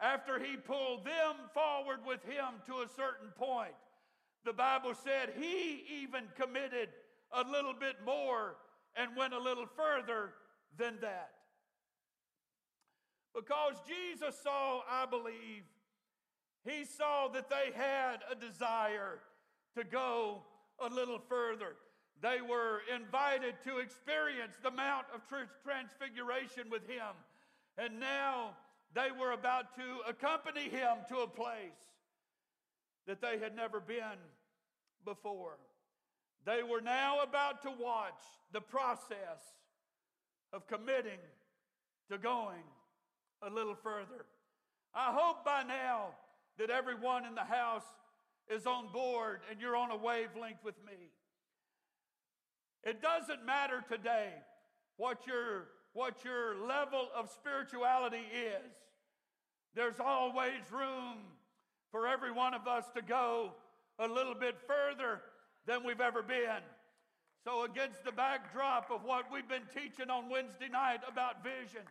after 0.00 0.38
He 0.38 0.56
pulled 0.56 1.04
them 1.04 1.36
forward 1.54 2.00
with 2.06 2.24
Him 2.24 2.60
to 2.66 2.82
a 2.82 2.88
certain 2.88 3.30
point, 3.36 3.74
the 4.44 4.52
Bible 4.52 4.94
said 4.94 5.32
He 5.38 5.84
even 6.02 6.24
committed 6.36 6.88
a 7.32 7.42
little 7.48 7.74
bit 7.78 7.96
more 8.04 8.56
and 8.96 9.16
went 9.16 9.34
a 9.34 9.38
little 9.38 9.66
further 9.76 10.30
than 10.76 10.94
that. 11.00 11.30
Because 13.34 13.74
Jesus 13.86 14.36
saw, 14.42 14.80
I 14.88 15.06
believe, 15.06 15.62
he 16.64 16.84
saw 16.84 17.28
that 17.28 17.48
they 17.48 17.70
had 17.74 18.18
a 18.30 18.34
desire 18.34 19.20
to 19.76 19.84
go 19.84 20.42
a 20.84 20.92
little 20.92 21.20
further. 21.28 21.76
They 22.20 22.40
were 22.40 22.80
invited 22.94 23.54
to 23.64 23.78
experience 23.78 24.56
the 24.62 24.70
Mount 24.70 25.06
of 25.14 25.20
Transfiguration 25.62 26.68
with 26.70 26.86
him. 26.88 27.14
And 27.76 28.00
now 28.00 28.56
they 28.94 29.08
were 29.18 29.32
about 29.32 29.74
to 29.76 30.08
accompany 30.08 30.68
him 30.68 30.96
to 31.08 31.18
a 31.18 31.26
place 31.26 31.88
that 33.06 33.20
they 33.20 33.38
had 33.38 33.54
never 33.54 33.80
been 33.80 34.18
before. 35.04 35.58
They 36.44 36.62
were 36.62 36.80
now 36.80 37.20
about 37.22 37.62
to 37.62 37.70
watch 37.70 38.22
the 38.52 38.60
process 38.60 39.40
of 40.52 40.66
committing 40.66 41.18
to 42.10 42.18
going 42.18 42.64
a 43.42 43.50
little 43.50 43.74
further. 43.74 44.24
I 44.94 45.12
hope 45.12 45.44
by 45.44 45.62
now 45.62 46.08
that 46.58 46.70
everyone 46.70 47.24
in 47.24 47.34
the 47.34 47.44
house 47.44 47.84
is 48.50 48.66
on 48.66 48.88
board 48.92 49.40
and 49.50 49.60
you're 49.60 49.76
on 49.76 49.90
a 49.90 49.96
wavelength 49.96 50.64
with 50.64 50.74
me. 50.86 51.10
It 52.84 53.02
doesn't 53.02 53.44
matter 53.44 53.84
today 53.90 54.30
what 54.96 55.26
your, 55.26 55.66
what 55.98 56.24
your 56.24 56.54
level 56.64 57.08
of 57.12 57.28
spirituality 57.28 58.22
is. 58.32 58.70
There's 59.74 59.98
always 59.98 60.62
room 60.70 61.18
for 61.90 62.06
every 62.06 62.30
one 62.30 62.54
of 62.54 62.68
us 62.68 62.84
to 62.94 63.02
go 63.02 63.50
a 63.98 64.06
little 64.06 64.36
bit 64.36 64.54
further 64.68 65.20
than 65.66 65.84
we've 65.84 66.00
ever 66.00 66.22
been. 66.22 66.62
So, 67.42 67.64
against 67.64 68.04
the 68.04 68.12
backdrop 68.12 68.92
of 68.92 69.02
what 69.02 69.24
we've 69.32 69.48
been 69.48 69.66
teaching 69.74 70.08
on 70.08 70.30
Wednesday 70.30 70.68
night 70.68 71.00
about 71.10 71.42
vision, 71.42 71.82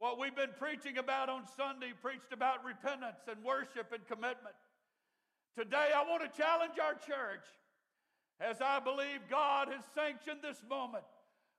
what 0.00 0.18
we've 0.18 0.34
been 0.34 0.54
preaching 0.58 0.98
about 0.98 1.28
on 1.28 1.44
Sunday, 1.56 1.92
preached 2.02 2.32
about 2.32 2.64
repentance 2.64 3.22
and 3.30 3.44
worship 3.44 3.92
and 3.92 4.04
commitment. 4.08 4.58
Today, 5.56 5.90
I 5.94 6.02
want 6.02 6.22
to 6.22 6.36
challenge 6.36 6.80
our 6.82 6.94
church 6.94 7.46
as 8.40 8.60
I 8.60 8.80
believe 8.80 9.20
God 9.30 9.68
has 9.68 9.84
sanctioned 9.94 10.40
this 10.42 10.60
moment 10.68 11.04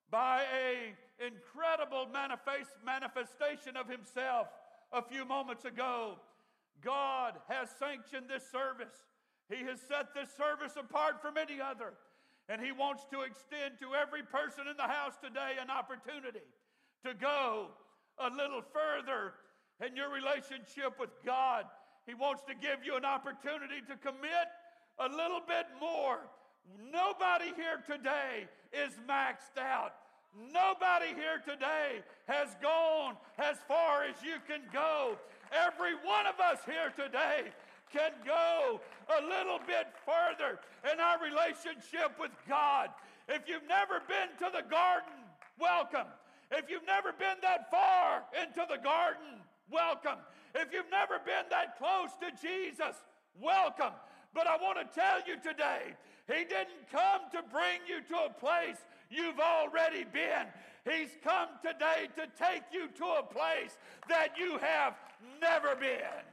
by 0.10 0.44
a 0.54 0.94
incredible 1.22 2.08
manifest, 2.12 2.72
manifestation 2.86 3.78
of 3.78 3.88
himself 3.88 4.48
a 4.92 5.02
few 5.02 5.26
moments 5.26 5.66
ago. 5.66 6.18
God 6.82 7.34
has 7.48 7.70
sanctioned 7.78 8.28
this 8.28 8.44
service. 8.52 8.94
He 9.50 9.64
has 9.66 9.80
set 9.88 10.14
this 10.14 10.30
service 10.36 10.74
apart 10.78 11.22
from 11.22 11.38
any 11.38 11.62
other. 11.62 11.94
And 12.50 12.60
he 12.60 12.72
wants 12.72 13.06
to 13.12 13.22
extend 13.22 13.80
to 13.80 13.94
every 13.96 14.24
person 14.24 14.68
in 14.68 14.76
the 14.76 14.90
house 14.90 15.14
today 15.24 15.62
an 15.62 15.70
opportunity 15.70 16.44
to 17.06 17.14
go 17.14 17.70
a 18.18 18.30
little 18.30 18.62
further 18.74 19.34
in 19.86 19.96
your 19.96 20.12
relationship 20.12 21.00
with 21.00 21.12
God. 21.24 21.66
He 22.06 22.14
wants 22.14 22.42
to 22.50 22.56
give 22.56 22.84
you 22.84 22.98
an 22.98 23.06
opportunity 23.06 23.80
to 23.88 23.96
commit 23.98 24.50
a 25.00 25.08
little 25.08 25.42
bit 25.48 25.70
more 25.80 26.20
Nobody 26.92 27.54
here 27.56 27.82
today 27.86 28.48
is 28.74 28.94
maxed 29.08 29.60
out. 29.60 29.94
Nobody 30.36 31.12
here 31.14 31.44
today 31.44 32.00
has 32.28 32.56
gone 32.62 33.18
as 33.38 33.58
far 33.68 34.04
as 34.04 34.16
you 34.24 34.40
can 34.48 34.62
go. 34.72 35.18
Every 35.52 35.96
one 36.06 36.26
of 36.26 36.40
us 36.40 36.60
here 36.66 36.92
today 36.96 37.52
can 37.92 38.12
go 38.26 38.80
a 39.12 39.22
little 39.22 39.60
bit 39.68 39.88
further 40.08 40.60
in 40.88 41.00
our 41.00 41.20
relationship 41.20 42.16
with 42.20 42.32
God. 42.48 42.90
If 43.28 43.44
you've 43.48 43.68
never 43.68 44.00
been 44.08 44.32
to 44.40 44.48
the 44.56 44.64
garden, 44.70 45.28
welcome. 45.60 46.08
If 46.50 46.70
you've 46.70 46.88
never 46.88 47.12
been 47.12 47.40
that 47.42 47.70
far 47.70 48.24
into 48.32 48.64
the 48.72 48.82
garden, 48.82 49.44
welcome. 49.70 50.20
If 50.56 50.72
you've 50.72 50.92
never 50.92 51.20
been 51.20 51.48
that 51.50 51.78
close 51.78 52.12
to 52.24 52.32
Jesus, 52.40 52.96
welcome. 53.40 53.94
But 54.34 54.48
I 54.48 54.56
want 54.56 54.80
to 54.80 54.88
tell 54.96 55.20
you 55.28 55.36
today 55.36 55.92
he 56.28 56.44
didn't 56.48 56.88
come 56.92 57.28
to 57.32 57.44
bring 57.52 57.84
you 57.88 58.00
to 58.16 58.32
a 58.32 58.40
place 58.40 58.80
you've 59.12 59.40
already 59.40 60.06
been. 60.06 60.48
He's 60.86 61.10
come 61.24 61.50
today 61.62 62.08
to 62.16 62.24
take 62.44 62.64
you 62.74 62.88
to 62.98 63.06
a 63.20 63.24
place 63.24 63.78
that 64.10 64.38
you 64.40 64.58
have 64.58 64.96
never 65.40 65.76
been. 65.76 66.26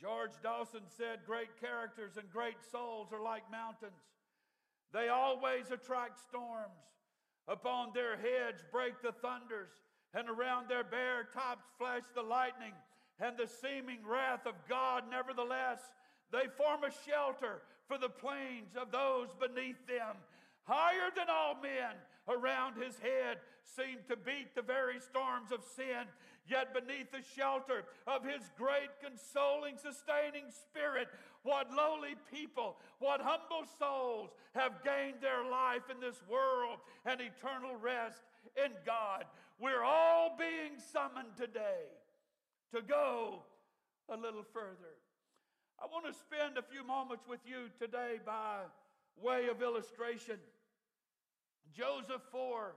George 0.00 0.32
Dawson 0.42 0.82
said, 0.96 1.20
Great 1.26 1.48
characters 1.60 2.16
and 2.16 2.30
great 2.30 2.62
souls 2.70 3.08
are 3.12 3.22
like 3.22 3.50
mountains. 3.50 3.92
They 4.92 5.08
always 5.08 5.70
attract 5.72 6.20
storms. 6.20 6.78
Upon 7.48 7.90
their 7.94 8.16
heads 8.16 8.62
break 8.72 9.00
the 9.02 9.12
thunders, 9.12 9.70
and 10.14 10.28
around 10.28 10.68
their 10.68 10.84
bare 10.84 11.28
tops 11.32 11.64
flash 11.78 12.02
the 12.14 12.22
lightning 12.22 12.72
and 13.20 13.36
the 13.36 13.48
seeming 13.48 13.98
wrath 14.06 14.46
of 14.46 14.54
God. 14.68 15.04
Nevertheless, 15.10 15.80
they 16.32 16.48
form 16.56 16.84
a 16.84 16.90
shelter 17.08 17.62
for 17.88 17.98
the 17.98 18.08
plains 18.08 18.76
of 18.80 18.90
those 18.90 19.28
beneath 19.38 19.86
them. 19.86 20.16
Higher 20.64 21.10
than 21.14 21.26
all 21.30 21.54
men 21.62 21.94
around 22.28 22.74
his 22.82 22.98
head 22.98 23.38
seemed 23.62 24.06
to 24.08 24.16
beat 24.16 24.54
the 24.54 24.62
very 24.62 24.98
storms 25.00 25.52
of 25.52 25.64
sin. 25.76 26.06
Yet 26.48 26.74
beneath 26.74 27.10
the 27.10 27.24
shelter 27.36 27.84
of 28.06 28.22
his 28.22 28.50
great, 28.56 28.90
consoling, 29.02 29.76
sustaining 29.78 30.50
spirit, 30.50 31.08
what 31.42 31.72
lowly 31.72 32.14
people, 32.32 32.76
what 33.00 33.20
humble 33.20 33.66
souls 33.78 34.30
have 34.54 34.84
gained 34.84 35.20
their 35.20 35.48
life 35.48 35.82
in 35.90 36.00
this 36.00 36.22
world 36.30 36.78
and 37.04 37.20
eternal 37.20 37.74
rest 37.76 38.22
in 38.56 38.70
God. 38.84 39.24
We're 39.58 39.82
all 39.82 40.36
being 40.38 40.78
summoned 40.92 41.36
today 41.36 41.90
to 42.74 42.82
go 42.82 43.42
a 44.08 44.16
little 44.16 44.44
further. 44.52 44.95
I 45.76 45.86
want 45.86 46.06
to 46.06 46.14
spend 46.14 46.56
a 46.56 46.62
few 46.62 46.86
moments 46.86 47.24
with 47.28 47.40
you 47.44 47.68
today 47.78 48.16
by 48.24 48.64
way 49.20 49.48
of 49.48 49.60
illustration. 49.60 50.36
Joseph 51.76 52.22
Foer 52.32 52.76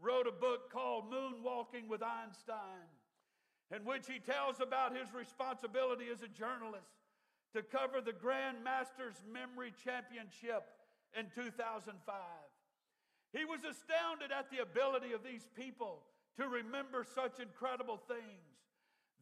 wrote 0.00 0.26
a 0.26 0.32
book 0.32 0.70
called 0.70 1.10
Moonwalking 1.10 1.88
with 1.88 2.02
Einstein, 2.02 2.84
in 3.74 3.84
which 3.84 4.06
he 4.06 4.18
tells 4.18 4.60
about 4.60 4.94
his 4.94 5.08
responsibility 5.14 6.06
as 6.12 6.20
a 6.22 6.28
journalist 6.28 6.92
to 7.54 7.62
cover 7.62 8.00
the 8.04 8.12
Grand 8.12 8.62
Masters 8.62 9.16
Memory 9.32 9.72
Championship 9.82 10.68
in 11.16 11.26
2005. 11.34 11.96
He 13.32 13.44
was 13.44 13.60
astounded 13.64 14.30
at 14.36 14.50
the 14.50 14.60
ability 14.60 15.12
of 15.12 15.24
these 15.24 15.48
people 15.56 16.02
to 16.36 16.48
remember 16.48 17.06
such 17.14 17.40
incredible 17.40 17.96
things. 17.96 18.52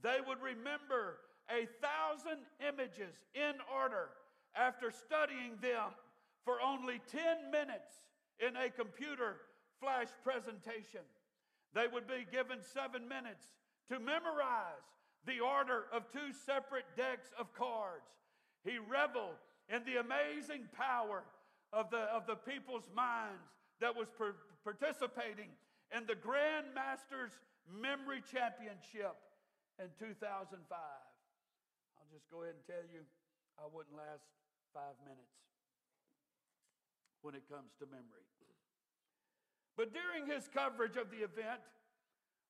They 0.02 0.18
would 0.26 0.42
remember 0.42 1.18
a 1.52 1.68
thousand 1.84 2.40
images 2.66 3.12
in 3.34 3.60
order 3.68 4.08
after 4.56 4.90
studying 4.90 5.60
them 5.60 5.92
for 6.44 6.60
only 6.60 7.00
10 7.12 7.52
minutes 7.52 8.08
in 8.40 8.56
a 8.56 8.70
computer 8.70 9.36
flash 9.80 10.08
presentation. 10.24 11.04
They 11.74 11.86
would 11.86 12.08
be 12.08 12.24
given 12.30 12.58
seven 12.62 13.06
minutes 13.06 13.44
to 13.88 14.00
memorize 14.00 14.88
the 15.26 15.40
order 15.40 15.84
of 15.92 16.10
two 16.10 16.32
separate 16.44 16.88
decks 16.96 17.28
of 17.38 17.52
cards. 17.54 18.08
He 18.64 18.78
reveled 18.78 19.38
in 19.68 19.84
the 19.84 20.00
amazing 20.00 20.68
power 20.72 21.22
of 21.72 21.90
the, 21.90 22.08
of 22.10 22.26
the 22.26 22.34
people's 22.34 22.88
minds 22.94 23.52
that 23.80 23.94
was 23.94 24.08
per- 24.16 24.36
participating 24.64 25.48
in 25.96 26.06
the 26.06 26.14
Grand 26.14 26.66
Masters 26.74 27.32
Memory 27.70 28.22
Championship 28.30 29.16
in 29.78 29.86
2005. 29.98 30.58
Just 32.12 32.28
go 32.28 32.44
ahead 32.44 32.60
and 32.60 32.66
tell 32.68 32.84
you, 32.92 33.08
I 33.56 33.64
wouldn't 33.72 33.96
last 33.96 34.28
five 34.76 35.00
minutes 35.08 35.32
when 37.24 37.34
it 37.34 37.48
comes 37.48 37.72
to 37.80 37.88
memory. 37.88 38.28
But 39.76 39.96
during 39.96 40.28
his 40.28 40.44
coverage 40.52 41.00
of 41.00 41.08
the 41.08 41.24
event, 41.24 41.64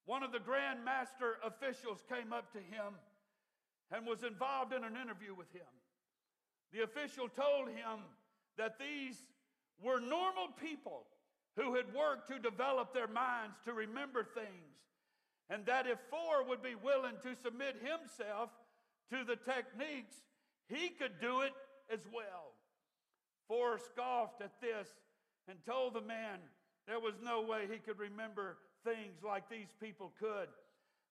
one 0.04 0.26
of 0.26 0.32
the 0.32 0.42
Grand 0.42 0.84
Master 0.84 1.38
officials 1.46 2.02
came 2.10 2.32
up 2.32 2.50
to 2.52 2.58
him 2.58 2.98
and 3.94 4.04
was 4.04 4.24
involved 4.24 4.72
in 4.72 4.82
an 4.82 4.98
interview 4.98 5.34
with 5.34 5.52
him. 5.54 5.70
The 6.72 6.82
official 6.82 7.28
told 7.28 7.68
him 7.68 8.02
that 8.58 8.80
these 8.80 9.22
were 9.78 10.00
normal 10.00 10.50
people 10.58 11.06
who 11.54 11.76
had 11.76 11.86
worked 11.94 12.26
to 12.28 12.38
develop 12.38 12.92
their 12.92 13.06
minds 13.06 13.54
to 13.64 13.72
remember 13.72 14.24
things 14.24 14.74
and 15.50 15.66
that 15.66 15.86
if 15.86 15.98
Foer 16.10 16.42
would 16.48 16.62
be 16.62 16.74
willing 16.74 17.14
to 17.22 17.36
submit 17.36 17.76
himself 17.76 18.50
to 19.12 19.24
the 19.24 19.36
techniques, 19.36 20.16
he 20.68 20.88
could 20.88 21.20
do 21.20 21.42
it 21.42 21.52
as 21.92 22.00
well. 22.12 22.56
Foer 23.46 23.78
scoffed 23.78 24.40
at 24.40 24.58
this 24.60 24.88
and 25.48 25.58
told 25.66 25.94
the 25.94 26.00
man 26.00 26.40
there 26.88 26.98
was 26.98 27.14
no 27.22 27.42
way 27.42 27.68
he 27.70 27.78
could 27.78 27.98
remember 27.98 28.56
things 28.84 29.22
like 29.22 29.48
these 29.50 29.68
people 29.80 30.12
could. 30.18 30.48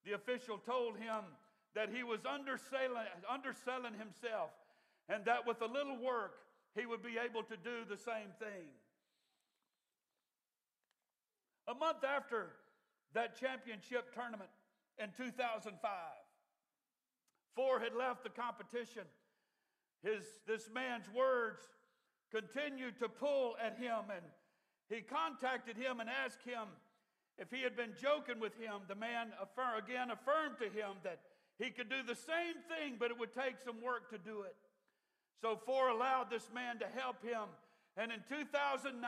The 0.04 0.14
official 0.14 0.58
told 0.58 0.98
him 0.98 1.24
that 1.76 1.90
he 1.94 2.02
was 2.04 2.20
underselling, 2.26 3.06
underselling 3.30 3.94
himself 3.94 4.50
and 5.08 5.24
that 5.26 5.46
with 5.46 5.62
a 5.62 5.68
little 5.68 5.98
work, 5.98 6.40
he 6.76 6.86
would 6.86 7.04
be 7.04 7.18
able 7.24 7.44
to 7.44 7.58
do 7.58 7.86
the 7.88 7.98
same 7.98 8.34
thing. 8.40 8.72
A 11.68 11.76
month 11.76 12.04
after 12.04 12.48
that 13.14 13.40
championship 13.40 14.14
tournament 14.14 14.50
in 14.98 15.10
2005, 15.16 15.78
Foer 17.56 17.80
had 17.80 17.94
left 17.94 18.24
the 18.24 18.30
competition. 18.30 19.04
His, 20.04 20.24
this 20.48 20.70
man's 20.74 21.06
words 21.16 21.62
continued 22.32 22.98
to 23.00 23.10
pull 23.10 23.56
at 23.64 23.78
him, 23.78 24.10
and 24.10 24.26
he 24.90 25.02
contacted 25.02 25.78
him 25.78 26.00
and 26.00 26.10
asked 26.10 26.44
him 26.44 26.68
if 27.38 27.52
he 27.52 27.62
had 27.62 27.76
been 27.76 27.94
joking 28.02 28.40
with 28.40 28.56
him. 28.60 28.82
The 28.88 28.96
man 28.96 29.28
affirm, 29.42 29.78
again 29.78 30.10
affirmed 30.12 30.58
to 30.60 30.66
him 30.66 30.98
that 31.04 31.20
he 31.60 31.70
could 31.70 31.90
do 31.90 32.02
the 32.02 32.16
same 32.16 32.58
thing, 32.68 32.96
but 33.00 33.12
it 33.12 33.20
would 33.20 33.34
take 33.34 33.60
some 33.64 33.82
work 33.82 34.10
to 34.10 34.18
do 34.18 34.42
it. 34.42 34.56
So 35.42 35.60
Foer 35.66 35.90
allowed 35.90 36.30
this 36.30 36.48
man 36.54 36.80
to 36.80 36.88
help 36.88 37.24
him. 37.24 37.50
And 37.98 38.12
in 38.12 38.20
2009, 38.30 39.02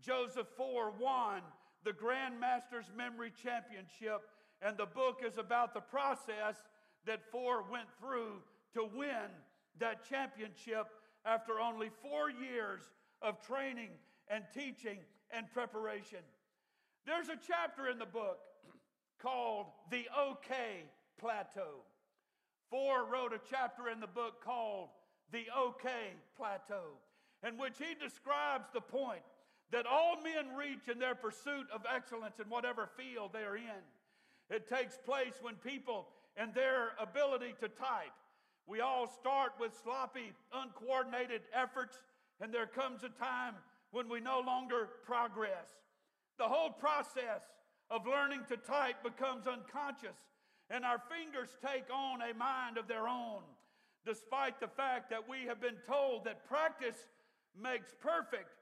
Joseph 0.00 0.46
Foer 0.56 0.92
won 0.98 1.42
the 1.84 1.92
Grandmasters 1.92 2.94
Memory 2.96 3.32
Championship. 3.42 4.22
And 4.62 4.76
the 4.76 4.86
book 4.86 5.22
is 5.26 5.38
about 5.38 5.74
the 5.74 5.80
process 5.80 6.56
that 7.06 7.30
Foer 7.30 7.64
went 7.70 7.88
through 7.98 8.42
to 8.74 8.88
win 8.96 9.30
that 9.78 10.08
championship 10.08 10.86
after 11.24 11.60
only 11.60 11.90
four 12.02 12.30
years 12.30 12.82
of 13.22 13.44
training 13.46 13.90
and 14.28 14.44
teaching 14.54 14.98
and 15.30 15.50
preparation. 15.52 16.18
There's 17.06 17.28
a 17.28 17.38
chapter 17.46 17.88
in 17.88 17.98
the 17.98 18.06
book 18.06 18.38
called 19.20 19.66
The 19.90 20.06
OK 20.18 20.54
Plateau. 21.18 21.84
Foer 22.70 23.04
wrote 23.10 23.32
a 23.32 23.40
chapter 23.50 23.88
in 23.88 24.00
the 24.00 24.06
book 24.06 24.44
called 24.44 24.88
The 25.32 25.46
OK 25.56 25.90
Plateau, 26.36 26.98
in 27.46 27.58
which 27.58 27.78
he 27.78 27.94
describes 27.94 28.68
the 28.72 28.80
point 28.80 29.22
that 29.72 29.86
all 29.86 30.16
men 30.22 30.56
reach 30.56 30.88
in 30.90 30.98
their 30.98 31.14
pursuit 31.14 31.66
of 31.72 31.82
excellence 31.92 32.38
in 32.42 32.48
whatever 32.48 32.88
field 32.96 33.30
they 33.32 33.42
are 33.42 33.56
in. 33.56 33.82
It 34.50 34.68
takes 34.68 34.96
place 34.96 35.34
when 35.40 35.54
people 35.56 36.08
and 36.36 36.54
their 36.54 36.92
ability 37.00 37.54
to 37.60 37.68
type. 37.68 38.14
We 38.66 38.80
all 38.80 39.06
start 39.08 39.52
with 39.58 39.72
sloppy, 39.82 40.32
uncoordinated 40.52 41.42
efforts, 41.52 41.98
and 42.40 42.52
there 42.52 42.66
comes 42.66 43.02
a 43.02 43.08
time 43.08 43.54
when 43.90 44.08
we 44.08 44.20
no 44.20 44.40
longer 44.40 44.88
progress. 45.04 45.68
The 46.38 46.48
whole 46.48 46.70
process 46.70 47.42
of 47.90 48.06
learning 48.06 48.42
to 48.48 48.56
type 48.56 49.02
becomes 49.02 49.46
unconscious, 49.46 50.16
and 50.70 50.84
our 50.84 51.02
fingers 51.10 51.56
take 51.66 51.84
on 51.92 52.20
a 52.22 52.34
mind 52.34 52.78
of 52.78 52.86
their 52.86 53.08
own, 53.08 53.42
despite 54.06 54.60
the 54.60 54.68
fact 54.68 55.10
that 55.10 55.28
we 55.28 55.46
have 55.48 55.60
been 55.60 55.78
told 55.86 56.24
that 56.24 56.46
practice 56.46 57.08
makes 57.60 57.92
perfect. 58.00 58.54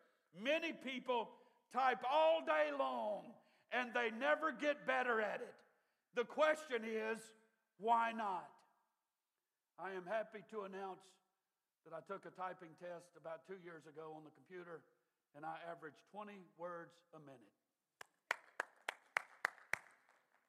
Many 0.42 0.72
people 0.72 1.28
type 1.72 1.98
all 2.10 2.40
day 2.44 2.70
long 2.78 3.24
and 3.72 3.90
they 3.92 4.10
never 4.18 4.52
get 4.52 4.86
better 4.86 5.20
at 5.20 5.40
it. 5.40 5.54
The 6.14 6.24
question 6.24 6.82
is, 6.84 7.18
why 7.78 8.12
not? 8.12 8.50
I 9.78 9.94
am 9.94 10.02
happy 10.06 10.42
to 10.50 10.66
announce 10.66 11.02
that 11.86 11.94
I 11.94 12.02
took 12.10 12.26
a 12.26 12.34
typing 12.34 12.74
test 12.82 13.14
about 13.14 13.46
two 13.46 13.56
years 13.62 13.86
ago 13.86 14.10
on 14.12 14.26
the 14.26 14.34
computer 14.34 14.82
and 15.38 15.46
I 15.46 15.54
averaged 15.70 16.02
20 16.10 16.34
words 16.58 16.90
a 17.14 17.20
minute. 17.22 17.54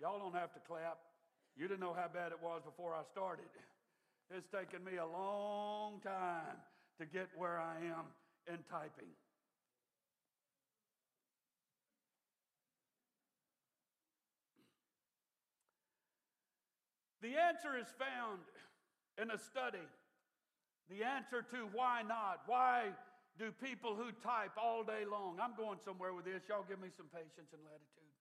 Y'all 0.02 0.18
don't 0.18 0.34
have 0.34 0.54
to 0.58 0.62
clap. 0.66 0.98
You 1.56 1.68
didn't 1.68 1.82
know 1.84 1.94
how 1.94 2.10
bad 2.10 2.32
it 2.32 2.42
was 2.42 2.62
before 2.66 2.96
I 2.96 3.04
started. 3.12 3.52
It's 4.32 4.48
taken 4.50 4.84
me 4.84 4.98
a 4.98 5.06
long 5.06 6.00
time 6.02 6.58
to 7.00 7.06
get 7.06 7.28
where 7.36 7.60
I 7.60 7.76
am 7.86 8.10
in 8.48 8.58
typing. 8.72 9.12
The 17.22 17.36
answer 17.36 17.76
is 17.78 17.88
found 18.00 18.40
in 19.22 19.32
a 19.32 19.38
study. 19.38 19.84
The 20.90 21.04
answer 21.04 21.44
to 21.52 21.68
why 21.74 22.02
not? 22.08 22.42
Why 22.48 22.96
do 23.38 23.52
people 23.52 23.96
who 23.96 24.12
type 24.24 24.56
all 24.58 24.84
day 24.84 25.04
long? 25.10 25.38
I'm 25.42 25.56
going 25.56 25.80
somewhere 25.84 26.14
with 26.14 26.26
this. 26.26 26.44
Y'all 26.48 26.66
give 26.68 26.80
me 26.80 26.90
some 26.96 27.08
patience 27.12 27.52
and 27.52 27.62
latitude. 27.64 28.16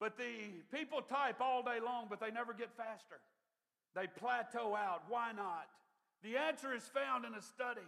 But 0.00 0.18
the 0.18 0.60
people 0.76 1.00
type 1.00 1.40
all 1.40 1.62
day 1.62 1.78
long, 1.82 2.06
but 2.10 2.20
they 2.20 2.30
never 2.30 2.52
get 2.52 2.70
faster. 2.76 3.22
They 3.94 4.06
plateau 4.06 4.74
out. 4.74 5.02
Why 5.08 5.32
not? 5.32 5.66
The 6.22 6.36
answer 6.36 6.74
is 6.74 6.82
found 6.82 7.24
in 7.24 7.34
a 7.34 7.42
study 7.42 7.86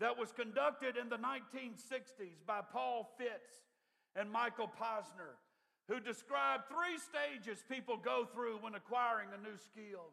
that 0.00 0.18
was 0.18 0.32
conducted 0.32 0.96
in 0.96 1.08
the 1.08 1.18
1960s 1.18 2.46
by 2.46 2.60
Paul 2.72 3.10
Fitts 3.18 3.60
and 4.16 4.30
Michael 4.30 4.70
Posner 4.80 5.36
who 5.88 6.00
describe 6.00 6.68
three 6.68 7.00
stages 7.00 7.64
people 7.68 7.96
go 7.96 8.28
through 8.32 8.58
when 8.60 8.74
acquiring 8.74 9.28
a 9.32 9.42
new 9.42 9.56
skill. 9.56 10.12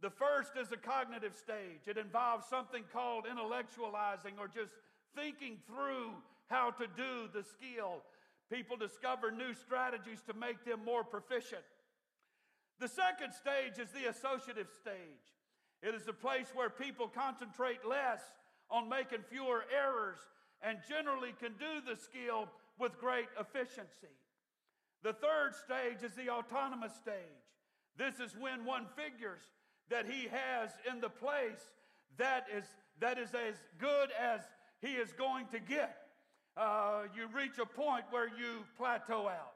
The 0.00 0.10
first 0.10 0.52
is 0.56 0.70
a 0.70 0.76
cognitive 0.76 1.34
stage, 1.34 1.86
it 1.86 1.98
involves 1.98 2.46
something 2.46 2.84
called 2.92 3.24
intellectualizing 3.26 4.38
or 4.38 4.48
just 4.48 4.72
thinking 5.16 5.58
through 5.66 6.10
how 6.48 6.70
to 6.72 6.86
do 6.86 7.28
the 7.32 7.42
skill. 7.42 8.02
People 8.52 8.76
discover 8.76 9.30
new 9.30 9.54
strategies 9.54 10.22
to 10.28 10.34
make 10.34 10.64
them 10.64 10.84
more 10.84 11.02
proficient. 11.02 11.64
The 12.78 12.88
second 12.88 13.32
stage 13.32 13.78
is 13.78 13.90
the 13.90 14.10
associative 14.10 14.68
stage. 14.80 15.24
It 15.82 15.94
is 15.94 16.06
a 16.08 16.12
place 16.12 16.48
where 16.54 16.70
people 16.70 17.08
concentrate 17.08 17.84
less 17.88 18.20
on 18.70 18.88
making 18.88 19.20
fewer 19.30 19.64
errors 19.74 20.18
and 20.62 20.78
generally 20.88 21.34
can 21.40 21.52
do 21.52 21.80
the 21.86 21.96
skill 21.96 22.48
with 22.78 22.98
great 22.98 23.28
efficiency. 23.38 24.12
The 25.04 25.12
third 25.12 25.52
stage 25.54 26.02
is 26.02 26.16
the 26.16 26.30
autonomous 26.30 26.94
stage. 26.96 27.44
This 27.98 28.18
is 28.20 28.34
when 28.40 28.64
one 28.64 28.86
figures 28.96 29.42
that 29.90 30.06
he 30.06 30.28
has 30.28 30.70
in 30.90 31.00
the 31.02 31.10
place 31.10 31.60
that 32.16 32.46
is, 32.52 32.64
that 33.00 33.18
is 33.18 33.28
as 33.34 33.54
good 33.78 34.08
as 34.18 34.40
he 34.80 34.94
is 34.94 35.12
going 35.12 35.46
to 35.52 35.60
get. 35.60 35.98
Uh, 36.56 37.02
you 37.14 37.28
reach 37.36 37.58
a 37.60 37.66
point 37.66 38.04
where 38.10 38.28
you 38.28 38.64
plateau 38.78 39.28
out. 39.28 39.52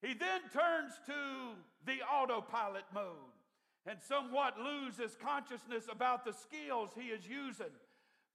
He 0.00 0.14
then 0.14 0.40
turns 0.50 0.92
to 1.06 1.12
the 1.84 2.00
autopilot 2.10 2.84
mode 2.94 3.36
and 3.86 3.98
somewhat 4.00 4.54
loses 4.58 5.14
consciousness 5.22 5.84
about 5.92 6.24
the 6.24 6.32
skills 6.32 6.90
he 6.98 7.08
is 7.08 7.26
using. 7.28 7.72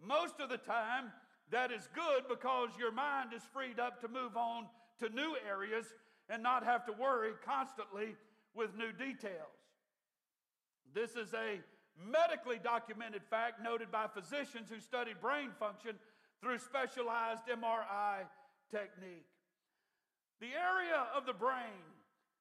Most 0.05 0.39
of 0.39 0.49
the 0.49 0.57
time, 0.57 1.11
that 1.49 1.71
is 1.71 1.89
good 1.95 2.23
because 2.29 2.69
your 2.77 2.91
mind 2.91 3.29
is 3.35 3.41
freed 3.51 3.79
up 3.79 3.99
to 4.01 4.07
move 4.07 4.37
on 4.37 4.67
to 4.99 5.09
new 5.09 5.35
areas 5.47 5.85
and 6.29 6.43
not 6.43 6.63
have 6.63 6.85
to 6.85 6.93
worry 6.93 7.31
constantly 7.45 8.15
with 8.55 8.75
new 8.77 8.91
details. 8.91 9.57
This 10.93 11.15
is 11.15 11.33
a 11.33 11.59
medically 12.07 12.59
documented 12.63 13.21
fact 13.29 13.61
noted 13.63 13.91
by 13.91 14.07
physicians 14.07 14.69
who 14.69 14.79
studied 14.79 15.19
brain 15.21 15.49
function 15.59 15.95
through 16.41 16.59
specialized 16.59 17.41
MRI 17.51 18.23
technique. 18.71 19.25
The 20.39 20.47
area 20.47 21.07
of 21.15 21.25
the 21.25 21.33
brain 21.33 21.83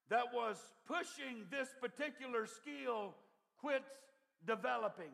that 0.09 0.33
was 0.33 0.57
pushing 0.87 1.45
this 1.51 1.69
particular 1.81 2.47
skill 2.47 3.15
quits 3.61 3.91
developing. 4.47 5.13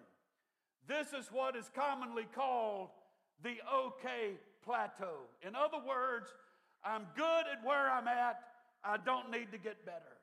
This 0.86 1.08
is 1.08 1.28
what 1.32 1.56
is 1.56 1.70
commonly 1.74 2.26
called 2.34 2.90
the 3.42 3.56
OK 3.72 4.34
plateau. 4.62 5.26
In 5.46 5.56
other 5.56 5.78
words, 5.78 6.28
I'm 6.84 7.06
good 7.16 7.44
at 7.50 7.64
where 7.64 7.90
I'm 7.90 8.06
at, 8.06 8.40
I 8.84 8.98
don't 8.98 9.30
need 9.30 9.50
to 9.52 9.58
get 9.58 9.84
better. 9.86 10.18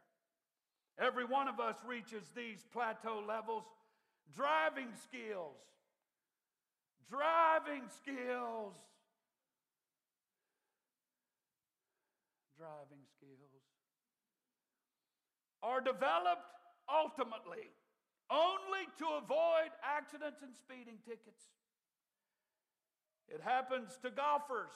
Every 0.99 1.25
one 1.25 1.47
of 1.47 1.59
us 1.59 1.75
reaches 1.85 2.23
these 2.35 2.63
plateau 2.71 3.23
levels. 3.27 3.63
Driving 4.35 4.87
skills, 5.03 5.57
driving 7.09 7.83
skills, 7.89 8.75
driving 12.57 13.03
skills 13.17 13.41
are 15.63 15.81
developed 15.81 16.47
ultimately 16.87 17.69
only 18.31 18.87
to 18.97 19.05
avoid 19.19 19.75
accidents 19.83 20.41
and 20.41 20.55
speeding 20.55 20.95
tickets. 21.03 21.43
It 23.27 23.41
happens 23.41 23.99
to 24.01 24.09
golfers 24.09 24.71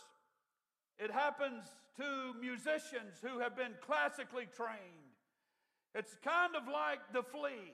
it 0.99 1.11
happens 1.11 1.63
to 1.97 2.33
musicians 2.39 3.15
who 3.21 3.39
have 3.39 3.55
been 3.55 3.73
classically 3.85 4.47
trained. 4.55 5.13
It's 5.93 6.15
kind 6.23 6.55
of 6.55 6.63
like 6.71 6.99
the 7.13 7.23
flea 7.23 7.73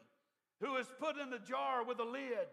who 0.59 0.75
is 0.77 0.87
put 0.99 1.17
in 1.17 1.29
the 1.29 1.39
jar 1.39 1.83
with 1.83 1.99
a 1.99 2.03
lid, 2.03 2.47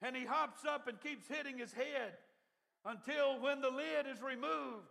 and 0.00 0.16
he 0.16 0.24
hops 0.24 0.64
up 0.66 0.88
and 0.88 1.00
keeps 1.00 1.28
hitting 1.28 1.58
his 1.58 1.72
head 1.72 2.14
until 2.84 3.40
when 3.40 3.60
the 3.60 3.70
lid 3.70 4.06
is 4.10 4.22
removed, 4.22 4.88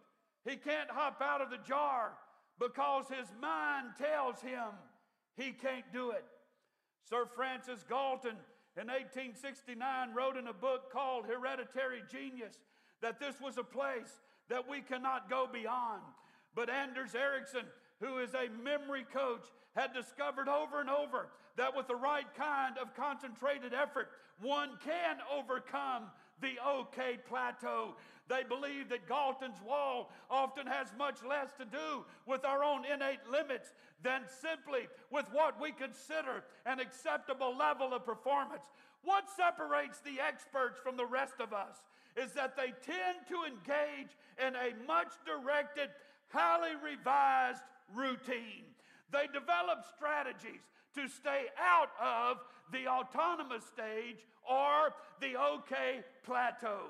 he 0.48 0.56
can't 0.56 0.90
hop 0.90 1.22
out 1.22 1.42
of 1.42 1.50
the 1.50 1.60
jar 1.68 2.14
because 2.60 3.06
his 3.08 3.28
mind 3.42 3.90
tells 3.98 4.42
him 4.42 4.70
he 5.36 5.52
can't 5.52 5.86
do 5.92 6.12
it. 6.12 6.26
Sir 7.10 7.26
Francis 7.36 7.84
Galton 7.88 8.38
in 8.80 8.88
1869 8.88 10.14
wrote 10.16 10.38
in 10.38 10.48
a 10.48 10.54
book 10.54 10.92
called 10.92 11.26
Hereditary 11.26 12.02
Genius 12.12 12.56
that 13.02 13.20
this 13.20 13.36
was 13.42 13.58
a 13.58 13.64
place 13.64 14.22
that 14.50 14.70
we 14.70 14.82
cannot 14.82 15.30
go 15.30 15.48
beyond. 15.52 16.02
But 16.56 16.70
Anders 16.70 17.16
Ericsson, 17.16 17.66
who 18.00 18.20
is 18.20 18.34
a 18.34 18.50
memory 18.64 19.06
coach, 19.12 19.46
had 19.76 19.94
discovered 19.94 20.48
over 20.48 20.80
and 20.80 20.90
over 20.90 21.30
that 21.58 21.76
with 21.76 21.88
the 21.88 21.96
right 21.96 22.28
kind 22.36 22.78
of 22.78 22.96
concentrated 22.96 23.74
effort, 23.74 24.10
one 24.42 24.70
can 24.84 25.18
overcome 25.32 26.06
the 26.42 26.56
OK 26.66 27.18
plateau. 27.28 27.96
They 28.28 28.44
believe 28.44 28.90
that 28.90 29.08
Galton's 29.08 29.62
wall 29.66 30.12
often 30.30 30.68
has 30.68 30.88
much 30.98 31.24
less 31.28 31.50
to 31.58 31.66
do 31.66 32.06
with 32.26 32.46
our 32.46 32.64
own 32.64 32.84
innate 32.86 33.26
limits 33.32 33.74
than 34.02 34.22
simply 34.42 34.88
with 35.12 35.26
what 35.32 35.60
we 35.60 35.72
consider 35.72 36.44
an 36.66 36.80
acceptable 36.80 37.56
level 37.56 37.94
of 37.94 38.06
performance. 38.06 38.64
What 39.04 39.26
separates 39.36 40.00
the 40.00 40.22
experts 40.26 40.80
from 40.82 40.98
the 40.98 41.06
rest 41.06 41.36
of 41.40 41.54
us 41.54 41.76
is 42.16 42.32
that 42.34 42.56
they 42.56 42.74
tend 42.86 43.18
to 43.30 43.44
engage 43.46 44.12
in 44.46 44.56
a 44.56 44.74
much 44.88 45.12
directed, 45.26 45.90
highly 46.30 46.76
revised 46.84 47.62
routine. 47.94 48.66
They 49.12 49.28
develop 49.28 49.86
strategies 49.96 50.62
to 50.96 51.08
stay 51.08 51.46
out 51.58 51.90
of 52.02 52.38
the 52.72 52.88
autonomous 52.88 53.64
stage 53.66 54.26
or 54.50 54.94
the 55.22 55.40
OK 55.40 56.02
plateau. 56.24 56.90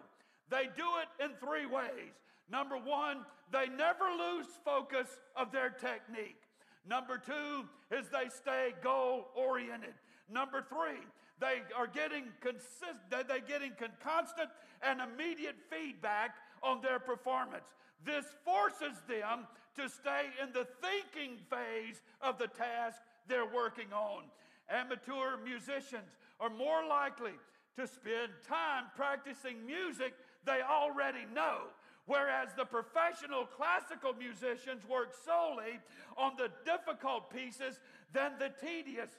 They 0.50 0.70
do 0.76 0.86
it 1.02 1.24
in 1.24 1.32
three 1.40 1.66
ways. 1.66 2.14
Number 2.50 2.78
one, 2.78 3.20
they 3.52 3.68
never 3.68 4.06
lose 4.18 4.48
focus 4.64 5.08
of 5.36 5.52
their 5.52 5.70
technique. 5.70 6.42
Number 6.88 7.18
two 7.18 7.66
is 7.92 8.08
they 8.10 8.30
stay 8.30 8.74
goal 8.84 9.28
oriented. 9.36 9.94
Number 10.30 10.64
three, 10.68 11.00
they 11.44 11.60
are 11.76 11.88
getting 11.88 12.24
consistent, 12.40 13.04
they're 13.12 13.44
getting 13.46 13.74
constant 14.02 14.50
and 14.82 15.02
immediate 15.02 15.58
feedback 15.70 16.36
on 16.64 16.80
their 16.82 17.00
performance. 17.00 17.68
This 18.06 18.24
forces 18.46 18.96
them 19.10 19.46
to 19.76 19.90
stay 19.90 20.32
in 20.42 20.54
the 20.54 20.66
thinking 20.80 21.38
phase 21.50 22.02
of 22.22 22.38
the 22.38 22.48
task 22.48 23.02
they're 23.28 23.52
working 23.54 23.92
on. 23.92 24.24
Amateur 24.70 25.36
musicians 25.44 26.16
are 26.40 26.50
more 26.50 26.88
likely 26.88 27.36
to 27.76 27.88
spend 27.88 28.32
time 28.48 28.86
practicing 28.96 29.66
music 29.66 30.14
they 30.46 30.62
already 30.62 31.26
know. 31.36 31.68
Whereas 32.06 32.50
the 32.56 32.66
professional 32.66 33.46
classical 33.46 34.14
musicians 34.14 34.88
work 34.88 35.14
solely 35.26 35.80
on 36.16 36.34
the 36.38 36.50
difficult 36.64 37.30
pieces 37.30 37.80
than 38.14 38.32
the 38.40 38.52
tedious 38.66 39.10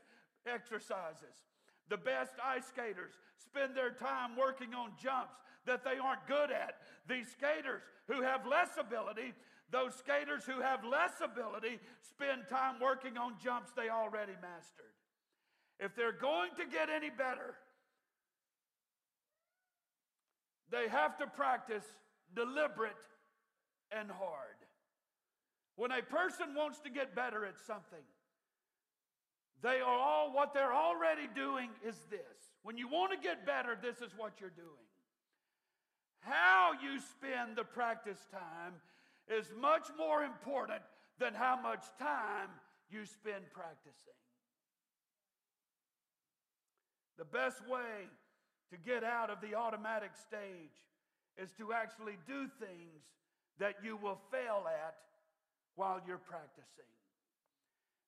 exercises. 0.47 1.45
The 1.89 1.97
best 1.97 2.33
ice 2.43 2.67
skaters 2.67 3.13
spend 3.39 3.77
their 3.77 3.91
time 3.91 4.37
working 4.37 4.75
on 4.75 4.93
jumps 5.03 5.35
that 5.67 5.85
they 5.85 5.99
aren't 5.99 6.27
good 6.27 6.51
at. 6.51 6.77
These 7.09 7.29
skaters 7.31 7.83
who 8.09 8.23
have 8.23 8.47
less 8.47 8.71
ability, 8.79 9.35
those 9.71 9.95
skaters 9.95 10.45
who 10.45 10.61
have 10.61 10.85
less 10.85 11.21
ability, 11.23 11.79
spend 12.03 12.43
time 12.49 12.77
working 12.81 13.17
on 13.19 13.35
jumps 13.43 13.71
they 13.77 13.89
already 13.89 14.35
mastered. 14.41 14.93
If 15.81 15.95
they're 15.95 16.13
going 16.13 16.51
to 16.57 16.67
get 16.67 16.89
any 16.89 17.11
better, 17.11 17.55
they 20.71 20.89
have 20.89 21.19
to 21.19 21.27
practice 21.27 21.85
deliberate 22.35 22.93
and 23.91 24.11
hard. 24.11 24.57
When 25.77 25.91
a 25.91 26.03
person 26.03 26.55
wants 26.55 26.81
to 26.81 26.91
get 26.91 27.15
better 27.15 27.45
at 27.45 27.59
something, 27.67 28.03
they 29.65 29.81
are 29.81 29.99
all 29.99 30.31
what 30.31 30.53
they're 30.53 30.75
already 30.75 31.27
doing 31.35 31.71
is 31.89 31.97
this. 32.11 32.21
When 32.63 32.77
you 32.77 32.87
want 32.87 33.13
to 33.13 33.19
get 33.19 33.47
better, 33.47 33.79
this 33.81 33.97
is 33.97 34.13
what 34.15 34.35
you're 34.39 34.53
doing. 34.55 34.89
How 36.21 36.73
you 36.83 37.01
spend 37.01 37.57
the 37.57 37.65
practice 37.65 38.21
time 38.31 38.75
is 39.27 39.47
much 39.59 39.89
more 39.97 40.23
important 40.23 40.83
than 41.19 41.33
how 41.33 41.59
much 41.61 41.83
time 41.99 42.51
you 42.91 43.07
spend 43.07 43.45
practicing. 43.55 44.21
The 47.17 47.25
best 47.25 47.67
way 47.67 48.09
to 48.71 48.77
get 48.77 49.03
out 49.03 49.31
of 49.31 49.41
the 49.41 49.55
automatic 49.55 50.11
stage 50.15 50.77
is 51.41 51.53
to 51.57 51.73
actually 51.73 52.19
do 52.27 52.49
things 52.61 53.01
that 53.59 53.77
you 53.83 53.97
will 53.97 54.21
fail 54.31 54.65
at 54.67 54.97
while 55.75 56.03
you're 56.07 56.19
practicing. 56.19 56.85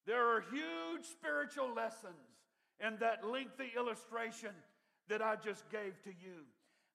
There 0.06 0.36
are 0.36 0.44
huge 0.52 1.04
spiritual 1.04 1.74
lessons 1.74 2.38
in 2.80 2.96
that 3.00 3.26
lengthy 3.26 3.72
illustration 3.76 4.50
that 5.08 5.20
I 5.20 5.36
just 5.36 5.68
gave 5.70 6.00
to 6.04 6.10
you. 6.10 6.46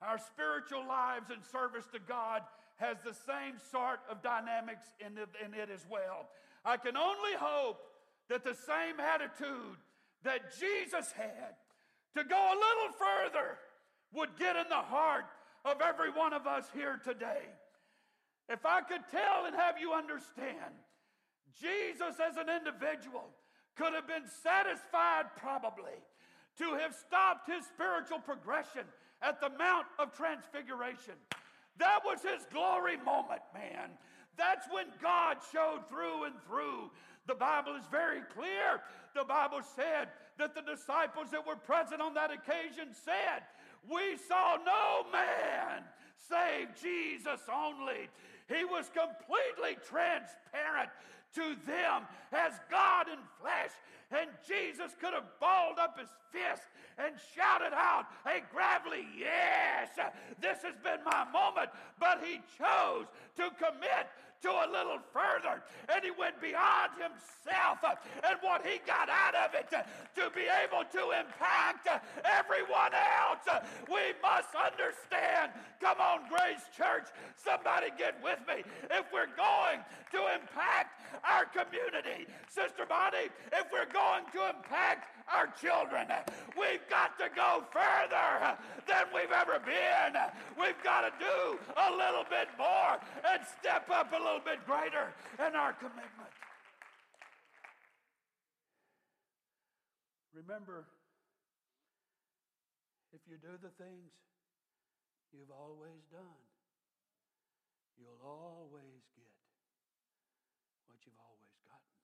Our 0.02 0.18
spiritual 0.18 0.88
lives 0.88 1.30
and 1.30 1.44
service 1.44 1.86
to 1.94 2.00
God 2.00 2.42
has 2.78 2.98
the 3.06 3.14
same 3.14 3.60
sort 3.72 4.00
of 4.10 4.24
dynamics 4.24 4.88
in 5.00 5.18
it, 5.18 5.30
in 5.46 5.54
it 5.54 5.70
as 5.70 5.86
well. 5.90 6.30
I 6.66 6.78
can 6.78 6.98
only 6.98 7.34
hope 7.38 7.80
that 8.30 8.44
the 8.44 8.56
same 8.56 9.00
attitude 9.00 9.78
that 10.24 10.58
Jesus 10.60 11.12
had 11.12 11.56
to 12.16 12.24
go 12.24 12.36
a 12.36 12.56
little 12.56 12.98
further 12.98 13.58
would 14.14 14.38
get 14.38 14.56
in 14.56 14.70
the 14.70 14.76
heart 14.76 15.26
of 15.66 15.82
every 15.82 16.12
one 16.12 16.34
of 16.34 16.48
us 16.48 16.66
here 16.74 17.00
today. 17.04 17.44
If 18.50 18.66
I 18.66 18.82
could 18.82 19.02
tell 19.12 19.46
and 19.46 19.56
have 19.56 19.80
you 19.80 19.94
understand, 19.94 20.74
Jesus 21.60 22.20
as 22.20 22.38
an 22.38 22.50
individual 22.50 23.30
could 23.76 23.94
have 23.94 24.08
been 24.08 24.28
satisfied 24.44 25.26
probably 25.38 25.98
to 26.58 26.76
have 26.76 26.94
stopped 26.94 27.50
his 27.50 27.66
spiritual 27.66 28.20
progression 28.20 28.84
at 29.22 29.40
the 29.40 29.50
Mount 29.58 29.86
of 30.00 30.16
Transfiguration. 30.16 31.16
That 31.78 32.00
was 32.06 32.22
his 32.22 32.46
glory 32.52 32.98
moment, 32.98 33.42
man. 33.54 33.90
That's 34.38 34.68
when 34.72 34.88
God 35.02 35.38
showed 35.52 35.88
through 35.90 36.26
and 36.26 36.36
through. 36.48 36.92
The 37.28 37.36
Bible 37.36 37.76
is 37.76 37.86
very 37.92 38.22
clear. 38.34 38.82
The 39.16 39.24
Bible 39.24 39.62
said 39.76 40.10
that 40.38 40.56
the 40.56 40.62
disciples 40.62 41.32
that 41.32 41.46
were 41.46 41.56
present 41.56 42.02
on 42.02 42.14
that 42.16 42.32
occasion 42.32 42.94
said, 42.94 43.44
We 43.90 44.18
saw 44.18 44.58
no 44.66 45.10
man 45.12 45.84
save 46.18 46.70
Jesus 46.82 47.42
only. 47.52 48.10
He 48.48 48.66
was 48.66 48.90
completely 48.90 49.78
transparent 49.88 50.90
to 51.36 51.56
them 51.66 52.08
as 52.32 52.54
God 52.70 53.08
in 53.08 53.20
flesh. 53.40 53.72
And 54.12 54.30
Jesus 54.46 54.92
could 55.00 55.14
have 55.14 55.40
balled 55.40 55.80
up 55.80 55.98
his 55.98 56.10
fist 56.32 56.68
and 56.98 57.16
shouted 57.36 57.74
out 57.74 58.08
a 58.26 58.42
gravelly, 58.52 59.08
Yes, 59.18 59.90
this 60.42 60.62
has 60.64 60.76
been 60.84 61.04
my 61.06 61.26
moment. 61.32 61.70
But 62.00 62.20
he 62.24 62.42
chose 62.58 63.08
to 63.38 63.50
commit 63.56 64.08
to 64.42 64.50
a 64.50 64.68
little 64.72 65.00
further 65.14 65.62
and 65.90 66.04
he 66.04 66.12
went 66.12 66.40
beyond 66.42 66.92
himself 66.98 67.78
and 67.84 68.38
what 68.42 68.66
he 68.66 68.80
got 68.86 69.10
out 69.10 69.36
of 69.36 69.54
it 69.54 69.70
to 69.70 70.24
be 70.34 70.46
able 70.50 70.84
to 70.90 71.14
impact 71.14 71.88
everyone 72.26 72.94
else. 72.94 73.46
We 73.88 74.18
must 74.22 74.54
understand. 74.58 75.54
Come 75.80 76.00
on, 76.02 76.30
Grace 76.30 76.66
Church, 76.76 77.10
somebody 77.38 77.94
get 77.98 78.18
with 78.24 78.40
me. 78.48 78.64
If 78.90 79.06
we're 79.14 79.32
going 79.38 79.82
to 80.12 80.20
impact 80.34 81.02
our 81.24 81.46
community, 81.46 82.28
Sister 82.50 82.86
Bonnie, 82.88 83.30
if 83.54 83.66
we're 83.72 83.92
going 83.92 84.26
to 84.34 84.50
impact 84.50 85.21
our 85.28 85.48
children, 85.60 86.08
we've 86.58 86.84
got 86.90 87.18
to 87.20 87.28
go 87.36 87.64
further 87.72 88.58
than 88.88 89.06
we've 89.14 89.32
ever 89.32 89.60
been. 89.60 90.16
We've 90.60 90.82
got 90.84 91.02
to 91.02 91.12
do 91.20 91.60
a 91.76 91.90
little 91.92 92.26
bit 92.30 92.50
more 92.58 92.98
and 93.28 93.42
step 93.60 93.90
up 93.90 94.12
a 94.14 94.22
little 94.22 94.44
bit 94.44 94.66
greater 94.66 95.14
in 95.40 95.56
our 95.56 95.74
commitment. 95.74 96.32
Remember, 100.34 100.86
if 103.12 103.20
you 103.28 103.36
do 103.36 103.60
the 103.62 103.72
things 103.76 104.16
you've 105.36 105.52
always 105.52 106.00
done, 106.12 106.44
you'll 108.00 108.24
always 108.24 109.04
get 109.14 109.36
what 110.88 110.98
you've 111.04 111.20
always 111.20 111.56
gotten. 111.68 111.96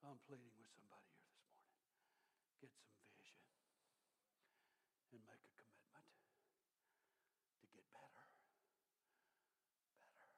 So 0.00 0.10
I'm 0.14 0.20
pleading 0.30 0.54
with 0.56 0.70
somebody 0.74 1.10
here. 1.18 1.37
Get 2.58 2.74
some 2.74 2.98
vision 3.14 3.38
and 5.14 5.22
make 5.22 5.46
a 5.46 5.62
commitment 5.62 6.10
to 7.62 7.66
get 7.70 7.86
better. 7.94 8.26
Better. 10.10 10.34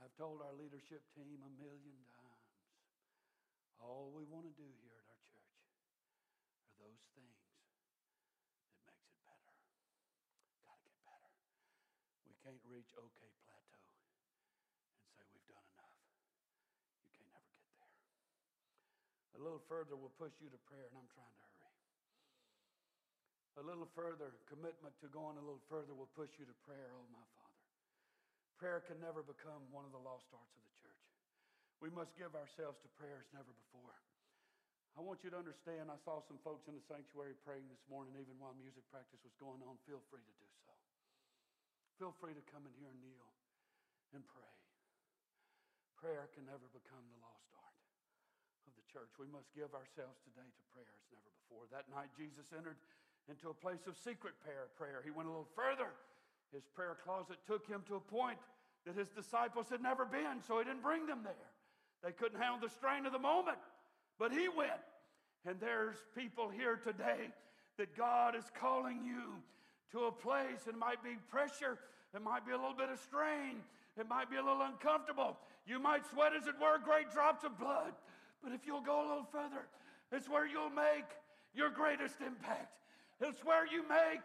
I've 0.00 0.16
told 0.16 0.40
our 0.40 0.56
leadership 0.56 1.04
team 1.12 1.44
a 1.44 1.52
million 1.60 2.00
times 2.16 2.48
all 3.78 4.10
we 4.10 4.24
want 4.26 4.48
to 4.48 4.54
do 4.58 4.66
here 4.82 4.96
at 4.98 5.06
our 5.06 5.22
church 5.30 5.60
are 6.64 6.74
those 6.82 7.04
things 7.14 7.38
that 8.82 8.98
makes 8.98 9.06
it 9.06 9.20
better. 9.22 9.54
Got 10.66 10.80
to 10.82 10.88
get 10.88 10.98
better. 11.06 11.32
We 12.26 12.34
can't 12.42 12.62
reach 12.66 12.90
okay 12.96 13.30
plateau 13.44 13.92
and 13.92 15.06
say 15.14 15.22
we've 15.30 15.46
done 15.46 15.62
enough. 15.76 15.94
You 17.04 17.12
can't 17.14 17.30
ever 17.38 17.52
get 17.54 17.70
there. 17.78 17.94
A 19.38 19.40
little 19.40 19.62
further 19.70 19.94
will 19.94 20.10
push 20.18 20.34
you 20.42 20.50
to 20.50 20.60
prayer, 20.66 20.90
and 20.90 20.98
I'm 20.98 21.10
trying 21.14 21.30
to 21.30 21.46
hurry. 21.46 21.78
A 23.58 23.64
little 23.66 23.90
further, 23.94 24.34
commitment 24.50 24.94
to 25.02 25.06
going 25.10 25.38
a 25.38 25.42
little 25.42 25.62
further 25.70 25.94
will 25.94 26.10
push 26.18 26.30
you 26.38 26.46
to 26.46 26.56
prayer, 26.66 26.90
oh 26.94 27.06
my 27.14 27.22
Father. 27.38 27.62
Prayer 28.58 28.80
can 28.86 28.98
never 28.98 29.22
become 29.22 29.62
one 29.70 29.86
of 29.86 29.94
the 29.94 30.02
lost 30.02 30.26
arts 30.34 30.54
of 30.54 30.62
the 30.62 30.74
church. 30.82 31.06
We 31.78 31.90
must 31.94 32.14
give 32.18 32.34
ourselves 32.34 32.82
to 32.82 32.88
prayer 32.98 33.22
as 33.22 33.30
never 33.30 33.50
before. 33.50 33.94
I 34.98 35.06
want 35.06 35.22
you 35.22 35.30
to 35.30 35.38
understand, 35.38 35.86
I 35.86 35.98
saw 36.02 36.18
some 36.26 36.42
folks 36.42 36.66
in 36.66 36.74
the 36.74 36.82
sanctuary 36.90 37.38
praying 37.46 37.70
this 37.70 37.82
morning, 37.86 38.18
even 38.18 38.34
while 38.42 38.58
music 38.58 38.82
practice 38.90 39.22
was 39.22 39.34
going 39.38 39.62
on. 39.62 39.78
Feel 39.86 40.02
free 40.10 40.22
to 40.22 40.34
do 40.42 40.50
so. 40.66 40.74
Feel 42.02 42.14
free 42.18 42.34
to 42.34 42.42
come 42.50 42.66
in 42.66 42.74
here 42.82 42.90
and 42.90 42.98
kneel 42.98 43.30
and 44.14 44.22
pray. 44.26 44.54
Prayer 45.94 46.26
can 46.34 46.46
never 46.50 46.66
become 46.74 47.06
the 47.10 47.18
lost 47.22 47.46
art 47.58 47.67
church. 48.88 49.12
We 49.20 49.28
must 49.28 49.52
give 49.52 49.76
ourselves 49.76 50.16
today 50.24 50.48
to 50.48 50.62
prayer 50.72 50.88
as 50.88 51.04
never 51.12 51.28
before. 51.44 51.68
That 51.68 51.84
night, 51.92 52.08
Jesus 52.16 52.48
entered 52.56 52.80
into 53.28 53.52
a 53.52 53.56
place 53.56 53.84
of 53.84 54.00
secret 54.00 54.32
prayer. 54.40 54.72
prayer. 54.80 55.04
He 55.04 55.12
went 55.12 55.28
a 55.28 55.32
little 55.32 55.52
further. 55.52 55.92
His 56.52 56.64
prayer 56.72 56.96
closet 56.96 57.36
took 57.44 57.68
him 57.68 57.84
to 57.92 58.00
a 58.00 58.04
point 58.04 58.40
that 58.88 58.96
his 58.96 59.12
disciples 59.12 59.68
had 59.68 59.84
never 59.84 60.08
been, 60.08 60.40
so 60.40 60.58
he 60.58 60.64
didn't 60.64 60.82
bring 60.82 61.04
them 61.04 61.20
there. 61.20 61.52
They 62.00 62.12
couldn't 62.16 62.40
handle 62.40 62.60
the 62.60 62.72
strain 62.72 63.04
of 63.04 63.12
the 63.12 63.20
moment. 63.20 63.60
But 64.16 64.32
he 64.32 64.48
went. 64.48 64.80
And 65.44 65.60
there's 65.60 65.96
people 66.16 66.48
here 66.48 66.80
today 66.80 67.28
that 67.76 67.96
God 67.96 68.34
is 68.34 68.44
calling 68.58 69.04
you 69.04 69.36
to 69.92 70.08
a 70.08 70.12
place. 70.12 70.66
It 70.66 70.76
might 70.76 71.04
be 71.04 71.20
pressure, 71.30 71.78
it 72.14 72.22
might 72.22 72.46
be 72.46 72.52
a 72.52 72.56
little 72.56 72.76
bit 72.76 72.88
of 72.88 72.98
strain, 72.98 73.60
it 74.00 74.08
might 74.08 74.30
be 74.30 74.36
a 74.36 74.42
little 74.42 74.62
uncomfortable. 74.62 75.36
You 75.66 75.78
might 75.78 76.08
sweat, 76.08 76.32
as 76.32 76.46
it 76.46 76.54
were, 76.60 76.78
great 76.80 77.12
drops 77.12 77.44
of 77.44 77.58
blood. 77.58 77.92
But 78.42 78.52
if 78.52 78.66
you'll 78.66 78.80
go 78.80 79.00
a 79.00 79.06
little 79.08 79.28
further, 79.30 79.66
it's 80.12 80.28
where 80.28 80.46
you'll 80.46 80.70
make 80.70 81.04
your 81.54 81.70
greatest 81.70 82.16
impact. 82.24 82.72
It's 83.20 83.44
where 83.44 83.66
you 83.66 83.82
make 83.88 84.22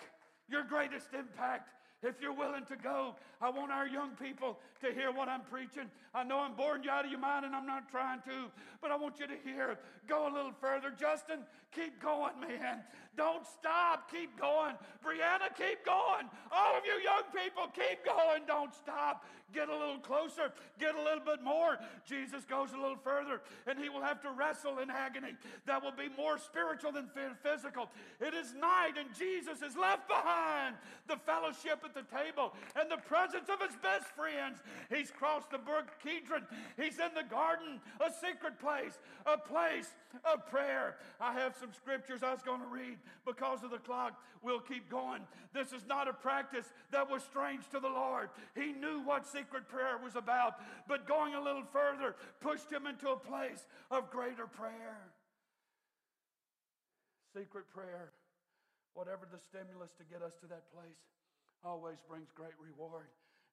your 0.50 0.64
greatest 0.64 1.08
impact 1.18 1.70
if 2.04 2.22
you're 2.22 2.34
willing 2.34 2.66
to 2.66 2.76
go. 2.76 3.16
I 3.42 3.50
want 3.50 3.72
our 3.72 3.88
young 3.88 4.12
people 4.12 4.58
to 4.82 4.94
hear 4.94 5.12
what 5.12 5.28
I'm 5.28 5.42
preaching. 5.42 5.90
I 6.14 6.24
know 6.24 6.40
I'm 6.40 6.54
boring 6.54 6.84
you 6.84 6.90
out 6.90 7.06
of 7.06 7.12
your 7.12 7.20
mind 7.20 7.46
and 7.46 7.56
I'm 7.56 7.66
not 7.66 7.90
trying 7.90 8.22
to, 8.22 8.52
but 8.82 8.92
I 8.92 8.96
want 8.96 9.20
you 9.20 9.28
to 9.28 9.36
hear. 9.44 9.78
Go 10.08 10.28
a 10.28 10.32
little 10.34 10.54
further. 10.62 10.92
Justin, 10.98 11.40
keep 11.74 12.02
going, 12.02 12.40
man. 12.40 12.80
Don't 13.18 13.46
stop. 13.46 14.12
Keep 14.12 14.40
going. 14.40 14.76
Brianna, 15.04 15.54
keep 15.58 15.86
going. 15.86 16.30
All 16.52 16.78
of 16.78 16.84
you 16.86 16.94
young 17.04 17.24
people, 17.34 17.68
keep 17.74 18.06
going. 18.06 18.44
Don't 18.48 18.74
stop. 18.74 19.26
Get 19.54 19.70
a 19.70 19.78
little 19.78 20.00
closer. 20.00 20.52
Get 20.80 20.96
a 20.96 21.02
little 21.02 21.24
bit 21.24 21.44
more. 21.44 21.78
Jesus 22.08 22.44
goes 22.44 22.74
a 22.74 22.78
little 22.78 22.98
further 22.98 23.42
and 23.68 23.78
he 23.78 23.88
will 23.88 24.02
have 24.02 24.22
to 24.24 24.32
wrestle 24.32 24.80
in 24.80 24.90
agony. 24.90 25.36
That 25.68 25.84
will 25.84 25.92
be 25.92 26.10
more 26.18 26.40
spiritual 26.40 26.92
than 26.92 27.10
physical. 27.44 27.90
It 28.20 28.34
is 28.34 28.54
night 28.54 28.94
and 28.98 29.14
Jesus 29.14 29.62
is 29.62 29.78
left 29.78 30.08
behind 30.08 30.76
the 31.08 31.18
fellowship 31.18 31.84
at 31.96 32.10
the 32.10 32.16
table 32.16 32.54
and 32.80 32.90
the 32.90 32.98
presence 32.98 33.50
of 33.50 33.62
his 33.62 33.76
best 33.82 34.08
friends. 34.16 34.60
He's 34.90 35.12
crossed 35.12 35.52
the 35.52 35.58
brook 35.58 35.92
Kidron. 36.04 36.46
He's 36.78 37.00
in 37.00 37.14
the 37.16 37.28
garden, 37.30 37.82
a 38.00 38.12
secret 38.12 38.60
place, 38.60 38.98
a 39.26 39.38
place 39.38 39.90
of 40.26 40.48
prayer. 40.48 40.98
I 41.20 41.34
have 41.34 41.56
some 41.60 41.74
scriptures 41.74 42.24
I 42.24 42.32
was 42.32 42.42
going 42.42 42.62
to 42.62 42.68
read 42.68 42.98
because 43.26 43.64
of 43.64 43.72
the 43.72 43.78
clock. 43.78 44.20
We'll 44.42 44.60
keep 44.60 44.90
going. 44.90 45.22
This 45.54 45.72
is 45.72 45.86
not 45.88 46.08
a 46.08 46.14
practice 46.14 46.66
that 46.92 47.10
was 47.10 47.24
strange 47.24 47.64
to 47.72 47.80
the 47.80 47.90
Lord. 47.90 48.30
He 48.56 48.74
knew 48.74 49.02
what 49.06 49.26
secret 49.26 49.68
prayer 49.68 49.98
was 50.04 50.16
about, 50.16 50.56
but 50.88 51.08
going 51.08 51.34
a 51.34 51.42
little 51.42 51.64
further 51.72 52.16
pushed 52.42 52.72
him 52.72 52.88
into 52.88 53.10
a 53.10 53.18
place 53.18 53.68
of 53.90 54.12
greater 54.12 54.48
prayer. 54.48 54.98
Secret 57.36 57.66
prayer, 57.74 58.12
whatever 58.94 59.28
the 59.32 59.40
stimulus 59.40 59.92
to 59.98 60.04
get 60.04 60.22
us 60.22 60.34
to 60.42 60.48
that 60.48 60.70
place, 60.72 61.02
always 61.64 61.98
brings 62.08 62.30
great 62.36 62.56
reward. 62.60 63.08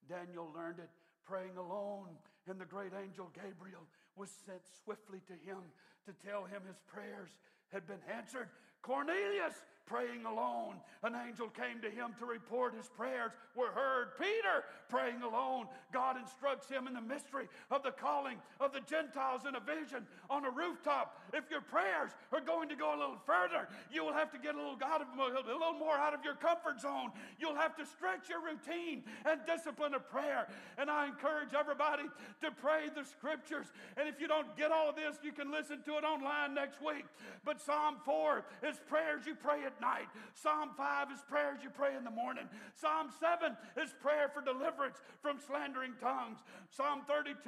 Daniel 0.08 0.50
learned 0.54 0.78
it 0.78 0.90
praying 1.24 1.56
alone, 1.56 2.10
and 2.48 2.60
the 2.60 2.64
great 2.64 2.92
angel 2.92 3.30
Gabriel 3.34 3.86
was 4.16 4.30
sent 4.46 4.62
swiftly 4.84 5.20
to 5.26 5.34
him 5.46 5.62
to 6.06 6.12
tell 6.26 6.44
him 6.44 6.62
his 6.66 6.80
prayers 6.90 7.30
had 7.72 7.86
been 7.86 8.02
answered. 8.10 8.48
Cornelius, 8.82 9.54
praying 9.86 10.24
alone. 10.24 10.76
An 11.02 11.14
angel 11.26 11.48
came 11.48 11.80
to 11.82 11.90
him 11.90 12.14
to 12.18 12.26
report 12.26 12.74
his 12.74 12.88
prayers 12.88 13.32
were 13.56 13.72
heard. 13.72 14.18
Peter, 14.18 14.64
praying 14.88 15.22
alone. 15.22 15.66
God 15.92 16.16
instructs 16.20 16.68
him 16.68 16.86
in 16.86 16.94
the 16.94 17.00
mystery 17.00 17.48
of 17.70 17.82
the 17.82 17.90
calling 17.90 18.36
of 18.60 18.72
the 18.72 18.80
Gentiles 18.80 19.42
in 19.48 19.54
a 19.56 19.60
vision 19.60 20.06
on 20.28 20.44
a 20.44 20.50
rooftop. 20.50 21.18
If 21.32 21.50
your 21.50 21.60
prayers 21.60 22.10
are 22.32 22.40
going 22.40 22.68
to 22.68 22.76
go 22.76 22.94
a 22.94 22.98
little 22.98 23.20
further, 23.24 23.68
you 23.90 24.04
will 24.04 24.12
have 24.12 24.30
to 24.32 24.38
get 24.38 24.54
a 24.54 24.58
little, 24.58 24.78
out 24.84 25.00
of, 25.00 25.08
a 25.16 25.52
little 25.52 25.78
more 25.78 25.96
out 25.96 26.14
of 26.14 26.24
your 26.24 26.34
comfort 26.34 26.80
zone. 26.80 27.10
You'll 27.38 27.56
have 27.56 27.76
to 27.76 27.86
stretch 27.86 28.28
your 28.28 28.40
routine 28.42 29.02
and 29.24 29.40
discipline 29.46 29.94
of 29.94 30.08
prayer. 30.10 30.46
And 30.78 30.90
I 30.90 31.06
encourage 31.06 31.54
everybody 31.58 32.04
to 32.42 32.50
pray 32.50 32.88
the 32.94 33.04
scriptures. 33.04 33.66
And 33.96 34.08
if 34.08 34.20
you 34.20 34.28
don't 34.28 34.56
get 34.56 34.70
all 34.70 34.90
of 34.90 34.96
this, 34.96 35.16
you 35.22 35.32
can 35.32 35.50
listen 35.50 35.82
to 35.86 35.98
it 35.98 36.04
online 36.04 36.54
next 36.54 36.82
week. 36.82 37.06
But 37.44 37.60
Psalm 37.60 37.96
4 38.04 38.44
is 38.68 38.76
prayers 38.88 39.26
you 39.26 39.34
pray 39.34 39.64
at 39.70 39.80
night. 39.80 40.08
Psalm 40.34 40.70
5 40.76 41.12
is 41.12 41.22
prayers 41.28 41.60
you 41.62 41.70
pray 41.70 41.94
in 41.96 42.04
the 42.04 42.10
morning. 42.10 42.44
Psalm 42.74 43.08
7 43.20 43.56
is 43.78 43.94
prayer 44.02 44.28
for 44.28 44.42
deliverance 44.42 44.98
from 45.22 45.38
slandering 45.38 45.92
tongues. 46.00 46.38
Psalm 46.70 47.02
32 47.06 47.38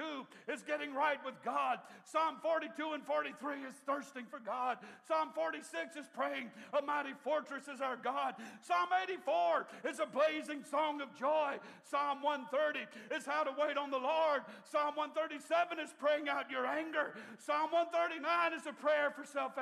is 0.53 0.63
getting 0.63 0.95
right 0.95 1.19
with 1.25 1.35
God. 1.45 1.79
Psalm 2.05 2.37
42 2.43 2.93
and 2.93 3.03
43 3.05 3.67
is 3.67 3.75
thirsting 3.87 4.27
for 4.31 4.39
God. 4.39 4.79
Psalm 5.07 5.31
46 5.35 5.97
is 5.97 6.07
praying, 6.15 6.51
A 6.79 6.83
mighty 6.83 7.15
fortress 7.25 7.67
is 7.73 7.81
our 7.81 7.97
God. 7.97 8.35
Psalm 8.61 8.89
84 9.03 9.67
is 9.89 9.99
a 10.01 10.07
blazing 10.07 10.63
song 10.69 11.01
of 11.01 11.15
joy. 11.19 11.59
Psalm 11.83 12.23
130 12.23 12.87
is 13.15 13.27
how 13.27 13.43
to 13.43 13.51
wait 13.59 13.77
on 13.77 13.91
the 13.91 13.99
Lord. 13.99 14.43
Psalm 14.65 14.95
137 14.95 15.81
is 15.81 15.91
praying 15.99 16.29
out 16.29 16.51
your 16.51 16.67
anger. 16.67 17.15
Psalm 17.39 17.71
139 17.71 18.53
is 18.55 18.67
a 18.67 18.73
prayer 18.73 19.11
for 19.11 19.25
self 19.25 19.53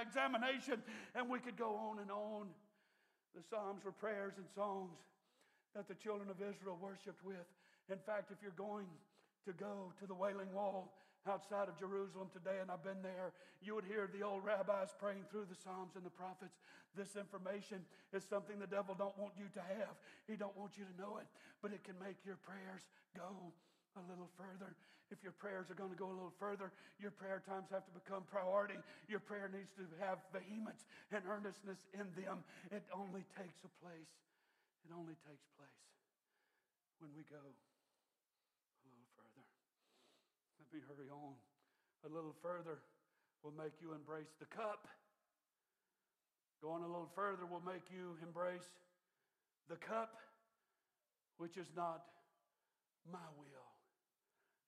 examination. 0.00 0.82
And 1.14 1.28
we 1.28 1.38
could 1.38 1.56
go 1.56 1.76
on 1.76 1.98
and 1.98 2.05
on. 2.10 2.48
The 3.34 3.42
Psalms 3.50 3.84
were 3.84 3.92
prayers 3.92 4.34
and 4.36 4.46
songs 4.54 4.96
that 5.74 5.88
the 5.88 5.94
children 5.94 6.30
of 6.30 6.40
Israel 6.40 6.78
worshiped 6.80 7.20
with. 7.24 7.44
In 7.92 7.98
fact, 8.00 8.32
if 8.32 8.40
you're 8.40 8.56
going 8.56 8.88
to 9.44 9.52
go 9.52 9.92
to 10.00 10.06
the 10.06 10.14
Wailing 10.14 10.50
Wall 10.56 10.90
outside 11.28 11.68
of 11.68 11.78
Jerusalem 11.78 12.30
today, 12.32 12.62
and 12.62 12.70
I've 12.70 12.82
been 12.82 13.02
there, 13.02 13.34
you 13.60 13.74
would 13.74 13.84
hear 13.84 14.08
the 14.08 14.24
old 14.24 14.46
rabbis 14.46 14.94
praying 14.98 15.26
through 15.30 15.46
the 15.50 15.58
Psalms 15.58 15.94
and 15.94 16.06
the 16.06 16.14
prophets. 16.14 16.56
This 16.96 17.14
information 17.18 17.84
is 18.14 18.24
something 18.24 18.58
the 18.58 18.70
devil 18.70 18.96
don't 18.96 19.16
want 19.18 19.34
you 19.36 19.50
to 19.52 19.62
have. 19.76 19.94
He 20.24 20.34
don't 20.34 20.56
want 20.56 20.78
you 20.78 20.88
to 20.88 20.94
know 20.96 21.18
it, 21.20 21.28
but 21.60 21.76
it 21.76 21.84
can 21.84 21.98
make 22.00 22.16
your 22.24 22.40
prayers 22.40 22.88
go 23.12 23.52
a 23.98 24.02
little 24.08 24.30
further. 24.38 24.72
If 25.10 25.22
your 25.22 25.34
prayers 25.38 25.70
are 25.70 25.78
going 25.78 25.94
to 25.94 25.98
go 25.98 26.10
a 26.10 26.16
little 26.16 26.34
further, 26.34 26.74
your 26.98 27.14
prayer 27.14 27.38
times 27.46 27.70
have 27.70 27.86
to 27.86 27.94
become 27.94 28.26
priority. 28.26 28.74
Your 29.06 29.22
prayer 29.22 29.46
needs 29.46 29.70
to 29.78 29.86
have 30.02 30.18
vehemence 30.34 30.82
and 31.14 31.22
earnestness 31.30 31.78
in 31.94 32.10
them. 32.18 32.42
It 32.74 32.82
only 32.90 33.22
takes 33.38 33.62
a 33.62 33.70
place. 33.78 34.10
It 34.82 34.90
only 34.90 35.14
takes 35.22 35.46
place 35.54 35.82
when 36.98 37.14
we 37.14 37.22
go 37.30 37.38
a 37.38 38.86
little 38.90 39.10
further. 39.14 39.46
Let 40.58 40.68
me 40.74 40.80
hurry 40.90 41.10
on. 41.10 41.34
A 42.02 42.10
little 42.10 42.34
further 42.42 42.82
will 43.42 43.54
make 43.54 43.78
you 43.78 43.94
embrace 43.94 44.30
the 44.42 44.46
cup. 44.50 44.88
Going 46.62 46.82
a 46.82 46.90
little 46.90 47.10
further 47.14 47.46
will 47.46 47.62
make 47.62 47.86
you 47.94 48.16
embrace 48.26 48.66
the 49.68 49.76
cup, 49.76 50.18
which 51.38 51.56
is 51.56 51.66
not 51.76 52.02
my 53.10 53.26
will. 53.38 53.65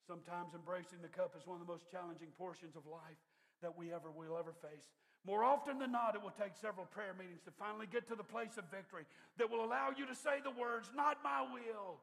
Sometimes 0.09 0.57
embracing 0.57 1.05
the 1.05 1.13
cup 1.13 1.37
is 1.37 1.45
one 1.45 1.61
of 1.61 1.63
the 1.63 1.69
most 1.69 1.85
challenging 1.93 2.33
portions 2.41 2.81
of 2.81 2.89
life 2.89 3.21
that 3.61 3.77
we 3.77 3.93
ever 3.93 4.09
will 4.09 4.41
ever 4.41 4.57
face. 4.65 4.89
More 5.29 5.45
often 5.45 5.77
than 5.77 5.93
not, 5.93 6.17
it 6.17 6.25
will 6.25 6.33
take 6.33 6.57
several 6.57 6.89
prayer 6.89 7.13
meetings 7.13 7.45
to 7.45 7.53
finally 7.53 7.85
get 7.85 8.09
to 8.09 8.17
the 8.17 8.25
place 8.25 8.57
of 8.57 8.65
victory 8.73 9.05
that 9.37 9.53
will 9.53 9.61
allow 9.61 9.93
you 9.93 10.09
to 10.09 10.17
say 10.17 10.41
the 10.41 10.57
words, 10.57 10.89
Not 10.97 11.21
my 11.21 11.45
will, 11.45 12.01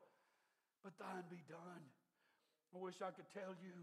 but 0.86 0.94
thine 1.02 1.26
be 1.34 1.42
done. 1.50 1.82
I 2.70 2.78
wish 2.78 3.02
I 3.02 3.10
could 3.10 3.26
tell 3.34 3.58
you 3.58 3.74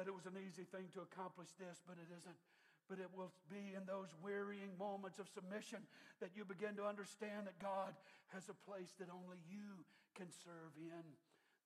that 0.00 0.08
it 0.08 0.16
was 0.16 0.24
an 0.24 0.40
easy 0.40 0.64
thing 0.64 0.88
to 0.96 1.04
accomplish 1.04 1.52
this, 1.60 1.84
but 1.84 2.00
it 2.00 2.08
isn't. 2.08 2.40
But 2.88 3.02
it 3.02 3.12
will 3.12 3.34
be 3.52 3.76
in 3.76 3.84
those 3.84 4.14
wearying 4.24 4.72
moments 4.80 5.20
of 5.20 5.28
submission 5.28 5.84
that 6.24 6.32
you 6.32 6.48
begin 6.48 6.80
to 6.80 6.88
understand 6.88 7.44
that 7.44 7.60
God 7.60 7.92
has 8.32 8.48
a 8.48 8.56
place 8.64 8.96
that 8.96 9.12
only 9.12 9.42
you 9.50 9.84
can 10.16 10.32
serve 10.32 10.72
in. 10.80 11.04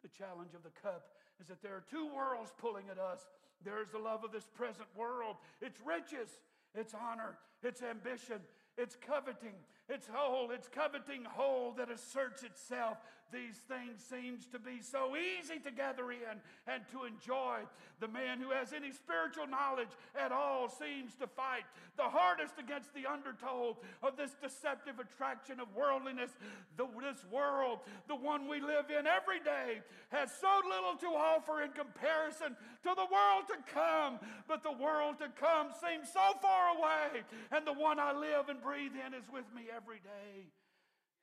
The 0.02 0.10
challenge 0.10 0.56
of 0.56 0.64
the 0.64 0.72
cup 0.80 1.19
is 1.40 1.48
that 1.48 1.62
there 1.62 1.74
are 1.74 1.84
two 1.90 2.06
worlds 2.14 2.52
pulling 2.58 2.84
at 2.90 2.98
us. 2.98 3.20
There's 3.64 3.88
the 3.88 3.98
love 3.98 4.24
of 4.24 4.32
this 4.32 4.46
present 4.54 4.86
world, 4.96 5.36
its 5.60 5.78
riches, 5.84 6.28
its 6.74 6.94
honor, 6.94 7.38
its 7.62 7.82
ambition, 7.82 8.40
It's 8.78 8.96
coveting. 8.96 9.54
It's 9.90 10.06
whole. 10.12 10.52
It's 10.52 10.68
coveting 10.68 11.24
whole 11.24 11.72
that 11.72 11.90
asserts 11.90 12.44
itself. 12.44 12.98
These 13.32 13.62
things 13.70 14.02
seems 14.02 14.46
to 14.50 14.58
be 14.58 14.82
so 14.82 15.14
easy 15.14 15.58
to 15.60 15.70
gather 15.70 16.10
in 16.10 16.42
and 16.66 16.82
to 16.90 17.04
enjoy. 17.04 17.62
The 18.00 18.08
man 18.08 18.40
who 18.40 18.50
has 18.50 18.72
any 18.72 18.90
spiritual 18.90 19.46
knowledge 19.46 19.90
at 20.18 20.32
all 20.32 20.68
seems 20.68 21.14
to 21.16 21.26
fight 21.26 21.62
the 21.96 22.10
hardest 22.10 22.54
against 22.58 22.92
the 22.94 23.06
undertow 23.06 23.76
of 24.02 24.16
this 24.16 24.34
deceptive 24.42 24.98
attraction 24.98 25.60
of 25.60 25.68
worldliness. 25.76 26.30
The, 26.76 26.86
this 26.98 27.22
world, 27.30 27.80
the 28.08 28.16
one 28.16 28.48
we 28.48 28.60
live 28.60 28.90
in 28.90 29.06
every 29.06 29.38
day, 29.38 29.82
has 30.10 30.30
so 30.40 30.50
little 30.66 30.98
to 30.98 31.14
offer 31.14 31.62
in 31.62 31.70
comparison 31.70 32.56
to 32.82 32.90
the 32.96 33.06
world 33.06 33.46
to 33.46 33.58
come. 33.70 34.18
But 34.48 34.64
the 34.64 34.74
world 34.74 35.22
to 35.22 35.28
come 35.38 35.70
seems 35.78 36.10
so 36.10 36.34
far 36.42 36.74
away, 36.74 37.22
and 37.52 37.66
the 37.66 37.78
one 37.78 38.00
I 38.00 38.10
live 38.10 38.48
and 38.48 38.60
breathe 38.60 38.98
in 38.98 39.14
is 39.14 39.28
with 39.30 39.46
me 39.54 39.70
every 39.70 39.79
day. 39.88 40.52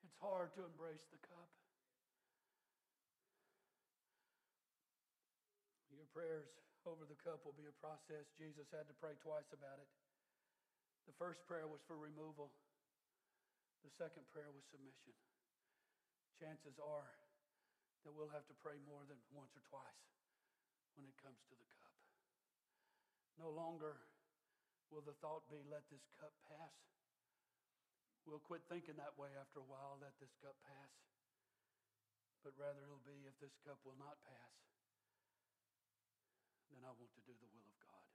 It's 0.01 0.17
hard 0.17 0.49
to 0.57 0.65
embrace 0.65 1.05
the 1.13 1.21
cup. 1.21 1.49
Your 5.93 6.09
prayers 6.09 6.49
over 6.89 7.05
the 7.05 7.17
cup 7.21 7.45
will 7.45 7.57
be 7.57 7.69
a 7.69 7.75
process. 7.77 8.25
Jesus 8.37 8.65
had 8.73 8.89
to 8.89 8.95
pray 8.97 9.13
twice 9.21 9.49
about 9.53 9.77
it. 9.77 9.89
The 11.05 11.15
first 11.21 11.45
prayer 11.45 11.69
was 11.69 11.79
for 11.85 11.95
removal, 11.95 12.51
the 13.85 13.93
second 13.93 14.27
prayer 14.33 14.51
was 14.51 14.65
submission. 14.67 15.15
Chances 16.41 16.75
are 16.81 17.13
that 18.03 18.11
we'll 18.11 18.33
have 18.33 18.45
to 18.51 18.57
pray 18.59 18.75
more 18.83 19.05
than 19.07 19.17
once 19.31 19.53
or 19.55 19.63
twice 19.69 20.03
when 20.99 21.07
it 21.07 21.15
comes 21.21 21.39
to 21.47 21.55
the 21.55 21.69
cup. 21.79 21.95
No 23.39 23.53
longer 23.53 24.01
will 24.91 25.05
the 25.05 25.15
thought 25.23 25.47
be, 25.47 25.63
let 25.71 25.87
this 25.87 26.03
cup 26.19 26.35
pass. 26.49 26.96
We'll 28.27 28.43
quit 28.43 28.59
thinking 28.67 28.99
that 28.99 29.15
way 29.15 29.31
after 29.39 29.63
a 29.63 29.67
while, 29.71 29.95
let 30.03 30.11
this 30.19 30.35
cup 30.43 30.59
pass. 30.67 30.91
But 32.43 32.51
rather, 32.59 32.83
it'll 32.83 32.99
be, 33.07 33.23
if 33.23 33.39
this 33.39 33.55
cup 33.63 33.79
will 33.87 33.95
not 33.95 34.19
pass, 34.27 34.55
then 36.67 36.83
I 36.83 36.91
want 36.91 37.15
to 37.15 37.23
do 37.23 37.31
the 37.39 37.47
will 37.55 37.67
of 37.71 37.79
God. 37.79 38.07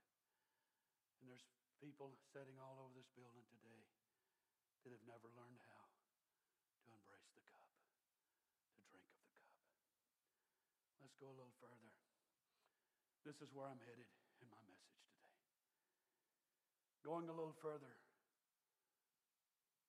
And 1.17 1.33
there's 1.33 1.49
people 1.81 2.13
sitting 2.29 2.61
all 2.61 2.77
over 2.77 2.93
this 2.93 3.09
building 3.17 3.41
today 3.57 3.89
that 4.85 4.93
have 4.93 5.05
never 5.09 5.33
learned 5.33 5.57
how 5.65 5.89
to 6.85 6.87
embrace 6.93 7.33
the 7.33 7.41
cup, 7.49 7.73
to 8.77 8.85
drink 8.93 9.09
of 9.09 9.17
the 9.17 9.33
cup. 9.33 9.57
Let's 11.01 11.17
go 11.17 11.33
a 11.33 11.37
little 11.41 11.57
further. 11.57 11.89
This 13.25 13.41
is 13.41 13.49
where 13.49 13.65
I'm 13.65 13.81
headed 13.81 14.05
in 14.45 14.47
my 14.53 14.61
message 14.69 15.01
today. 15.09 15.33
Going 17.01 17.25
a 17.31 17.35
little 17.35 17.57
further, 17.65 18.02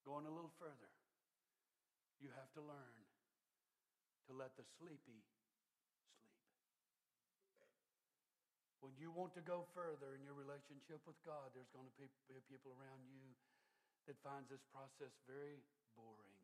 going 0.04 0.28
a 0.28 0.32
little 0.32 0.52
further, 0.60 0.92
you 2.20 2.28
have 2.36 2.52
to 2.54 2.62
learn 2.62 2.96
to 4.28 4.32
let 4.32 4.56
the 4.56 4.64
sleepy 4.80 5.20
sleep. 5.20 5.44
When 8.84 8.92
you 9.00 9.08
want 9.08 9.32
to 9.40 9.44
go 9.44 9.64
further 9.72 10.12
in 10.12 10.20
your 10.24 10.36
relationship 10.36 11.00
with 11.08 11.16
God, 11.24 11.52
there's 11.56 11.72
going 11.72 11.88
to 11.88 11.96
be 11.96 12.08
people 12.52 12.76
around 12.76 13.00
you 13.08 13.32
that 14.04 14.20
finds 14.20 14.52
this 14.52 14.60
process 14.68 15.12
very 15.24 15.64
boring. 15.96 16.40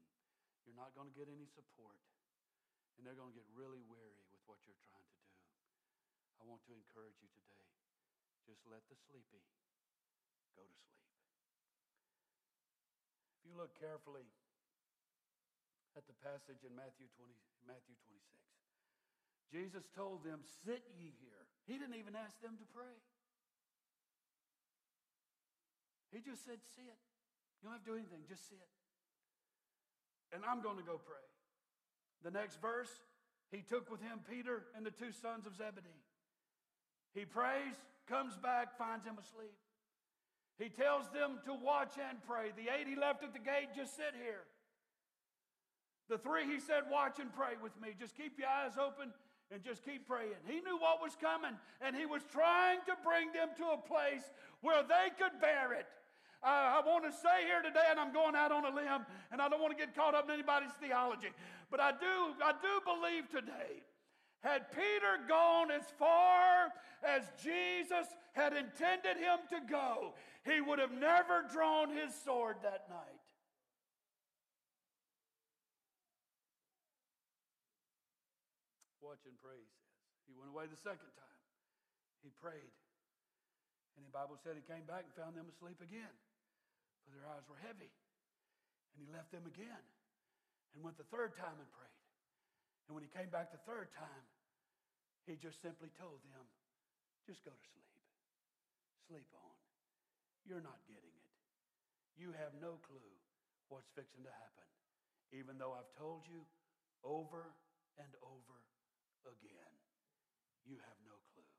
You're 0.64 0.80
not 0.80 0.96
going 0.96 1.08
to 1.08 1.16
get 1.16 1.28
any 1.28 1.44
support, 1.52 2.00
and 2.96 3.04
they're 3.04 3.16
going 3.16 3.32
to 3.32 3.36
get 3.36 3.44
really 3.52 3.84
weary 3.88 4.24
with 4.32 4.40
what 4.48 4.56
you're 4.64 4.80
trying 4.88 5.04
to 5.04 5.20
do. 5.20 5.36
I 6.40 6.48
want 6.48 6.64
to 6.68 6.72
encourage 6.72 7.16
you 7.20 7.28
today. 7.36 7.68
Just 8.48 8.64
let 8.64 8.80
the 8.88 8.96
sleepy 9.08 9.44
go 10.56 10.64
to 10.64 10.76
sleep. 10.80 11.12
If 13.36 13.44
you 13.44 13.49
look 13.60 13.76
carefully 13.76 14.24
at 15.92 16.08
the 16.08 16.16
passage 16.24 16.64
in 16.64 16.72
Matthew 16.72 17.12
20, 17.20 17.28
Matthew 17.68 17.92
26, 18.08 18.24
Jesus 19.52 19.84
told 19.92 20.24
them, 20.24 20.40
Sit 20.64 20.80
ye 20.96 21.12
here. 21.20 21.44
He 21.68 21.76
didn't 21.76 22.00
even 22.00 22.16
ask 22.16 22.40
them 22.40 22.56
to 22.56 22.66
pray. 22.72 22.96
He 26.08 26.24
just 26.24 26.40
said, 26.48 26.64
Sit. 26.72 26.96
You 27.60 27.68
don't 27.68 27.76
have 27.76 27.84
to 27.84 27.92
do 27.92 28.00
anything, 28.00 28.24
just 28.24 28.48
sit. 28.48 28.64
And 30.32 30.40
I'm 30.40 30.64
going 30.64 30.80
to 30.80 30.86
go 30.86 30.96
pray. 30.96 31.20
The 32.24 32.32
next 32.32 32.64
verse, 32.64 32.88
he 33.52 33.60
took 33.60 33.92
with 33.92 34.00
him 34.00 34.24
Peter 34.24 34.64
and 34.72 34.88
the 34.88 34.94
two 34.94 35.12
sons 35.12 35.44
of 35.44 35.52
Zebedee. 35.60 36.00
He 37.12 37.28
prays, 37.28 37.76
comes 38.08 38.40
back, 38.40 38.78
finds 38.80 39.04
him 39.04 39.20
asleep. 39.20 39.52
He 40.60 40.68
tells 40.68 41.08
them 41.08 41.40
to 41.46 41.54
watch 41.56 41.96
and 41.96 42.20
pray. 42.28 42.52
The 42.52 42.68
eight 42.68 42.86
he 42.86 42.94
left 42.94 43.24
at 43.24 43.32
the 43.32 43.40
gate, 43.40 43.72
just 43.74 43.96
sit 43.96 44.12
here. 44.12 44.44
The 46.12 46.18
three 46.18 46.44
he 46.44 46.60
said, 46.60 46.84
watch 46.92 47.18
and 47.18 47.32
pray 47.32 47.56
with 47.62 47.72
me. 47.80 47.96
Just 47.98 48.14
keep 48.14 48.38
your 48.38 48.48
eyes 48.48 48.76
open 48.76 49.08
and 49.50 49.64
just 49.64 49.82
keep 49.82 50.06
praying. 50.06 50.36
He 50.46 50.60
knew 50.60 50.76
what 50.76 51.00
was 51.00 51.16
coming, 51.16 51.56
and 51.80 51.96
he 51.96 52.04
was 52.04 52.22
trying 52.30 52.78
to 52.86 52.94
bring 53.02 53.32
them 53.32 53.48
to 53.56 53.72
a 53.72 53.78
place 53.80 54.22
where 54.60 54.82
they 54.82 55.10
could 55.16 55.40
bear 55.40 55.72
it. 55.72 55.86
Uh, 56.42 56.76
I 56.76 56.82
want 56.86 57.04
to 57.04 57.12
say 57.12 57.44
here 57.48 57.62
today, 57.62 57.84
and 57.90 57.98
I'm 57.98 58.12
going 58.12 58.36
out 58.36 58.52
on 58.52 58.64
a 58.64 58.74
limb, 58.74 59.04
and 59.32 59.40
I 59.40 59.48
don't 59.48 59.60
want 59.60 59.76
to 59.76 59.80
get 59.80 59.94
caught 59.94 60.14
up 60.14 60.24
in 60.24 60.30
anybody's 60.30 60.72
theology, 60.80 61.32
but 61.70 61.80
I 61.80 61.92
do, 61.92 62.36
I 62.44 62.52
do 62.52 62.80
believe 62.84 63.28
today. 63.28 63.82
Had 64.40 64.70
Peter 64.72 65.20
gone 65.28 65.70
as 65.70 65.84
far 65.98 66.68
as 67.04 67.24
Jesus 67.42 68.06
had 68.32 68.52
intended 68.52 69.16
him 69.16 69.38
to 69.50 69.60
go, 69.70 70.14
he 70.44 70.60
would 70.60 70.78
have 70.78 70.92
never 70.92 71.44
drawn 71.52 71.92
his 71.92 72.14
sword 72.24 72.56
that 72.62 72.88
night. 72.88 73.24
Watch 79.04 79.20
and 79.26 79.36
pray, 79.42 79.58
he 79.58 79.68
says. 79.68 79.90
He 80.30 80.34
went 80.38 80.48
away 80.48 80.70
the 80.70 80.80
second 80.80 81.10
time. 81.18 81.40
He 82.22 82.30
prayed. 82.40 82.72
And 83.98 84.06
the 84.06 84.14
Bible 84.14 84.38
said 84.40 84.56
he 84.56 84.64
came 84.64 84.86
back 84.86 85.04
and 85.04 85.12
found 85.12 85.36
them 85.36 85.50
asleep 85.50 85.82
again, 85.82 86.14
for 87.04 87.12
their 87.12 87.26
eyes 87.28 87.44
were 87.50 87.58
heavy. 87.60 87.90
And 88.94 88.98
he 89.02 89.08
left 89.12 89.34
them 89.34 89.44
again 89.44 89.84
and 90.72 90.80
went 90.80 90.96
the 90.96 91.08
third 91.10 91.36
time 91.36 91.58
and 91.58 91.68
prayed. 91.74 92.00
And 92.88 92.94
when 92.94 93.04
he 93.04 93.10
came 93.10 93.28
back 93.28 93.52
the 93.52 93.62
third 93.66 93.90
time, 93.92 94.24
he 95.26 95.36
just 95.36 95.60
simply 95.60 95.90
told 95.98 96.22
them, 96.32 96.44
just 97.26 97.44
go 97.44 97.52
to 97.52 97.64
sleep. 97.74 97.92
Sleep 99.06 99.30
on. 99.34 99.49
You're 100.50 100.66
not 100.66 100.82
getting 100.90 101.14
it. 101.14 101.30
You 102.18 102.34
have 102.34 102.50
no 102.58 102.82
clue 102.82 103.14
what's 103.70 103.86
fixing 103.94 104.26
to 104.26 104.34
happen, 104.34 104.66
even 105.30 105.62
though 105.62 105.78
I've 105.78 105.94
told 105.94 106.26
you 106.26 106.42
over 107.06 107.54
and 107.94 108.10
over 108.18 108.58
again. 109.30 109.74
You 110.66 110.74
have 110.90 110.98
no 111.06 111.14
clue. 111.30 111.54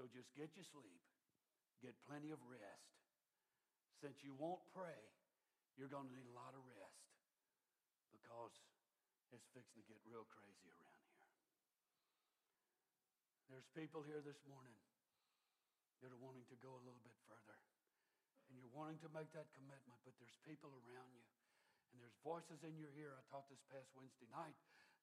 So 0.00 0.08
just 0.08 0.32
get 0.32 0.56
your 0.56 0.64
sleep, 0.64 1.04
get 1.84 1.92
plenty 2.08 2.32
of 2.32 2.40
rest. 2.48 2.96
Since 4.00 4.24
you 4.24 4.32
won't 4.40 4.64
pray, 4.72 5.04
you're 5.76 5.92
going 5.92 6.08
to 6.08 6.14
need 6.16 6.32
a 6.32 6.32
lot 6.32 6.56
of 6.56 6.64
rest 6.64 7.12
because 8.08 8.56
it's 9.36 9.44
fixing 9.52 9.84
to 9.84 9.86
get 9.86 10.00
real 10.08 10.24
crazy 10.32 10.72
around 10.72 11.04
here. 11.12 11.28
There's 13.52 13.68
people 13.76 14.00
here 14.00 14.24
this 14.24 14.40
morning 14.48 14.80
that 16.00 16.08
are 16.08 16.22
wanting 16.24 16.48
to 16.48 16.56
go 16.64 16.72
a 16.72 16.82
little 16.88 17.04
bit 17.04 17.20
further. 17.28 17.58
You're 18.58 18.74
wanting 18.74 19.00
to 19.06 19.10
make 19.14 19.30
that 19.32 19.48
commitment, 19.54 19.98
but 20.02 20.14
there's 20.18 20.38
people 20.44 20.70
around 20.84 21.10
you. 21.14 21.24
And 21.94 22.02
there's 22.02 22.18
voices 22.20 22.60
in 22.66 22.76
your 22.76 22.92
ear. 22.98 23.16
I 23.16 23.22
taught 23.32 23.48
this 23.48 23.62
past 23.72 23.88
Wednesday 23.96 24.28
night 24.28 24.54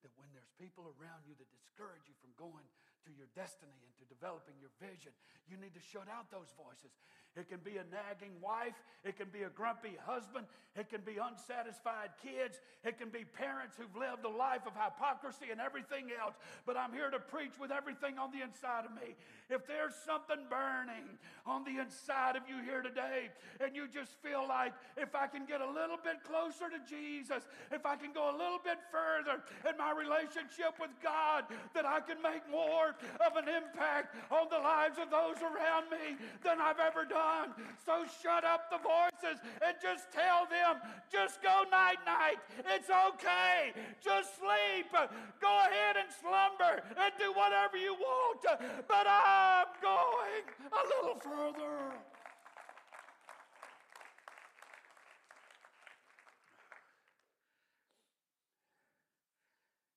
that 0.06 0.14
when 0.22 0.30
there's 0.38 0.52
people 0.62 0.86
around 1.00 1.26
you 1.26 1.34
that 1.42 1.50
discourage 1.50 2.06
you 2.06 2.14
from 2.22 2.30
going 2.38 2.68
to 3.08 3.12
your 3.16 3.26
destiny 3.34 3.74
and 3.74 3.94
to 3.98 4.06
developing 4.06 4.54
your 4.62 4.74
vision, 4.78 5.10
you 5.50 5.58
need 5.58 5.74
to 5.74 5.82
shut 5.82 6.06
out 6.06 6.30
those 6.30 6.54
voices. 6.54 6.94
It 7.36 7.50
can 7.50 7.60
be 7.60 7.76
a 7.76 7.84
nagging 7.92 8.40
wife, 8.40 8.80
it 9.04 9.18
can 9.18 9.28
be 9.28 9.44
a 9.44 9.52
grumpy 9.52 10.00
husband, 10.08 10.48
it 10.76 10.88
can 10.88 11.02
be 11.04 11.20
unsatisfied 11.20 12.16
kids, 12.24 12.64
it 12.84 12.96
can 12.98 13.10
be 13.12 13.28
parents 13.28 13.76
who've 13.76 13.92
lived 13.92 14.24
a 14.24 14.32
life 14.32 14.64
of 14.64 14.72
hypocrisy 14.72 15.52
and 15.52 15.60
everything 15.60 16.16
else. 16.16 16.36
But 16.66 16.80
I'm 16.80 16.96
here 16.96 17.12
to 17.12 17.20
preach 17.20 17.60
with 17.60 17.72
everything 17.72 18.16
on 18.16 18.32
the 18.32 18.40
inside 18.40 18.88
of 18.88 18.96
me. 18.96 19.20
If 19.52 19.68
there's 19.68 19.96
something 20.08 20.48
burning 20.48 21.20
on 21.44 21.68
the 21.68 21.76
inside 21.76 22.40
of 22.40 22.48
you 22.48 22.64
here 22.64 22.80
today, 22.80 23.28
and 23.60 23.76
you 23.76 23.92
just 23.92 24.16
feel 24.24 24.48
like 24.48 24.72
if 24.96 25.12
I 25.12 25.28
can 25.28 25.44
get 25.44 25.60
a 25.60 25.68
little 25.68 26.00
bit 26.00 26.24
closer 26.24 26.72
to 26.72 26.80
Jesus, 26.88 27.44
if 27.72 27.86
I 27.86 28.00
can 28.00 28.16
go 28.16 28.32
a 28.32 28.36
little 28.40 28.64
bit 28.64 28.80
further 28.88 29.44
in 29.68 29.76
my 29.76 29.92
relationship 29.92 30.80
with 30.80 30.96
God, 31.04 31.52
that 31.76 31.84
I 31.84 32.00
can 32.00 32.24
make 32.24 32.48
more 32.48 32.96
of 33.20 33.36
an 33.36 33.52
impact 33.52 34.16
on 34.32 34.48
the 34.48 34.60
lives 34.60 34.96
of 35.04 35.12
those 35.12 35.44
around 35.44 35.92
me 35.92 36.16
than 36.40 36.64
I've 36.64 36.80
ever 36.80 37.04
done 37.04 37.25
on. 37.26 37.50
So 37.82 38.06
shut 38.22 38.46
up 38.46 38.70
the 38.70 38.78
voices 38.78 39.42
and 39.66 39.74
just 39.82 40.14
tell 40.14 40.46
them, 40.46 40.78
just 41.10 41.42
go 41.42 41.66
night 41.74 41.98
night. 42.06 42.38
It's 42.70 42.90
okay. 42.90 43.74
Just 44.04 44.38
sleep. 44.38 44.94
Go 45.42 45.54
ahead 45.66 45.98
and 45.98 46.10
slumber 46.14 46.86
and 46.86 47.12
do 47.18 47.34
whatever 47.34 47.78
you 47.78 47.98
want. 47.98 48.46
But 48.88 49.06
I'm 49.10 49.74
going 49.82 50.46
a 50.70 50.84
little 50.94 51.20
further. 51.20 51.98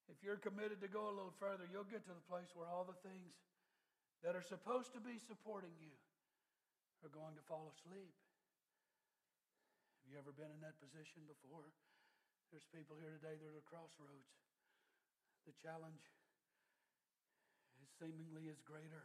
If 0.09 0.25
you're 0.25 0.37
committed 0.37 0.81
to 0.81 0.89
go 0.89 1.07
a 1.07 1.15
little 1.15 1.35
further, 1.39 1.65
you'll 1.73 1.89
get 1.89 2.05
to 2.05 2.13
the 2.13 2.27
place 2.29 2.49
where 2.55 2.69
all 2.69 2.85
the 2.85 2.97
things 3.09 3.37
that 4.25 4.35
are 4.35 4.43
supposed 4.43 4.93
to 4.93 5.01
be 5.01 5.17
supporting 5.29 5.71
you 5.81 5.95
are 7.05 7.13
going 7.15 7.35
to 7.39 7.45
fall 7.47 7.71
asleep. 7.71 8.15
Have 10.03 10.07
you 10.11 10.19
ever 10.19 10.33
been 10.35 10.51
in 10.51 10.63
that 10.65 10.81
position 10.83 11.23
before? 11.29 11.69
There's 12.51 12.65
people 12.73 12.97
here 12.97 13.13
today 13.21 13.37
that 13.37 13.45
are 13.45 13.61
at 13.61 13.69
crossroads. 13.69 14.33
The 15.45 15.55
challenge 15.61 16.01
is 17.79 17.89
seemingly 18.01 18.49
is 18.49 18.59
greater 18.65 19.05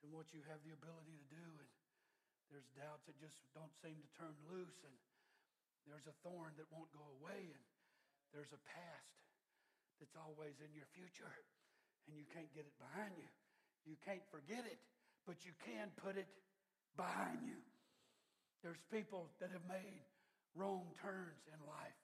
than 0.00 0.14
what 0.14 0.30
you 0.30 0.40
have 0.48 0.62
the 0.62 0.72
ability 0.72 1.18
to 1.18 1.28
do. 1.34 1.46
And 1.60 1.68
there's 2.48 2.66
doubts 2.78 3.04
that 3.10 3.18
just 3.18 3.36
don't 3.52 3.74
seem 3.82 3.98
to 3.98 4.10
turn 4.16 4.32
loose. 4.46 4.80
And 4.86 4.94
there's 5.84 6.06
a 6.06 6.16
thorn 6.22 6.54
that 6.56 6.70
won't 6.70 6.90
go 6.94 7.04
away. 7.20 7.50
And 7.52 7.64
there's 8.30 8.54
a 8.54 8.62
past 8.70 9.18
that's 9.98 10.16
always 10.16 10.56
in 10.62 10.70
your 10.72 10.88
future. 10.94 11.30
And 12.08 12.16
you 12.16 12.24
can't 12.32 12.48
get 12.54 12.64
it 12.64 12.76
behind 12.80 13.12
you. 13.18 13.28
You 13.84 13.96
can't 14.06 14.24
forget 14.30 14.62
it, 14.62 14.78
but 15.26 15.42
you 15.42 15.52
can 15.66 15.90
put 16.00 16.16
it 16.16 16.28
behind 16.96 17.38
you. 17.42 17.58
There's 18.62 18.80
people 18.92 19.30
that 19.40 19.50
have 19.50 19.64
made 19.68 20.04
wrong 20.54 20.84
turns 21.00 21.46
in 21.48 21.58
life. 21.66 21.96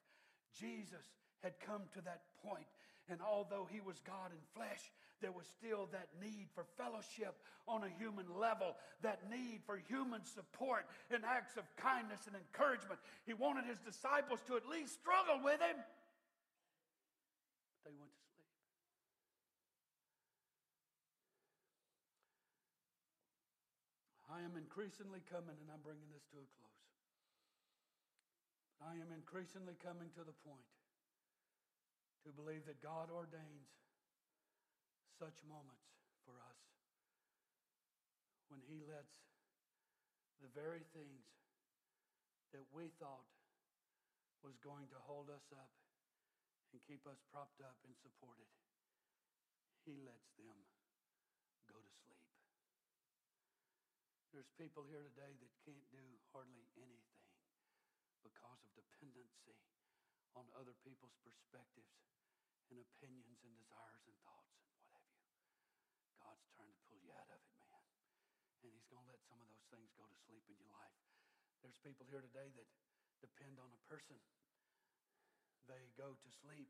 Jesus 0.57 1.05
had 1.43 1.53
come 1.59 1.81
to 1.93 2.01
that 2.01 2.21
point, 2.43 2.65
and 3.09 3.19
although 3.21 3.67
he 3.69 3.79
was 3.79 3.99
God 4.01 4.31
in 4.31 4.41
flesh, 4.55 4.91
there 5.21 5.31
was 5.31 5.45
still 5.47 5.87
that 5.91 6.09
need 6.21 6.47
for 6.53 6.65
fellowship 6.77 7.35
on 7.67 7.83
a 7.83 7.89
human 7.97 8.25
level, 8.39 8.75
that 9.01 9.29
need 9.29 9.61
for 9.65 9.77
human 9.77 10.23
support 10.25 10.85
and 11.09 11.25
acts 11.25 11.57
of 11.57 11.63
kindness 11.75 12.21
and 12.27 12.35
encouragement. 12.35 12.99
He 13.25 13.33
wanted 13.33 13.65
his 13.65 13.79
disciples 13.79 14.39
to 14.47 14.55
at 14.57 14.67
least 14.69 14.93
struggle 14.93 15.41
with 15.43 15.59
him. 15.61 15.77
But 17.83 17.89
they 17.89 17.95
went 17.97 18.13
to 18.13 18.21
sleep. 18.29 18.45
I 24.37 24.45
am 24.45 24.53
increasingly 24.53 25.25
coming, 25.25 25.57
and 25.57 25.65
I'm 25.73 25.81
bringing 25.81 26.13
this 26.13 26.21
to 26.29 26.37
a 26.37 26.45
close. 26.61 26.85
I 28.77 28.93
am 29.01 29.09
increasingly 29.09 29.73
coming 29.81 30.13
to 30.13 30.21
the 30.21 30.37
point 30.45 30.69
to 32.21 32.29
believe 32.37 32.61
that 32.69 32.77
God 32.77 33.09
ordains 33.09 33.73
such 35.17 35.41
moments 35.49 35.89
for 36.21 36.37
us 36.37 36.61
when 38.53 38.61
He 38.69 38.85
lets 38.85 39.17
the 40.37 40.53
very 40.53 40.85
things 40.93 41.25
that 42.53 42.69
we 42.69 42.93
thought 43.01 43.25
was 44.45 44.53
going 44.61 44.85
to 44.93 45.01
hold 45.09 45.33
us 45.33 45.49
up 45.49 45.73
and 46.69 46.77
keep 46.85 47.01
us 47.09 47.17
propped 47.33 47.57
up 47.65 47.81
and 47.89 47.97
supported, 48.05 48.45
He 49.81 49.97
lets 50.05 50.29
them 50.37 50.61
go 51.73 51.81
to 51.81 51.91
sleep. 52.05 52.16
There's 54.37 54.53
people 54.61 54.85
here 54.85 55.01
today 55.01 55.33
that 55.33 55.49
can't 55.65 55.89
do 55.89 56.05
hardly 56.29 56.69
anything 56.77 57.25
because 58.21 58.61
of 58.61 58.69
dependency 58.77 59.57
on 60.37 60.45
other 60.53 60.77
people's 60.85 61.17
perspectives 61.25 61.97
and 62.69 62.77
opinions 62.77 63.41
and 63.41 63.57
desires 63.57 64.05
and 64.05 64.13
thoughts 64.21 64.53
and 64.61 64.69
what 64.69 64.85
have 64.93 65.09
you. 65.09 65.25
God's 66.21 66.45
trying 66.53 66.69
to 66.69 66.77
pull 66.85 67.01
you 67.01 67.09
out 67.17 67.33
of 67.33 67.41
it, 67.41 67.49
man. 67.65 67.81
And 68.61 68.69
He's 68.77 68.85
going 68.93 69.01
to 69.01 69.09
let 69.09 69.25
some 69.25 69.41
of 69.41 69.49
those 69.49 69.65
things 69.73 69.89
go 69.97 70.05
to 70.05 70.17
sleep 70.29 70.45
in 70.45 70.61
your 70.61 70.69
life. 70.69 71.01
There's 71.65 71.81
people 71.81 72.05
here 72.05 72.21
today 72.21 72.53
that 72.61 72.69
depend 73.25 73.57
on 73.57 73.73
a 73.73 73.81
person. 73.89 74.21
They 75.65 75.89
go 75.97 76.13
to 76.13 76.29
sleep 76.45 76.69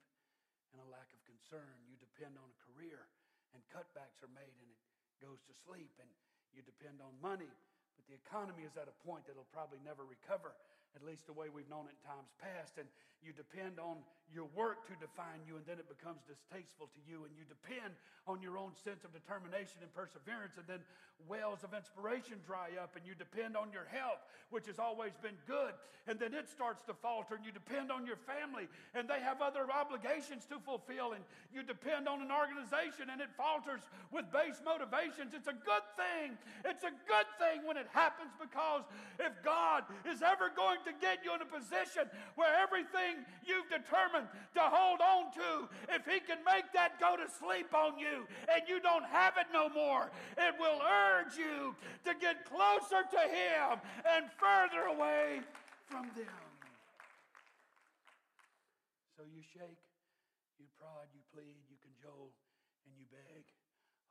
in 0.71 0.79
a 0.79 0.87
lack 0.87 1.11
of 1.11 1.19
concern. 1.27 1.83
You 1.83 1.99
depend 1.99 2.39
on 2.39 2.47
a 2.47 2.63
career, 2.63 3.11
and 3.51 3.59
cutbacks 3.67 4.23
are 4.23 4.31
made, 4.31 4.55
and 4.55 4.71
it 4.71 4.79
goes 5.19 5.43
to 5.51 5.53
sleep. 5.67 5.91
And 5.99 6.07
you 6.55 6.61
depend 6.63 7.01
on 7.03 7.11
money, 7.19 7.49
but 7.97 8.03
the 8.07 8.15
economy 8.15 8.63
is 8.63 8.75
at 8.77 8.87
a 8.87 8.95
point 9.03 9.25
that 9.25 9.35
it'll 9.35 9.49
probably 9.55 9.79
never 9.83 10.05
recover 10.05 10.53
at 10.95 11.03
least 11.05 11.27
the 11.27 11.35
way 11.35 11.51
we've 11.51 11.69
known 11.69 11.85
it 11.85 11.93
in 11.93 12.01
times 12.07 12.31
past. 12.41 12.79
And 12.81 12.87
you 13.23 13.33
depend 13.33 13.79
on 13.79 13.97
your 14.33 14.47
work 14.55 14.83
to 14.87 14.95
define 14.99 15.39
you, 15.47 15.55
and 15.55 15.63
then 15.63 15.79
it 15.79 15.87
becomes 15.87 16.19
distasteful 16.27 16.91
to 16.91 17.01
you. 17.07 17.23
And 17.23 17.31
you 17.39 17.47
depend 17.47 17.95
on 18.27 18.43
your 18.43 18.59
own 18.59 18.75
sense 18.75 19.07
of 19.07 19.15
determination 19.15 19.79
and 19.79 19.91
perseverance, 19.95 20.59
and 20.59 20.67
then 20.67 20.83
wells 21.25 21.63
of 21.63 21.71
inspiration 21.71 22.37
dry 22.43 22.75
up. 22.75 22.99
And 22.99 23.07
you 23.07 23.15
depend 23.15 23.55
on 23.55 23.71
your 23.71 23.87
health, 23.87 24.19
which 24.51 24.67
has 24.67 24.83
always 24.83 25.15
been 25.23 25.39
good, 25.47 25.71
and 26.11 26.19
then 26.19 26.35
it 26.35 26.51
starts 26.51 26.83
to 26.91 26.93
falter. 26.99 27.39
And 27.39 27.47
you 27.47 27.55
depend 27.55 27.87
on 27.87 28.03
your 28.03 28.19
family, 28.27 28.67
and 28.91 29.07
they 29.07 29.23
have 29.23 29.39
other 29.39 29.63
obligations 29.71 30.43
to 30.51 30.59
fulfill. 30.59 31.15
And 31.15 31.23
you 31.55 31.63
depend 31.63 32.11
on 32.11 32.19
an 32.19 32.31
organization, 32.31 33.07
and 33.07 33.23
it 33.23 33.31
falters 33.39 33.87
with 34.11 34.27
base 34.35 34.59
motivations. 34.59 35.31
It's 35.31 35.47
a 35.47 35.55
good 35.55 35.87
thing. 35.95 36.35
It's 36.67 36.83
a 36.83 36.91
good 37.07 37.29
thing 37.39 37.63
when 37.63 37.79
it 37.79 37.87
happens 37.95 38.35
because 38.35 38.83
if 39.23 39.31
God 39.39 39.87
is 40.03 40.19
ever 40.19 40.51
going 40.51 40.83
to 40.83 40.91
get 40.99 41.23
you 41.23 41.31
in 41.31 41.39
a 41.39 41.47
position 41.47 42.11
where 42.35 42.51
everything 42.59 43.06
you've 43.45 43.69
determined 43.69 44.27
to 44.55 44.63
hold 44.63 44.99
on 44.99 45.31
to, 45.35 45.69
if 45.93 46.03
He 46.03 46.19
can 46.19 46.43
make 46.43 46.71
that 46.73 46.99
go 46.99 47.15
to 47.15 47.27
sleep 47.29 47.73
on 47.73 47.99
you 47.99 48.27
and 48.51 48.67
you 48.67 48.79
don't 48.79 49.05
have 49.05 49.35
it 49.37 49.47
no 49.53 49.69
more, 49.69 50.11
it 50.37 50.55
will 50.59 50.81
urge 50.81 51.37
you 51.37 51.75
to 52.03 52.11
get 52.19 52.43
closer 52.45 53.05
to 53.05 53.21
Him 53.27 53.79
and 54.03 54.27
further 54.39 54.91
away 54.91 55.41
from 55.87 56.11
them. 56.15 56.43
So 59.15 59.25
you 59.25 59.41
shake, 59.41 59.81
you 60.61 60.67
prod, 60.77 61.09
you 61.15 61.23
plead, 61.33 61.63
you 61.71 61.77
cajole, 61.81 62.29
and 62.85 62.93
you 62.99 63.05
beg. 63.09 63.43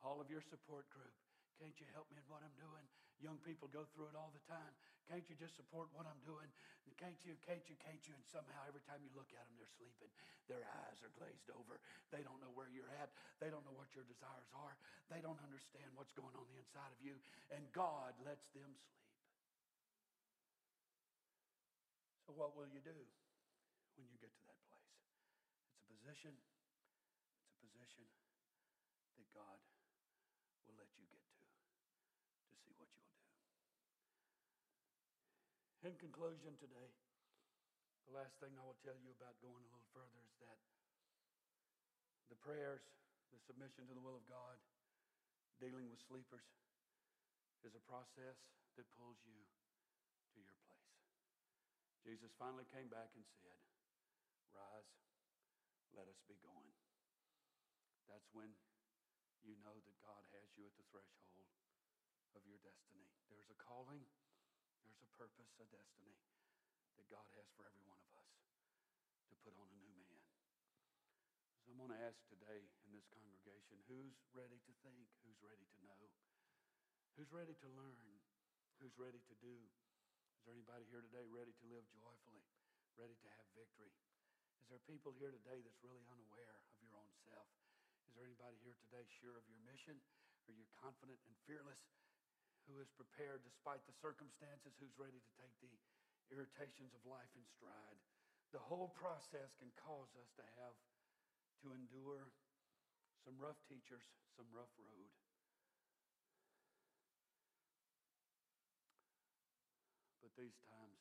All 0.03 0.19
of 0.19 0.31
your 0.31 0.43
support 0.43 0.87
group. 0.95 1.15
Can't 1.59 1.75
you 1.79 1.87
help 1.95 2.07
me 2.13 2.21
in 2.21 2.27
what 2.29 2.43
I'm 2.45 2.55
doing? 2.59 2.85
Young 3.23 3.41
people 3.47 3.71
go 3.73 3.89
through 3.95 4.13
it 4.13 4.17
all 4.19 4.29
the 4.35 4.45
time. 4.45 4.75
Can't 5.09 5.25
you 5.31 5.39
just 5.39 5.57
support 5.57 5.89
what 5.95 6.05
I'm 6.05 6.21
doing? 6.27 6.51
Can't 6.97 7.19
you, 7.27 7.35
can't 7.45 7.63
you, 7.67 7.77
can't 7.83 8.01
you? 8.07 8.15
And 8.15 8.25
somehow 8.31 8.63
every 8.65 8.81
time 8.87 9.03
you 9.03 9.11
look 9.13 9.29
at 9.35 9.43
them, 9.45 9.57
they're 9.59 9.77
sleeping. 9.77 10.09
Their 10.47 10.63
eyes 10.87 10.99
are 11.03 11.13
glazed 11.19 11.51
over. 11.53 11.77
They 12.15 12.23
don't 12.23 12.39
know 12.39 12.55
where 12.55 12.71
you're 12.71 12.89
at. 13.03 13.11
They 13.43 13.51
don't 13.51 13.67
know 13.67 13.75
what 13.75 13.91
your 13.93 14.07
desires 14.07 14.49
are. 14.55 14.75
They 15.11 15.19
don't 15.19 15.39
understand 15.43 15.91
what's 15.99 16.15
going 16.15 16.33
on 16.39 16.47
the 16.47 16.59
inside 16.63 16.91
of 16.95 17.01
you. 17.03 17.19
And 17.51 17.63
God 17.75 18.15
lets 18.23 18.47
them 18.55 18.71
sleep. 18.79 18.97
So, 22.27 22.35
what 22.35 22.59
will 22.59 22.67
you 22.71 22.83
do 22.83 22.99
when 23.95 24.07
you 24.11 24.19
get 24.19 24.35
to 24.35 24.45
that 24.51 24.59
place? 24.71 24.91
It's 25.71 25.83
a 25.83 25.87
position. 25.95 26.35
It's 26.35 27.55
a 27.55 27.71
position 27.71 28.07
that 29.19 29.29
God 29.31 29.59
will 30.67 30.75
let 30.75 30.91
you 30.99 31.07
get 31.07 31.23
to 31.23 31.39
to 32.51 32.55
see 32.67 32.75
what 32.79 32.91
you'll 32.91 33.07
do. 33.07 33.27
In 35.85 35.93
conclusion 36.01 36.57
today, 36.57 36.89
the 38.09 38.17
last 38.17 38.33
thing 38.41 38.55
I 38.57 38.65
will 38.65 38.81
tell 38.81 38.97
you 38.97 39.13
about 39.13 39.37
going 39.45 39.61
a 39.61 39.69
little 39.69 39.91
further 39.93 40.21
is 40.25 40.37
that 40.41 40.59
the 42.33 42.39
prayers, 42.41 42.81
the 43.29 43.41
submission 43.45 43.85
to 43.91 43.93
the 43.93 44.01
will 44.01 44.17
of 44.17 44.25
God, 44.25 44.57
dealing 45.61 45.93
with 45.93 46.01
sleepers, 46.09 46.49
is 47.61 47.77
a 47.77 47.85
process 47.85 48.41
that 48.81 48.89
pulls 48.97 49.21
you 49.29 49.37
to 50.33 50.39
your 50.41 50.57
place. 50.65 50.97
Jesus 52.09 52.33
finally 52.41 52.65
came 52.73 52.89
back 52.89 53.13
and 53.13 53.27
said, 53.45 53.61
Rise, 54.57 54.93
let 55.93 56.09
us 56.09 56.21
be 56.25 56.41
going. 56.41 56.73
That's 58.09 58.33
when 58.33 58.49
you 59.45 59.61
know 59.61 59.77
that 59.77 59.97
God 60.01 60.25
has 60.41 60.49
you 60.57 60.65
at 60.65 60.75
the 60.81 60.89
threshold 60.89 61.45
of 62.33 62.41
your 62.49 62.63
destiny. 62.65 63.13
There's 63.29 63.51
a 63.53 63.59
calling 63.61 64.01
there's 64.87 65.03
a 65.03 65.13
purpose, 65.19 65.51
a 65.59 65.67
destiny 65.69 66.15
that 66.95 67.07
God 67.11 67.27
has 67.35 67.47
for 67.59 67.67
every 67.67 67.83
one 67.91 67.99
of 67.99 68.11
us 68.15 68.31
to 69.29 69.35
put 69.43 69.53
on 69.59 69.67
a 69.67 69.79
new 69.83 69.95
man. 69.99 70.23
So 71.67 71.75
I'm 71.75 71.83
going 71.83 71.91
to 71.91 72.07
ask 72.07 72.23
today 72.31 72.63
in 72.87 72.95
this 72.95 73.07
congregation 73.11 73.83
who's 73.91 74.15
ready 74.31 74.63
to 74.63 74.73
think, 74.87 75.11
who's 75.27 75.43
ready 75.43 75.67
to 75.67 75.81
know, 75.83 76.03
who's 77.19 77.31
ready 77.35 77.59
to 77.59 77.69
learn, 77.75 78.23
who's 78.79 78.95
ready 78.95 79.19
to 79.19 79.35
do. 79.43 79.57
Is 79.59 80.43
there 80.47 80.55
anybody 80.55 80.87
here 80.87 81.03
today 81.03 81.27
ready 81.27 81.51
to 81.51 81.65
live 81.67 81.83
joyfully, 81.99 82.47
ready 82.95 83.19
to 83.19 83.29
have 83.35 83.47
victory? 83.59 83.91
Is 84.63 84.71
there 84.71 84.83
people 84.87 85.11
here 85.19 85.35
today 85.35 85.59
that's 85.63 85.83
really 85.83 86.07
unaware 86.07 86.63
of 86.71 86.79
your 86.79 86.95
own 86.95 87.11
self? 87.27 87.51
Is 88.07 88.15
there 88.15 88.27
anybody 88.27 88.55
here 88.63 88.79
today 88.87 89.03
sure 89.19 89.35
of 89.35 89.47
your 89.51 89.59
mission? 89.67 89.99
Are 90.47 90.55
you 90.55 90.63
confident 90.79 91.19
and 91.27 91.35
fearless 91.51 91.83
who 92.67 92.83
is 92.83 92.91
prepared 92.99 93.47
despite 93.47 93.83
the 93.87 93.97
circumstances, 94.03 94.75
who's 94.79 94.95
ready 94.99 95.19
to 95.19 95.33
take 95.39 95.55
the 95.63 95.71
irritations 96.35 96.91
of 96.95 97.03
life 97.07 97.31
in 97.39 97.47
stride. 97.55 97.99
The 98.51 98.63
whole 98.63 98.91
process 98.99 99.55
can 99.59 99.71
cause 99.79 100.11
us 100.19 100.31
to 100.39 100.45
have 100.63 100.75
to 101.63 101.75
endure 101.75 102.31
some 103.23 103.39
rough 103.39 103.59
teachers, 103.67 104.03
some 104.35 104.47
rough 104.55 104.71
road. 104.79 105.11
But 110.23 110.35
these 110.39 110.59
times 110.67 110.99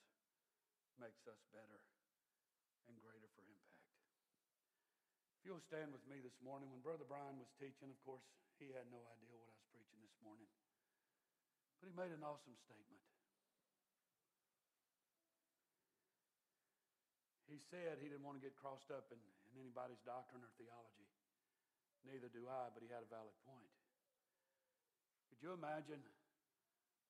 makes 1.02 1.26
us 1.26 1.42
better 1.54 1.82
and 2.90 2.98
greater 3.02 3.30
for 3.34 3.46
impact. 3.46 3.90
If 5.42 5.50
you'll 5.50 5.66
stand 5.66 5.94
with 5.94 6.06
me 6.10 6.22
this 6.22 6.38
morning, 6.42 6.74
when 6.74 6.82
Brother 6.82 7.06
Brian 7.06 7.38
was 7.38 7.50
teaching, 7.62 7.94
of 7.94 8.00
course, 8.02 8.26
he 8.58 8.74
had 8.74 8.90
no 8.90 9.02
idea 9.14 9.38
what 9.38 9.50
I 9.50 9.58
was 9.58 9.70
preaching 9.70 10.02
this 10.02 10.18
morning. 10.26 10.50
But 11.86 11.94
he 11.94 12.02
made 12.02 12.18
an 12.18 12.26
awesome 12.26 12.58
statement. 12.66 12.98
He 17.46 17.62
said 17.62 18.02
he 18.02 18.10
didn't 18.10 18.26
want 18.26 18.42
to 18.42 18.44
get 18.44 18.58
crossed 18.58 18.90
up 18.90 19.14
in, 19.14 19.22
in 19.22 19.54
anybody's 19.62 20.02
doctrine 20.02 20.42
or 20.42 20.50
theology. 20.58 21.06
Neither 22.10 22.34
do 22.34 22.50
I, 22.50 22.74
but 22.74 22.82
he 22.82 22.90
had 22.90 23.06
a 23.06 23.10
valid 23.14 23.38
point. 23.46 23.70
Could 25.30 25.46
you 25.46 25.54
imagine 25.54 26.02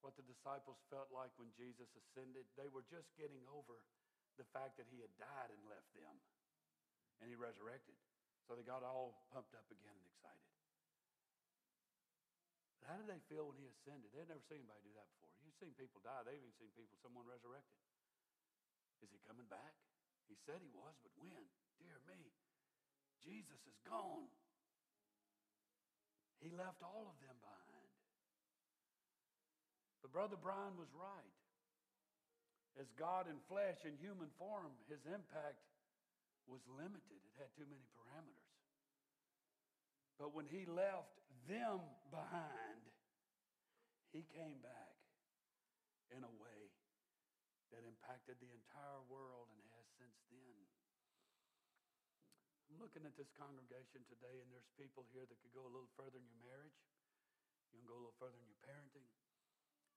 what 0.03 0.19
the 0.19 0.27
disciples 0.27 0.83
felt 0.91 1.07
like 1.07 1.31
when 1.39 1.55
Jesus 1.55 1.87
ascended? 1.95 2.43
They 2.59 2.67
were 2.67 2.83
just 2.91 3.07
getting 3.15 3.47
over 3.47 3.79
the 4.35 4.43
fact 4.51 4.75
that 4.75 4.91
he 4.91 4.99
had 4.99 5.15
died 5.15 5.55
and 5.55 5.71
left 5.71 5.87
them, 5.95 6.19
and 7.23 7.31
he 7.31 7.39
resurrected. 7.39 7.95
So 8.43 8.59
they 8.59 8.67
got 8.67 8.83
all 8.83 9.23
pumped 9.31 9.55
up 9.55 9.71
again 9.71 9.95
and 9.95 10.07
excited. 10.11 10.54
How 12.85 12.95
did 13.01 13.09
they 13.09 13.21
feel 13.29 13.49
when 13.49 13.57
he 13.57 13.65
ascended? 13.65 14.13
They 14.13 14.21
had 14.21 14.29
never 14.29 14.45
seen 14.45 14.61
anybody 14.61 14.85
do 14.85 14.93
that 14.93 15.09
before. 15.17 15.33
You've 15.41 15.57
seen 15.57 15.73
people 15.73 16.01
die. 16.05 16.21
They've 16.21 16.37
even 16.37 16.53
seen 16.61 16.69
people, 16.77 16.93
someone 17.01 17.25
resurrected. 17.25 17.81
Is 19.01 19.09
he 19.09 19.17
coming 19.25 19.49
back? 19.49 19.73
He 20.29 20.37
said 20.45 20.61
he 20.61 20.69
was, 20.73 20.93
but 21.01 21.13
when? 21.17 21.45
Dear 21.81 21.97
me, 22.09 22.21
Jesus 23.25 23.61
is 23.65 23.77
gone. 23.85 24.29
He 26.41 26.53
left 26.53 26.81
all 26.85 27.09
of 27.09 27.17
them 27.21 27.37
behind. 27.41 27.89
But 30.05 30.13
Brother 30.13 30.37
Brian 30.37 30.77
was 30.77 30.89
right. 30.93 31.37
As 32.77 32.85
God 32.99 33.25
in 33.25 33.41
flesh 33.49 33.81
and 33.87 33.97
human 33.97 34.29
form, 34.37 34.69
his 34.85 35.01
impact 35.09 35.57
was 36.45 36.61
limited, 36.69 37.17
it 37.25 37.35
had 37.41 37.49
too 37.57 37.65
many 37.65 37.81
parameters. 37.97 38.53
But 40.21 40.37
when 40.37 40.45
he 40.45 40.69
left 40.69 41.24
them 41.45 41.81
behind, 42.09 42.83
he 44.11 44.25
came 44.33 44.61
back 44.61 44.95
in 46.13 46.21
a 46.21 46.33
way 46.41 46.61
that 47.73 47.83
impacted 47.83 48.39
the 48.39 48.51
entire 48.53 49.01
world 49.09 49.49
and 49.51 49.59
has 49.75 49.85
since 49.97 50.15
then. 50.29 50.57
I'm 52.71 52.79
looking 52.81 53.05
at 53.05 53.15
this 53.15 53.31
congregation 53.35 54.03
today, 54.09 54.41
and 54.41 54.49
there's 54.51 54.67
people 54.79 55.05
here 55.13 55.23
that 55.27 55.37
could 55.39 55.53
go 55.53 55.67
a 55.67 55.71
little 55.71 55.91
further 55.95 56.17
in 56.17 56.27
your 56.27 56.41
marriage. 56.43 56.79
You 57.71 57.83
can 57.83 57.87
go 57.87 57.95
a 57.95 58.01
little 58.03 58.19
further 58.19 58.39
in 58.39 58.47
your 58.47 58.61
parenting. 58.63 59.07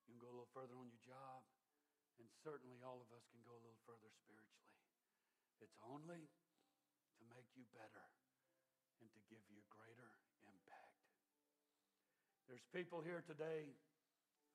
You 0.07 0.17
can 0.17 0.21
go 0.23 0.31
a 0.31 0.37
little 0.37 0.53
further 0.55 0.75
on 0.75 0.91
your 0.91 1.03
job. 1.07 1.47
And 2.19 2.27
certainly 2.43 2.83
all 2.83 2.99
of 2.99 3.11
us 3.15 3.23
can 3.31 3.43
go 3.47 3.55
a 3.55 3.63
little 3.63 3.79
further 3.87 4.11
spiritually. 4.11 4.75
It's 5.63 5.79
only 5.87 6.27
to 6.27 7.23
make 7.31 7.47
you 7.55 7.63
better 7.71 8.07
and 8.99 9.07
to 9.15 9.21
give 9.31 9.43
you 9.47 9.63
greater 9.71 10.11
impact. 10.43 10.98
There's 12.49 12.65
people 12.73 13.05
here 13.05 13.21
today 13.29 13.69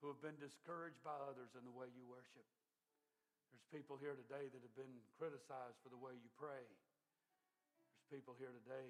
who 0.02 0.10
have 0.10 0.18
been 0.26 0.34
discouraged 0.41 0.98
by 1.06 1.14
others 1.30 1.54
in 1.54 1.62
the 1.62 1.72
way 1.72 1.94
you 1.94 2.02
worship. 2.10 2.50
There's 3.54 3.70
people 3.70 4.02
here 4.02 4.18
today 4.18 4.50
that 4.50 4.62
have 4.66 4.74
been 4.74 4.98
criticized 5.14 5.78
for 5.86 5.94
the 5.94 6.02
way 6.02 6.18
you 6.18 6.26
pray. 6.34 6.66
There's 7.94 8.10
people 8.10 8.34
here 8.41 8.50
today 8.50 8.89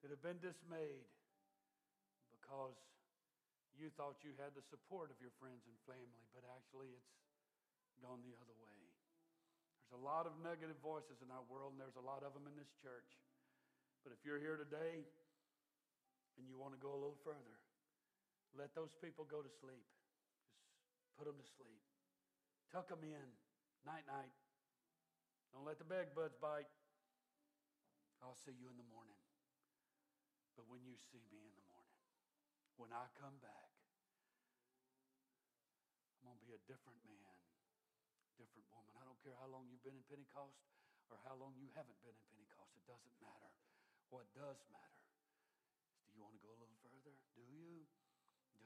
that 0.00 0.08
have 0.08 0.24
been 0.24 0.40
dismayed 0.40 1.04
because 2.32 2.80
you 3.76 3.92
thought 3.92 4.24
you 4.24 4.32
had 4.40 4.56
the 4.56 4.64
support 4.72 5.12
of 5.12 5.20
your 5.20 5.36
friends 5.36 5.68
and 5.68 5.76
family, 5.84 6.24
but 6.32 6.48
actually 6.48 6.96
it's 6.96 8.00
gone 8.00 8.24
the 8.24 8.32
other 8.40 8.56
way. 8.56 8.78
There's 9.84 10.00
a 10.00 10.04
lot 10.04 10.24
of 10.24 10.32
negative 10.40 10.80
voices 10.80 11.20
in 11.20 11.28
our 11.28 11.44
world, 11.52 11.76
and 11.76 11.80
there's 11.84 12.00
a 12.00 12.08
lot 12.08 12.24
of 12.24 12.32
them 12.32 12.48
in 12.48 12.56
this 12.56 12.72
church. 12.80 13.20
But 14.00 14.16
if 14.16 14.24
you're 14.24 14.40
here 14.40 14.56
today 14.56 15.04
and 16.38 16.46
you 16.46 16.58
want 16.58 16.74
to 16.74 16.80
go 16.82 16.90
a 16.90 16.98
little 16.98 17.18
further, 17.22 17.58
let 18.54 18.74
those 18.74 18.94
people 19.02 19.26
go 19.26 19.42
to 19.42 19.50
sleep. 19.50 19.86
Just 20.98 21.10
put 21.18 21.26
them 21.26 21.38
to 21.38 21.48
sleep. 21.58 21.82
Tuck 22.70 22.90
them 22.90 23.02
in. 23.02 23.28
Night, 23.82 24.06
night. 24.06 24.30
Don't 25.50 25.66
let 25.66 25.78
the 25.78 25.86
bed 25.86 26.10
bite. 26.14 26.70
I'll 28.22 28.38
see 28.46 28.54
you 28.54 28.70
in 28.70 28.78
the 28.78 28.88
morning. 28.90 29.18
But 30.54 30.70
when 30.70 30.82
you 30.86 30.94
see 31.10 31.22
me 31.30 31.42
in 31.44 31.54
the 31.54 31.66
morning, 31.70 31.98
when 32.78 32.90
I 32.94 33.06
come 33.18 33.34
back, 33.42 33.70
I'm 36.22 36.30
going 36.30 36.38
to 36.38 36.46
be 36.46 36.54
a 36.56 36.62
different 36.64 36.98
man, 37.04 37.36
different 38.38 38.64
woman. 38.72 38.90
I 38.96 39.04
don't 39.04 39.18
care 39.20 39.36
how 39.38 39.50
long 39.50 39.68
you've 39.68 39.84
been 39.84 39.98
in 39.98 40.06
Pentecost 40.08 40.62
or 41.12 41.20
how 41.26 41.36
long 41.36 41.52
you 41.58 41.68
haven't 41.74 41.98
been 42.00 42.16
in 42.16 42.26
Pentecost. 42.32 42.72
It 42.80 42.86
doesn't 42.88 43.16
matter. 43.20 43.52
What 44.08 44.30
does 44.32 44.58
matter 44.72 45.03
you 46.14 46.22
want 46.22 46.38
to 46.38 46.42
go 46.46 46.54
a 46.54 46.58
little 46.62 46.78
further? 46.86 47.14
Do 47.34 47.42
you? 47.42 47.82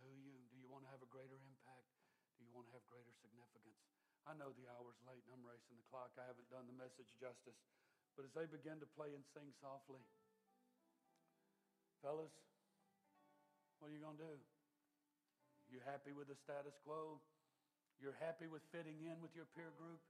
Do 0.04 0.10
you? 0.12 0.36
Do 0.52 0.56
you 0.60 0.68
want 0.68 0.84
to 0.84 0.90
have 0.92 1.00
a 1.00 1.08
greater 1.08 1.40
impact? 1.48 1.88
Do 2.36 2.44
you 2.44 2.52
want 2.52 2.68
to 2.68 2.76
have 2.76 2.84
greater 2.92 3.10
significance? 3.24 3.80
I 4.28 4.36
know 4.36 4.52
the 4.52 4.68
hour's 4.68 5.00
late 5.08 5.24
and 5.24 5.32
I'm 5.32 5.46
racing 5.48 5.80
the 5.80 5.88
clock. 5.88 6.12
I 6.20 6.28
haven't 6.28 6.52
done 6.52 6.68
the 6.68 6.76
message 6.76 7.08
justice. 7.16 7.56
But 8.12 8.28
as 8.28 8.32
they 8.36 8.44
begin 8.44 8.76
to 8.84 8.88
play 8.92 9.16
and 9.16 9.24
sing 9.32 9.48
softly, 9.64 10.04
fellas, 12.04 12.34
what 13.80 13.88
are 13.88 13.94
you 13.96 14.04
going 14.04 14.20
to 14.20 14.26
do? 14.28 14.36
You 15.72 15.80
happy 15.88 16.12
with 16.12 16.28
the 16.28 16.36
status 16.44 16.76
quo? 16.84 17.22
You're 18.02 18.18
happy 18.20 18.46
with 18.46 18.60
fitting 18.68 19.00
in 19.08 19.16
with 19.24 19.32
your 19.32 19.48
peer 19.56 19.72
group? 19.80 20.02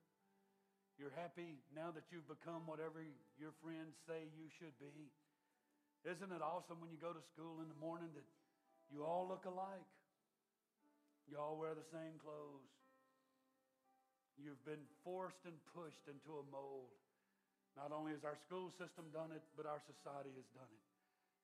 You're 0.99 1.15
happy 1.15 1.63
now 1.71 1.95
that 1.95 2.11
you've 2.11 2.27
become 2.27 2.67
whatever 2.67 3.07
your 3.39 3.55
friends 3.63 3.95
say 4.11 4.27
you 4.35 4.51
should 4.59 4.75
be? 4.83 5.15
Isn't 6.07 6.31
it 6.31 6.43
awesome 6.43 6.79
when 6.79 6.95
you 6.95 7.01
go 7.01 7.11
to 7.11 7.23
school 7.35 7.59
in 7.59 7.67
the 7.67 7.81
morning 7.83 8.11
that 8.15 8.27
you 8.91 9.03
all 9.03 9.27
look 9.27 9.47
alike? 9.47 9.91
You 11.27 11.37
all 11.37 11.59
wear 11.59 11.75
the 11.75 11.85
same 11.91 12.17
clothes. 12.23 12.71
You've 14.39 14.63
been 14.63 14.81
forced 15.03 15.43
and 15.45 15.59
pushed 15.75 16.07
into 16.07 16.39
a 16.39 16.45
mold. 16.55 16.95
Not 17.75 17.91
only 17.91 18.15
has 18.15 18.23
our 18.23 18.39
school 18.47 18.71
system 18.79 19.11
done 19.11 19.35
it, 19.35 19.43
but 19.59 19.67
our 19.67 19.83
society 19.91 20.31
has 20.39 20.47
done 20.55 20.71
it. 20.71 20.85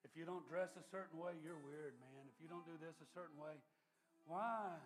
If 0.07 0.15
you 0.15 0.29
don't 0.29 0.45
dress 0.47 0.71
a 0.79 0.85
certain 0.95 1.19
way, 1.19 1.35
you're 1.43 1.59
weird, 1.65 1.97
man. 1.99 2.23
If 2.31 2.39
you 2.39 2.47
don't 2.47 2.65
do 2.69 2.77
this 2.79 2.95
a 3.03 3.09
certain 3.17 3.37
way, 3.41 3.57
why 4.29 4.79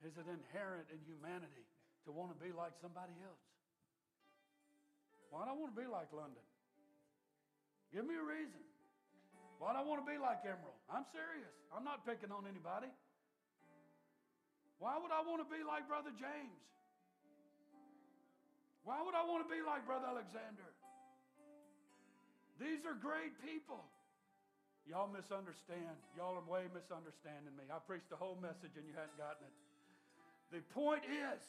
is 0.00 0.14
it 0.16 0.26
inherent 0.26 0.88
in 0.88 0.98
humanity 1.04 1.66
to 2.06 2.14
want 2.14 2.32
to 2.32 2.38
be 2.38 2.54
like 2.54 2.72
somebody 2.80 3.12
else? 3.20 3.44
Why 5.28 5.46
do 5.46 5.52
I 5.52 5.56
want 5.58 5.74
to 5.74 5.78
be 5.78 5.86
like 5.86 6.10
London? 6.10 6.42
Give 7.92 8.06
me 8.06 8.14
a 8.14 8.24
reason. 8.24 8.62
Why 9.60 9.76
do 9.76 9.78
I 9.78 9.84
want 9.84 10.00
to 10.00 10.08
be 10.08 10.16
like 10.16 10.40
Emerald? 10.48 10.80
I'm 10.88 11.04
serious. 11.12 11.52
I'm 11.68 11.84
not 11.84 12.08
picking 12.08 12.32
on 12.32 12.48
anybody. 12.48 12.88
Why 14.80 14.96
would 14.96 15.12
I 15.12 15.20
want 15.20 15.44
to 15.44 15.48
be 15.52 15.60
like 15.60 15.84
Brother 15.84 16.16
James? 16.16 16.64
Why 18.88 19.04
would 19.04 19.12
I 19.12 19.20
want 19.28 19.44
to 19.44 19.50
be 19.52 19.60
like 19.60 19.84
Brother 19.84 20.08
Alexander? 20.08 20.64
These 22.56 22.88
are 22.88 22.96
great 22.96 23.36
people. 23.44 23.84
Y'all 24.88 25.12
misunderstand. 25.12 25.92
Y'all 26.16 26.40
are 26.40 26.48
way 26.48 26.64
misunderstanding 26.72 27.52
me. 27.52 27.68
I 27.68 27.84
preached 27.84 28.08
the 28.08 28.16
whole 28.16 28.40
message 28.40 28.72
and 28.80 28.88
you 28.88 28.96
hadn't 28.96 29.20
gotten 29.20 29.44
it. 29.44 29.56
The 30.56 30.64
point 30.72 31.04
is, 31.04 31.44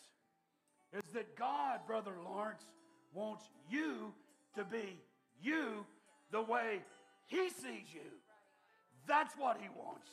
is 0.99 1.07
that 1.15 1.39
God, 1.39 1.79
Brother 1.87 2.19
Lawrence, 2.27 2.67
wants 3.15 3.47
you 3.71 4.11
to 4.59 4.67
be 4.67 4.99
you 5.39 5.87
the 6.35 6.43
way 6.43 6.83
He 7.27 7.49
sees 7.49 7.93
you. 7.93 8.11
That's 9.07 9.33
what 9.37 9.57
He 9.61 9.69
wants. 9.69 10.09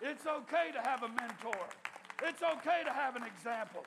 It's 0.00 0.26
okay 0.26 0.72
to 0.72 0.80
have 0.80 1.02
a 1.02 1.08
mentor. 1.08 1.66
It's 2.22 2.42
okay 2.42 2.82
to 2.84 2.92
have 2.92 3.16
an 3.16 3.24
example. 3.24 3.84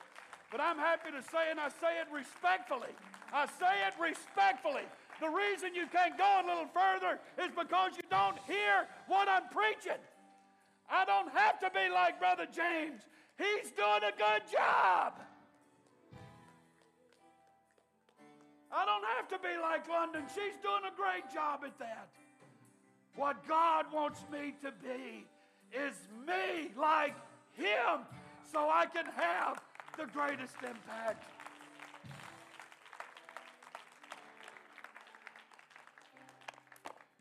But 0.50 0.60
I'm 0.60 0.78
happy 0.78 1.10
to 1.10 1.22
say, 1.22 1.50
and 1.50 1.58
I 1.58 1.68
say 1.68 1.98
it 1.98 2.06
respectfully, 2.12 2.94
I 3.32 3.46
say 3.46 3.82
it 3.86 3.94
respectfully. 3.98 4.86
The 5.20 5.28
reason 5.28 5.74
you 5.74 5.86
can't 5.86 6.18
go 6.18 6.42
a 6.42 6.46
little 6.46 6.70
further 6.70 7.18
is 7.42 7.50
because 7.50 7.96
you 7.96 8.06
don't 8.10 8.38
hear 8.46 8.86
what 9.06 9.28
I'm 9.28 9.48
preaching. 9.50 9.98
I 10.90 11.04
don't 11.04 11.30
have 11.32 11.58
to 11.60 11.70
be 11.70 11.88
like 11.92 12.18
Brother 12.18 12.46
James. 12.46 13.02
He's 13.38 13.70
doing 13.72 14.02
a 14.06 14.14
good 14.14 14.42
job. 14.50 15.18
I 18.70 18.84
don't 18.84 19.04
have 19.16 19.28
to 19.28 19.38
be 19.38 19.54
like 19.60 19.88
London. 19.88 20.22
She's 20.34 20.58
doing 20.62 20.82
a 20.86 20.94
great 20.94 21.32
job 21.32 21.60
at 21.64 21.78
that. 21.78 22.10
What 23.16 23.46
God 23.46 23.86
wants 23.92 24.24
me 24.32 24.54
to 24.62 24.72
be 24.82 25.26
is 25.72 25.94
me 26.26 26.70
like 26.76 27.14
Him 27.52 28.00
so 28.52 28.68
I 28.70 28.86
can 28.86 29.06
have 29.06 29.60
the 29.96 30.06
greatest 30.06 30.56
impact. 30.62 31.24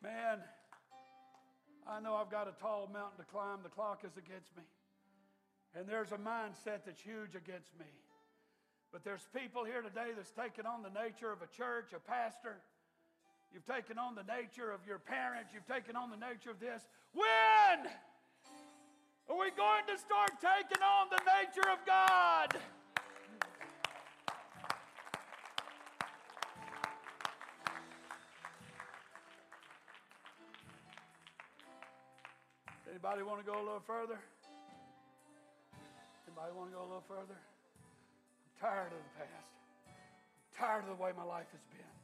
Man, 0.01 0.39
I 1.87 1.99
know 2.01 2.15
I've 2.15 2.31
got 2.31 2.47
a 2.47 2.59
tall 2.59 2.89
mountain 2.91 3.19
to 3.19 3.31
climb. 3.31 3.59
The 3.63 3.69
clock 3.69 4.03
is 4.03 4.17
against 4.17 4.55
me. 4.57 4.63
And 5.75 5.87
there's 5.87 6.11
a 6.11 6.17
mindset 6.17 6.85
that's 6.85 7.01
huge 7.01 7.35
against 7.35 7.71
me. 7.79 7.85
But 8.91 9.03
there's 9.03 9.25
people 9.35 9.63
here 9.63 9.81
today 9.81 10.11
that's 10.15 10.31
taken 10.31 10.65
on 10.65 10.83
the 10.83 10.89
nature 10.89 11.31
of 11.31 11.41
a 11.41 11.47
church, 11.47 11.93
a 11.95 11.99
pastor. 11.99 12.57
You've 13.53 13.65
taken 13.65 13.99
on 13.99 14.15
the 14.15 14.23
nature 14.23 14.71
of 14.71 14.81
your 14.87 14.97
parents. 14.97 15.51
You've 15.53 15.67
taken 15.67 15.95
on 15.95 16.09
the 16.09 16.17
nature 16.17 16.49
of 16.49 16.59
this. 16.59 16.81
When 17.13 17.85
are 19.29 19.37
we 19.37 19.51
going 19.51 19.85
to 19.87 19.97
start 19.97 20.31
taking 20.41 20.81
on 20.81 21.07
the 21.11 21.21
nature 21.21 21.69
of 21.69 21.77
God? 21.85 22.57
Anybody 32.89 33.21
want 33.21 33.45
to 33.45 33.45
go 33.45 33.59
a 33.59 33.61
little 33.61 33.83
further? 33.85 34.17
Anybody 36.25 36.53
want 36.57 36.71
to 36.71 36.75
go 36.75 36.81
a 36.81 36.89
little 36.89 37.03
further? 37.07 37.37
I'm 37.37 38.59
tired 38.59 38.87
of 38.87 38.97
the 38.97 39.19
past. 39.19 39.53
I'm 39.85 40.57
tired 40.57 40.83
of 40.89 40.97
the 40.97 41.03
way 41.03 41.11
my 41.15 41.23
life 41.23 41.47
has 41.51 41.61
been. 41.69 42.02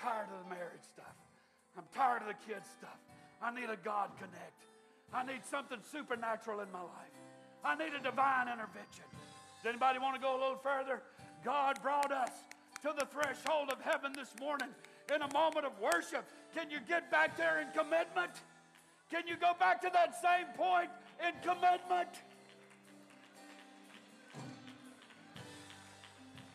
Tired 0.00 0.28
of 0.32 0.44
the 0.44 0.50
marriage 0.54 0.84
stuff. 0.84 1.16
I'm 1.76 1.84
tired 1.94 2.22
of 2.22 2.28
the 2.28 2.52
kids 2.52 2.68
stuff. 2.78 2.98
I 3.42 3.52
need 3.52 3.68
a 3.68 3.76
God 3.76 4.10
connect. 4.18 4.64
I 5.12 5.24
need 5.24 5.44
something 5.44 5.78
supernatural 5.92 6.60
in 6.60 6.70
my 6.72 6.80
life. 6.80 7.14
I 7.64 7.76
need 7.76 7.92
a 7.98 8.02
divine 8.02 8.48
intervention. 8.48 9.04
Does 9.62 9.68
anybody 9.68 9.98
want 9.98 10.14
to 10.14 10.20
go 10.20 10.32
a 10.36 10.40
little 10.40 10.60
further? 10.62 11.02
God 11.44 11.80
brought 11.82 12.12
us 12.12 12.30
to 12.82 12.94
the 12.98 13.06
threshold 13.06 13.70
of 13.70 13.80
heaven 13.80 14.12
this 14.14 14.30
morning 14.40 14.68
in 15.14 15.22
a 15.22 15.32
moment 15.32 15.66
of 15.66 15.72
worship. 15.80 16.24
Can 16.54 16.70
you 16.70 16.78
get 16.86 17.10
back 17.10 17.36
there 17.36 17.60
in 17.60 17.68
commitment? 17.76 18.32
Can 19.10 19.26
you 19.26 19.36
go 19.36 19.52
back 19.58 19.80
to 19.82 19.90
that 19.92 20.20
same 20.20 20.46
point 20.56 20.90
in 21.20 21.32
commitment? 21.42 22.08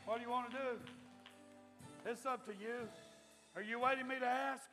What 0.06 0.18
do 0.18 0.24
you 0.24 0.30
want 0.30 0.52
to 0.52 0.58
do? 0.58 2.10
It's 2.10 2.26
up 2.26 2.46
to 2.46 2.52
you. 2.52 2.88
Are 3.56 3.62
you 3.62 3.80
waiting 3.80 4.08
me 4.08 4.16
to 4.20 4.26
ask? 4.26 4.64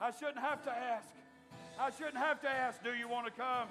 I 0.00 0.10
shouldn't 0.10 0.40
have 0.40 0.64
to 0.64 0.70
ask. 0.70 1.06
I 1.78 1.90
shouldn't 1.90 2.16
have 2.16 2.40
to 2.42 2.48
ask, 2.48 2.82
do 2.82 2.90
you 2.94 3.08
want 3.08 3.26
to 3.26 3.32
come? 3.32 3.68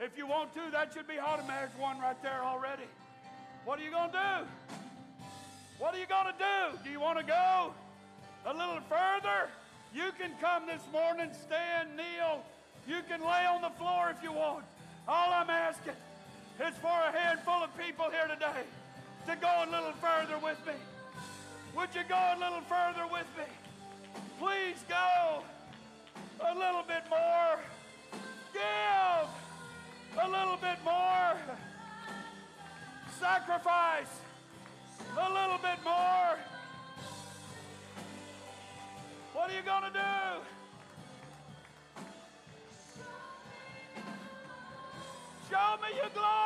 If 0.00 0.18
you 0.18 0.26
want 0.26 0.52
to, 0.54 0.60
that 0.72 0.92
should 0.92 1.06
be 1.06 1.20
automatic 1.20 1.70
one 1.78 2.00
right 2.00 2.20
there 2.20 2.42
already. 2.42 2.90
What 3.64 3.78
are 3.78 3.82
you 3.82 3.92
going 3.92 4.10
to 4.10 4.18
do? 4.18 4.84
What 5.78 5.94
are 5.94 5.98
you 5.98 6.06
going 6.06 6.26
to 6.26 6.34
do? 6.38 6.78
Do 6.82 6.90
you 6.90 6.98
want 6.98 7.20
to 7.20 7.24
go 7.24 7.72
a 8.46 8.52
little 8.52 8.80
further? 8.88 9.48
You 9.94 10.10
can 10.18 10.32
come 10.40 10.66
this 10.66 10.82
morning, 10.92 11.30
stand, 11.46 11.96
kneel, 11.96 12.42
you 12.88 12.98
can 13.08 13.20
lay 13.20 13.46
on 13.46 13.62
the 13.62 13.70
floor 13.78 14.10
if 14.10 14.22
you 14.24 14.32
want. 14.32 14.64
All 15.06 15.32
I'm 15.32 15.50
asking 15.50 15.94
is 16.58 16.74
for 16.82 16.88
a 16.90 17.12
handful 17.12 17.62
of 17.62 17.70
people 17.78 18.06
here 18.10 18.26
today 18.26 18.66
to 19.28 19.36
go 19.36 19.64
a 19.64 19.70
little 19.70 19.94
further 20.02 20.38
with 20.42 20.58
me. 20.66 20.74
Would 21.76 21.94
you 21.94 22.02
go 22.08 22.18
a 22.18 22.38
little 22.38 22.60
further 22.62 23.06
with 23.06 23.26
me? 23.38 23.44
Please 24.38 24.84
go 24.88 25.42
a 26.40 26.54
little 26.54 26.82
bit 26.82 27.04
more. 27.08 27.58
Give 28.52 29.28
a 30.22 30.28
little 30.28 30.56
bit 30.56 30.78
more. 30.84 31.36
Sacrifice 33.20 34.20
a 35.16 35.32
little 35.32 35.58
bit 35.58 35.78
more. 35.84 36.38
What 39.32 39.50
are 39.50 39.54
you 39.54 39.62
going 39.62 39.84
to 39.84 39.90
do? 39.90 40.00
Show 45.50 45.76
me 45.82 45.96
your 45.96 46.10
glory. 46.14 46.43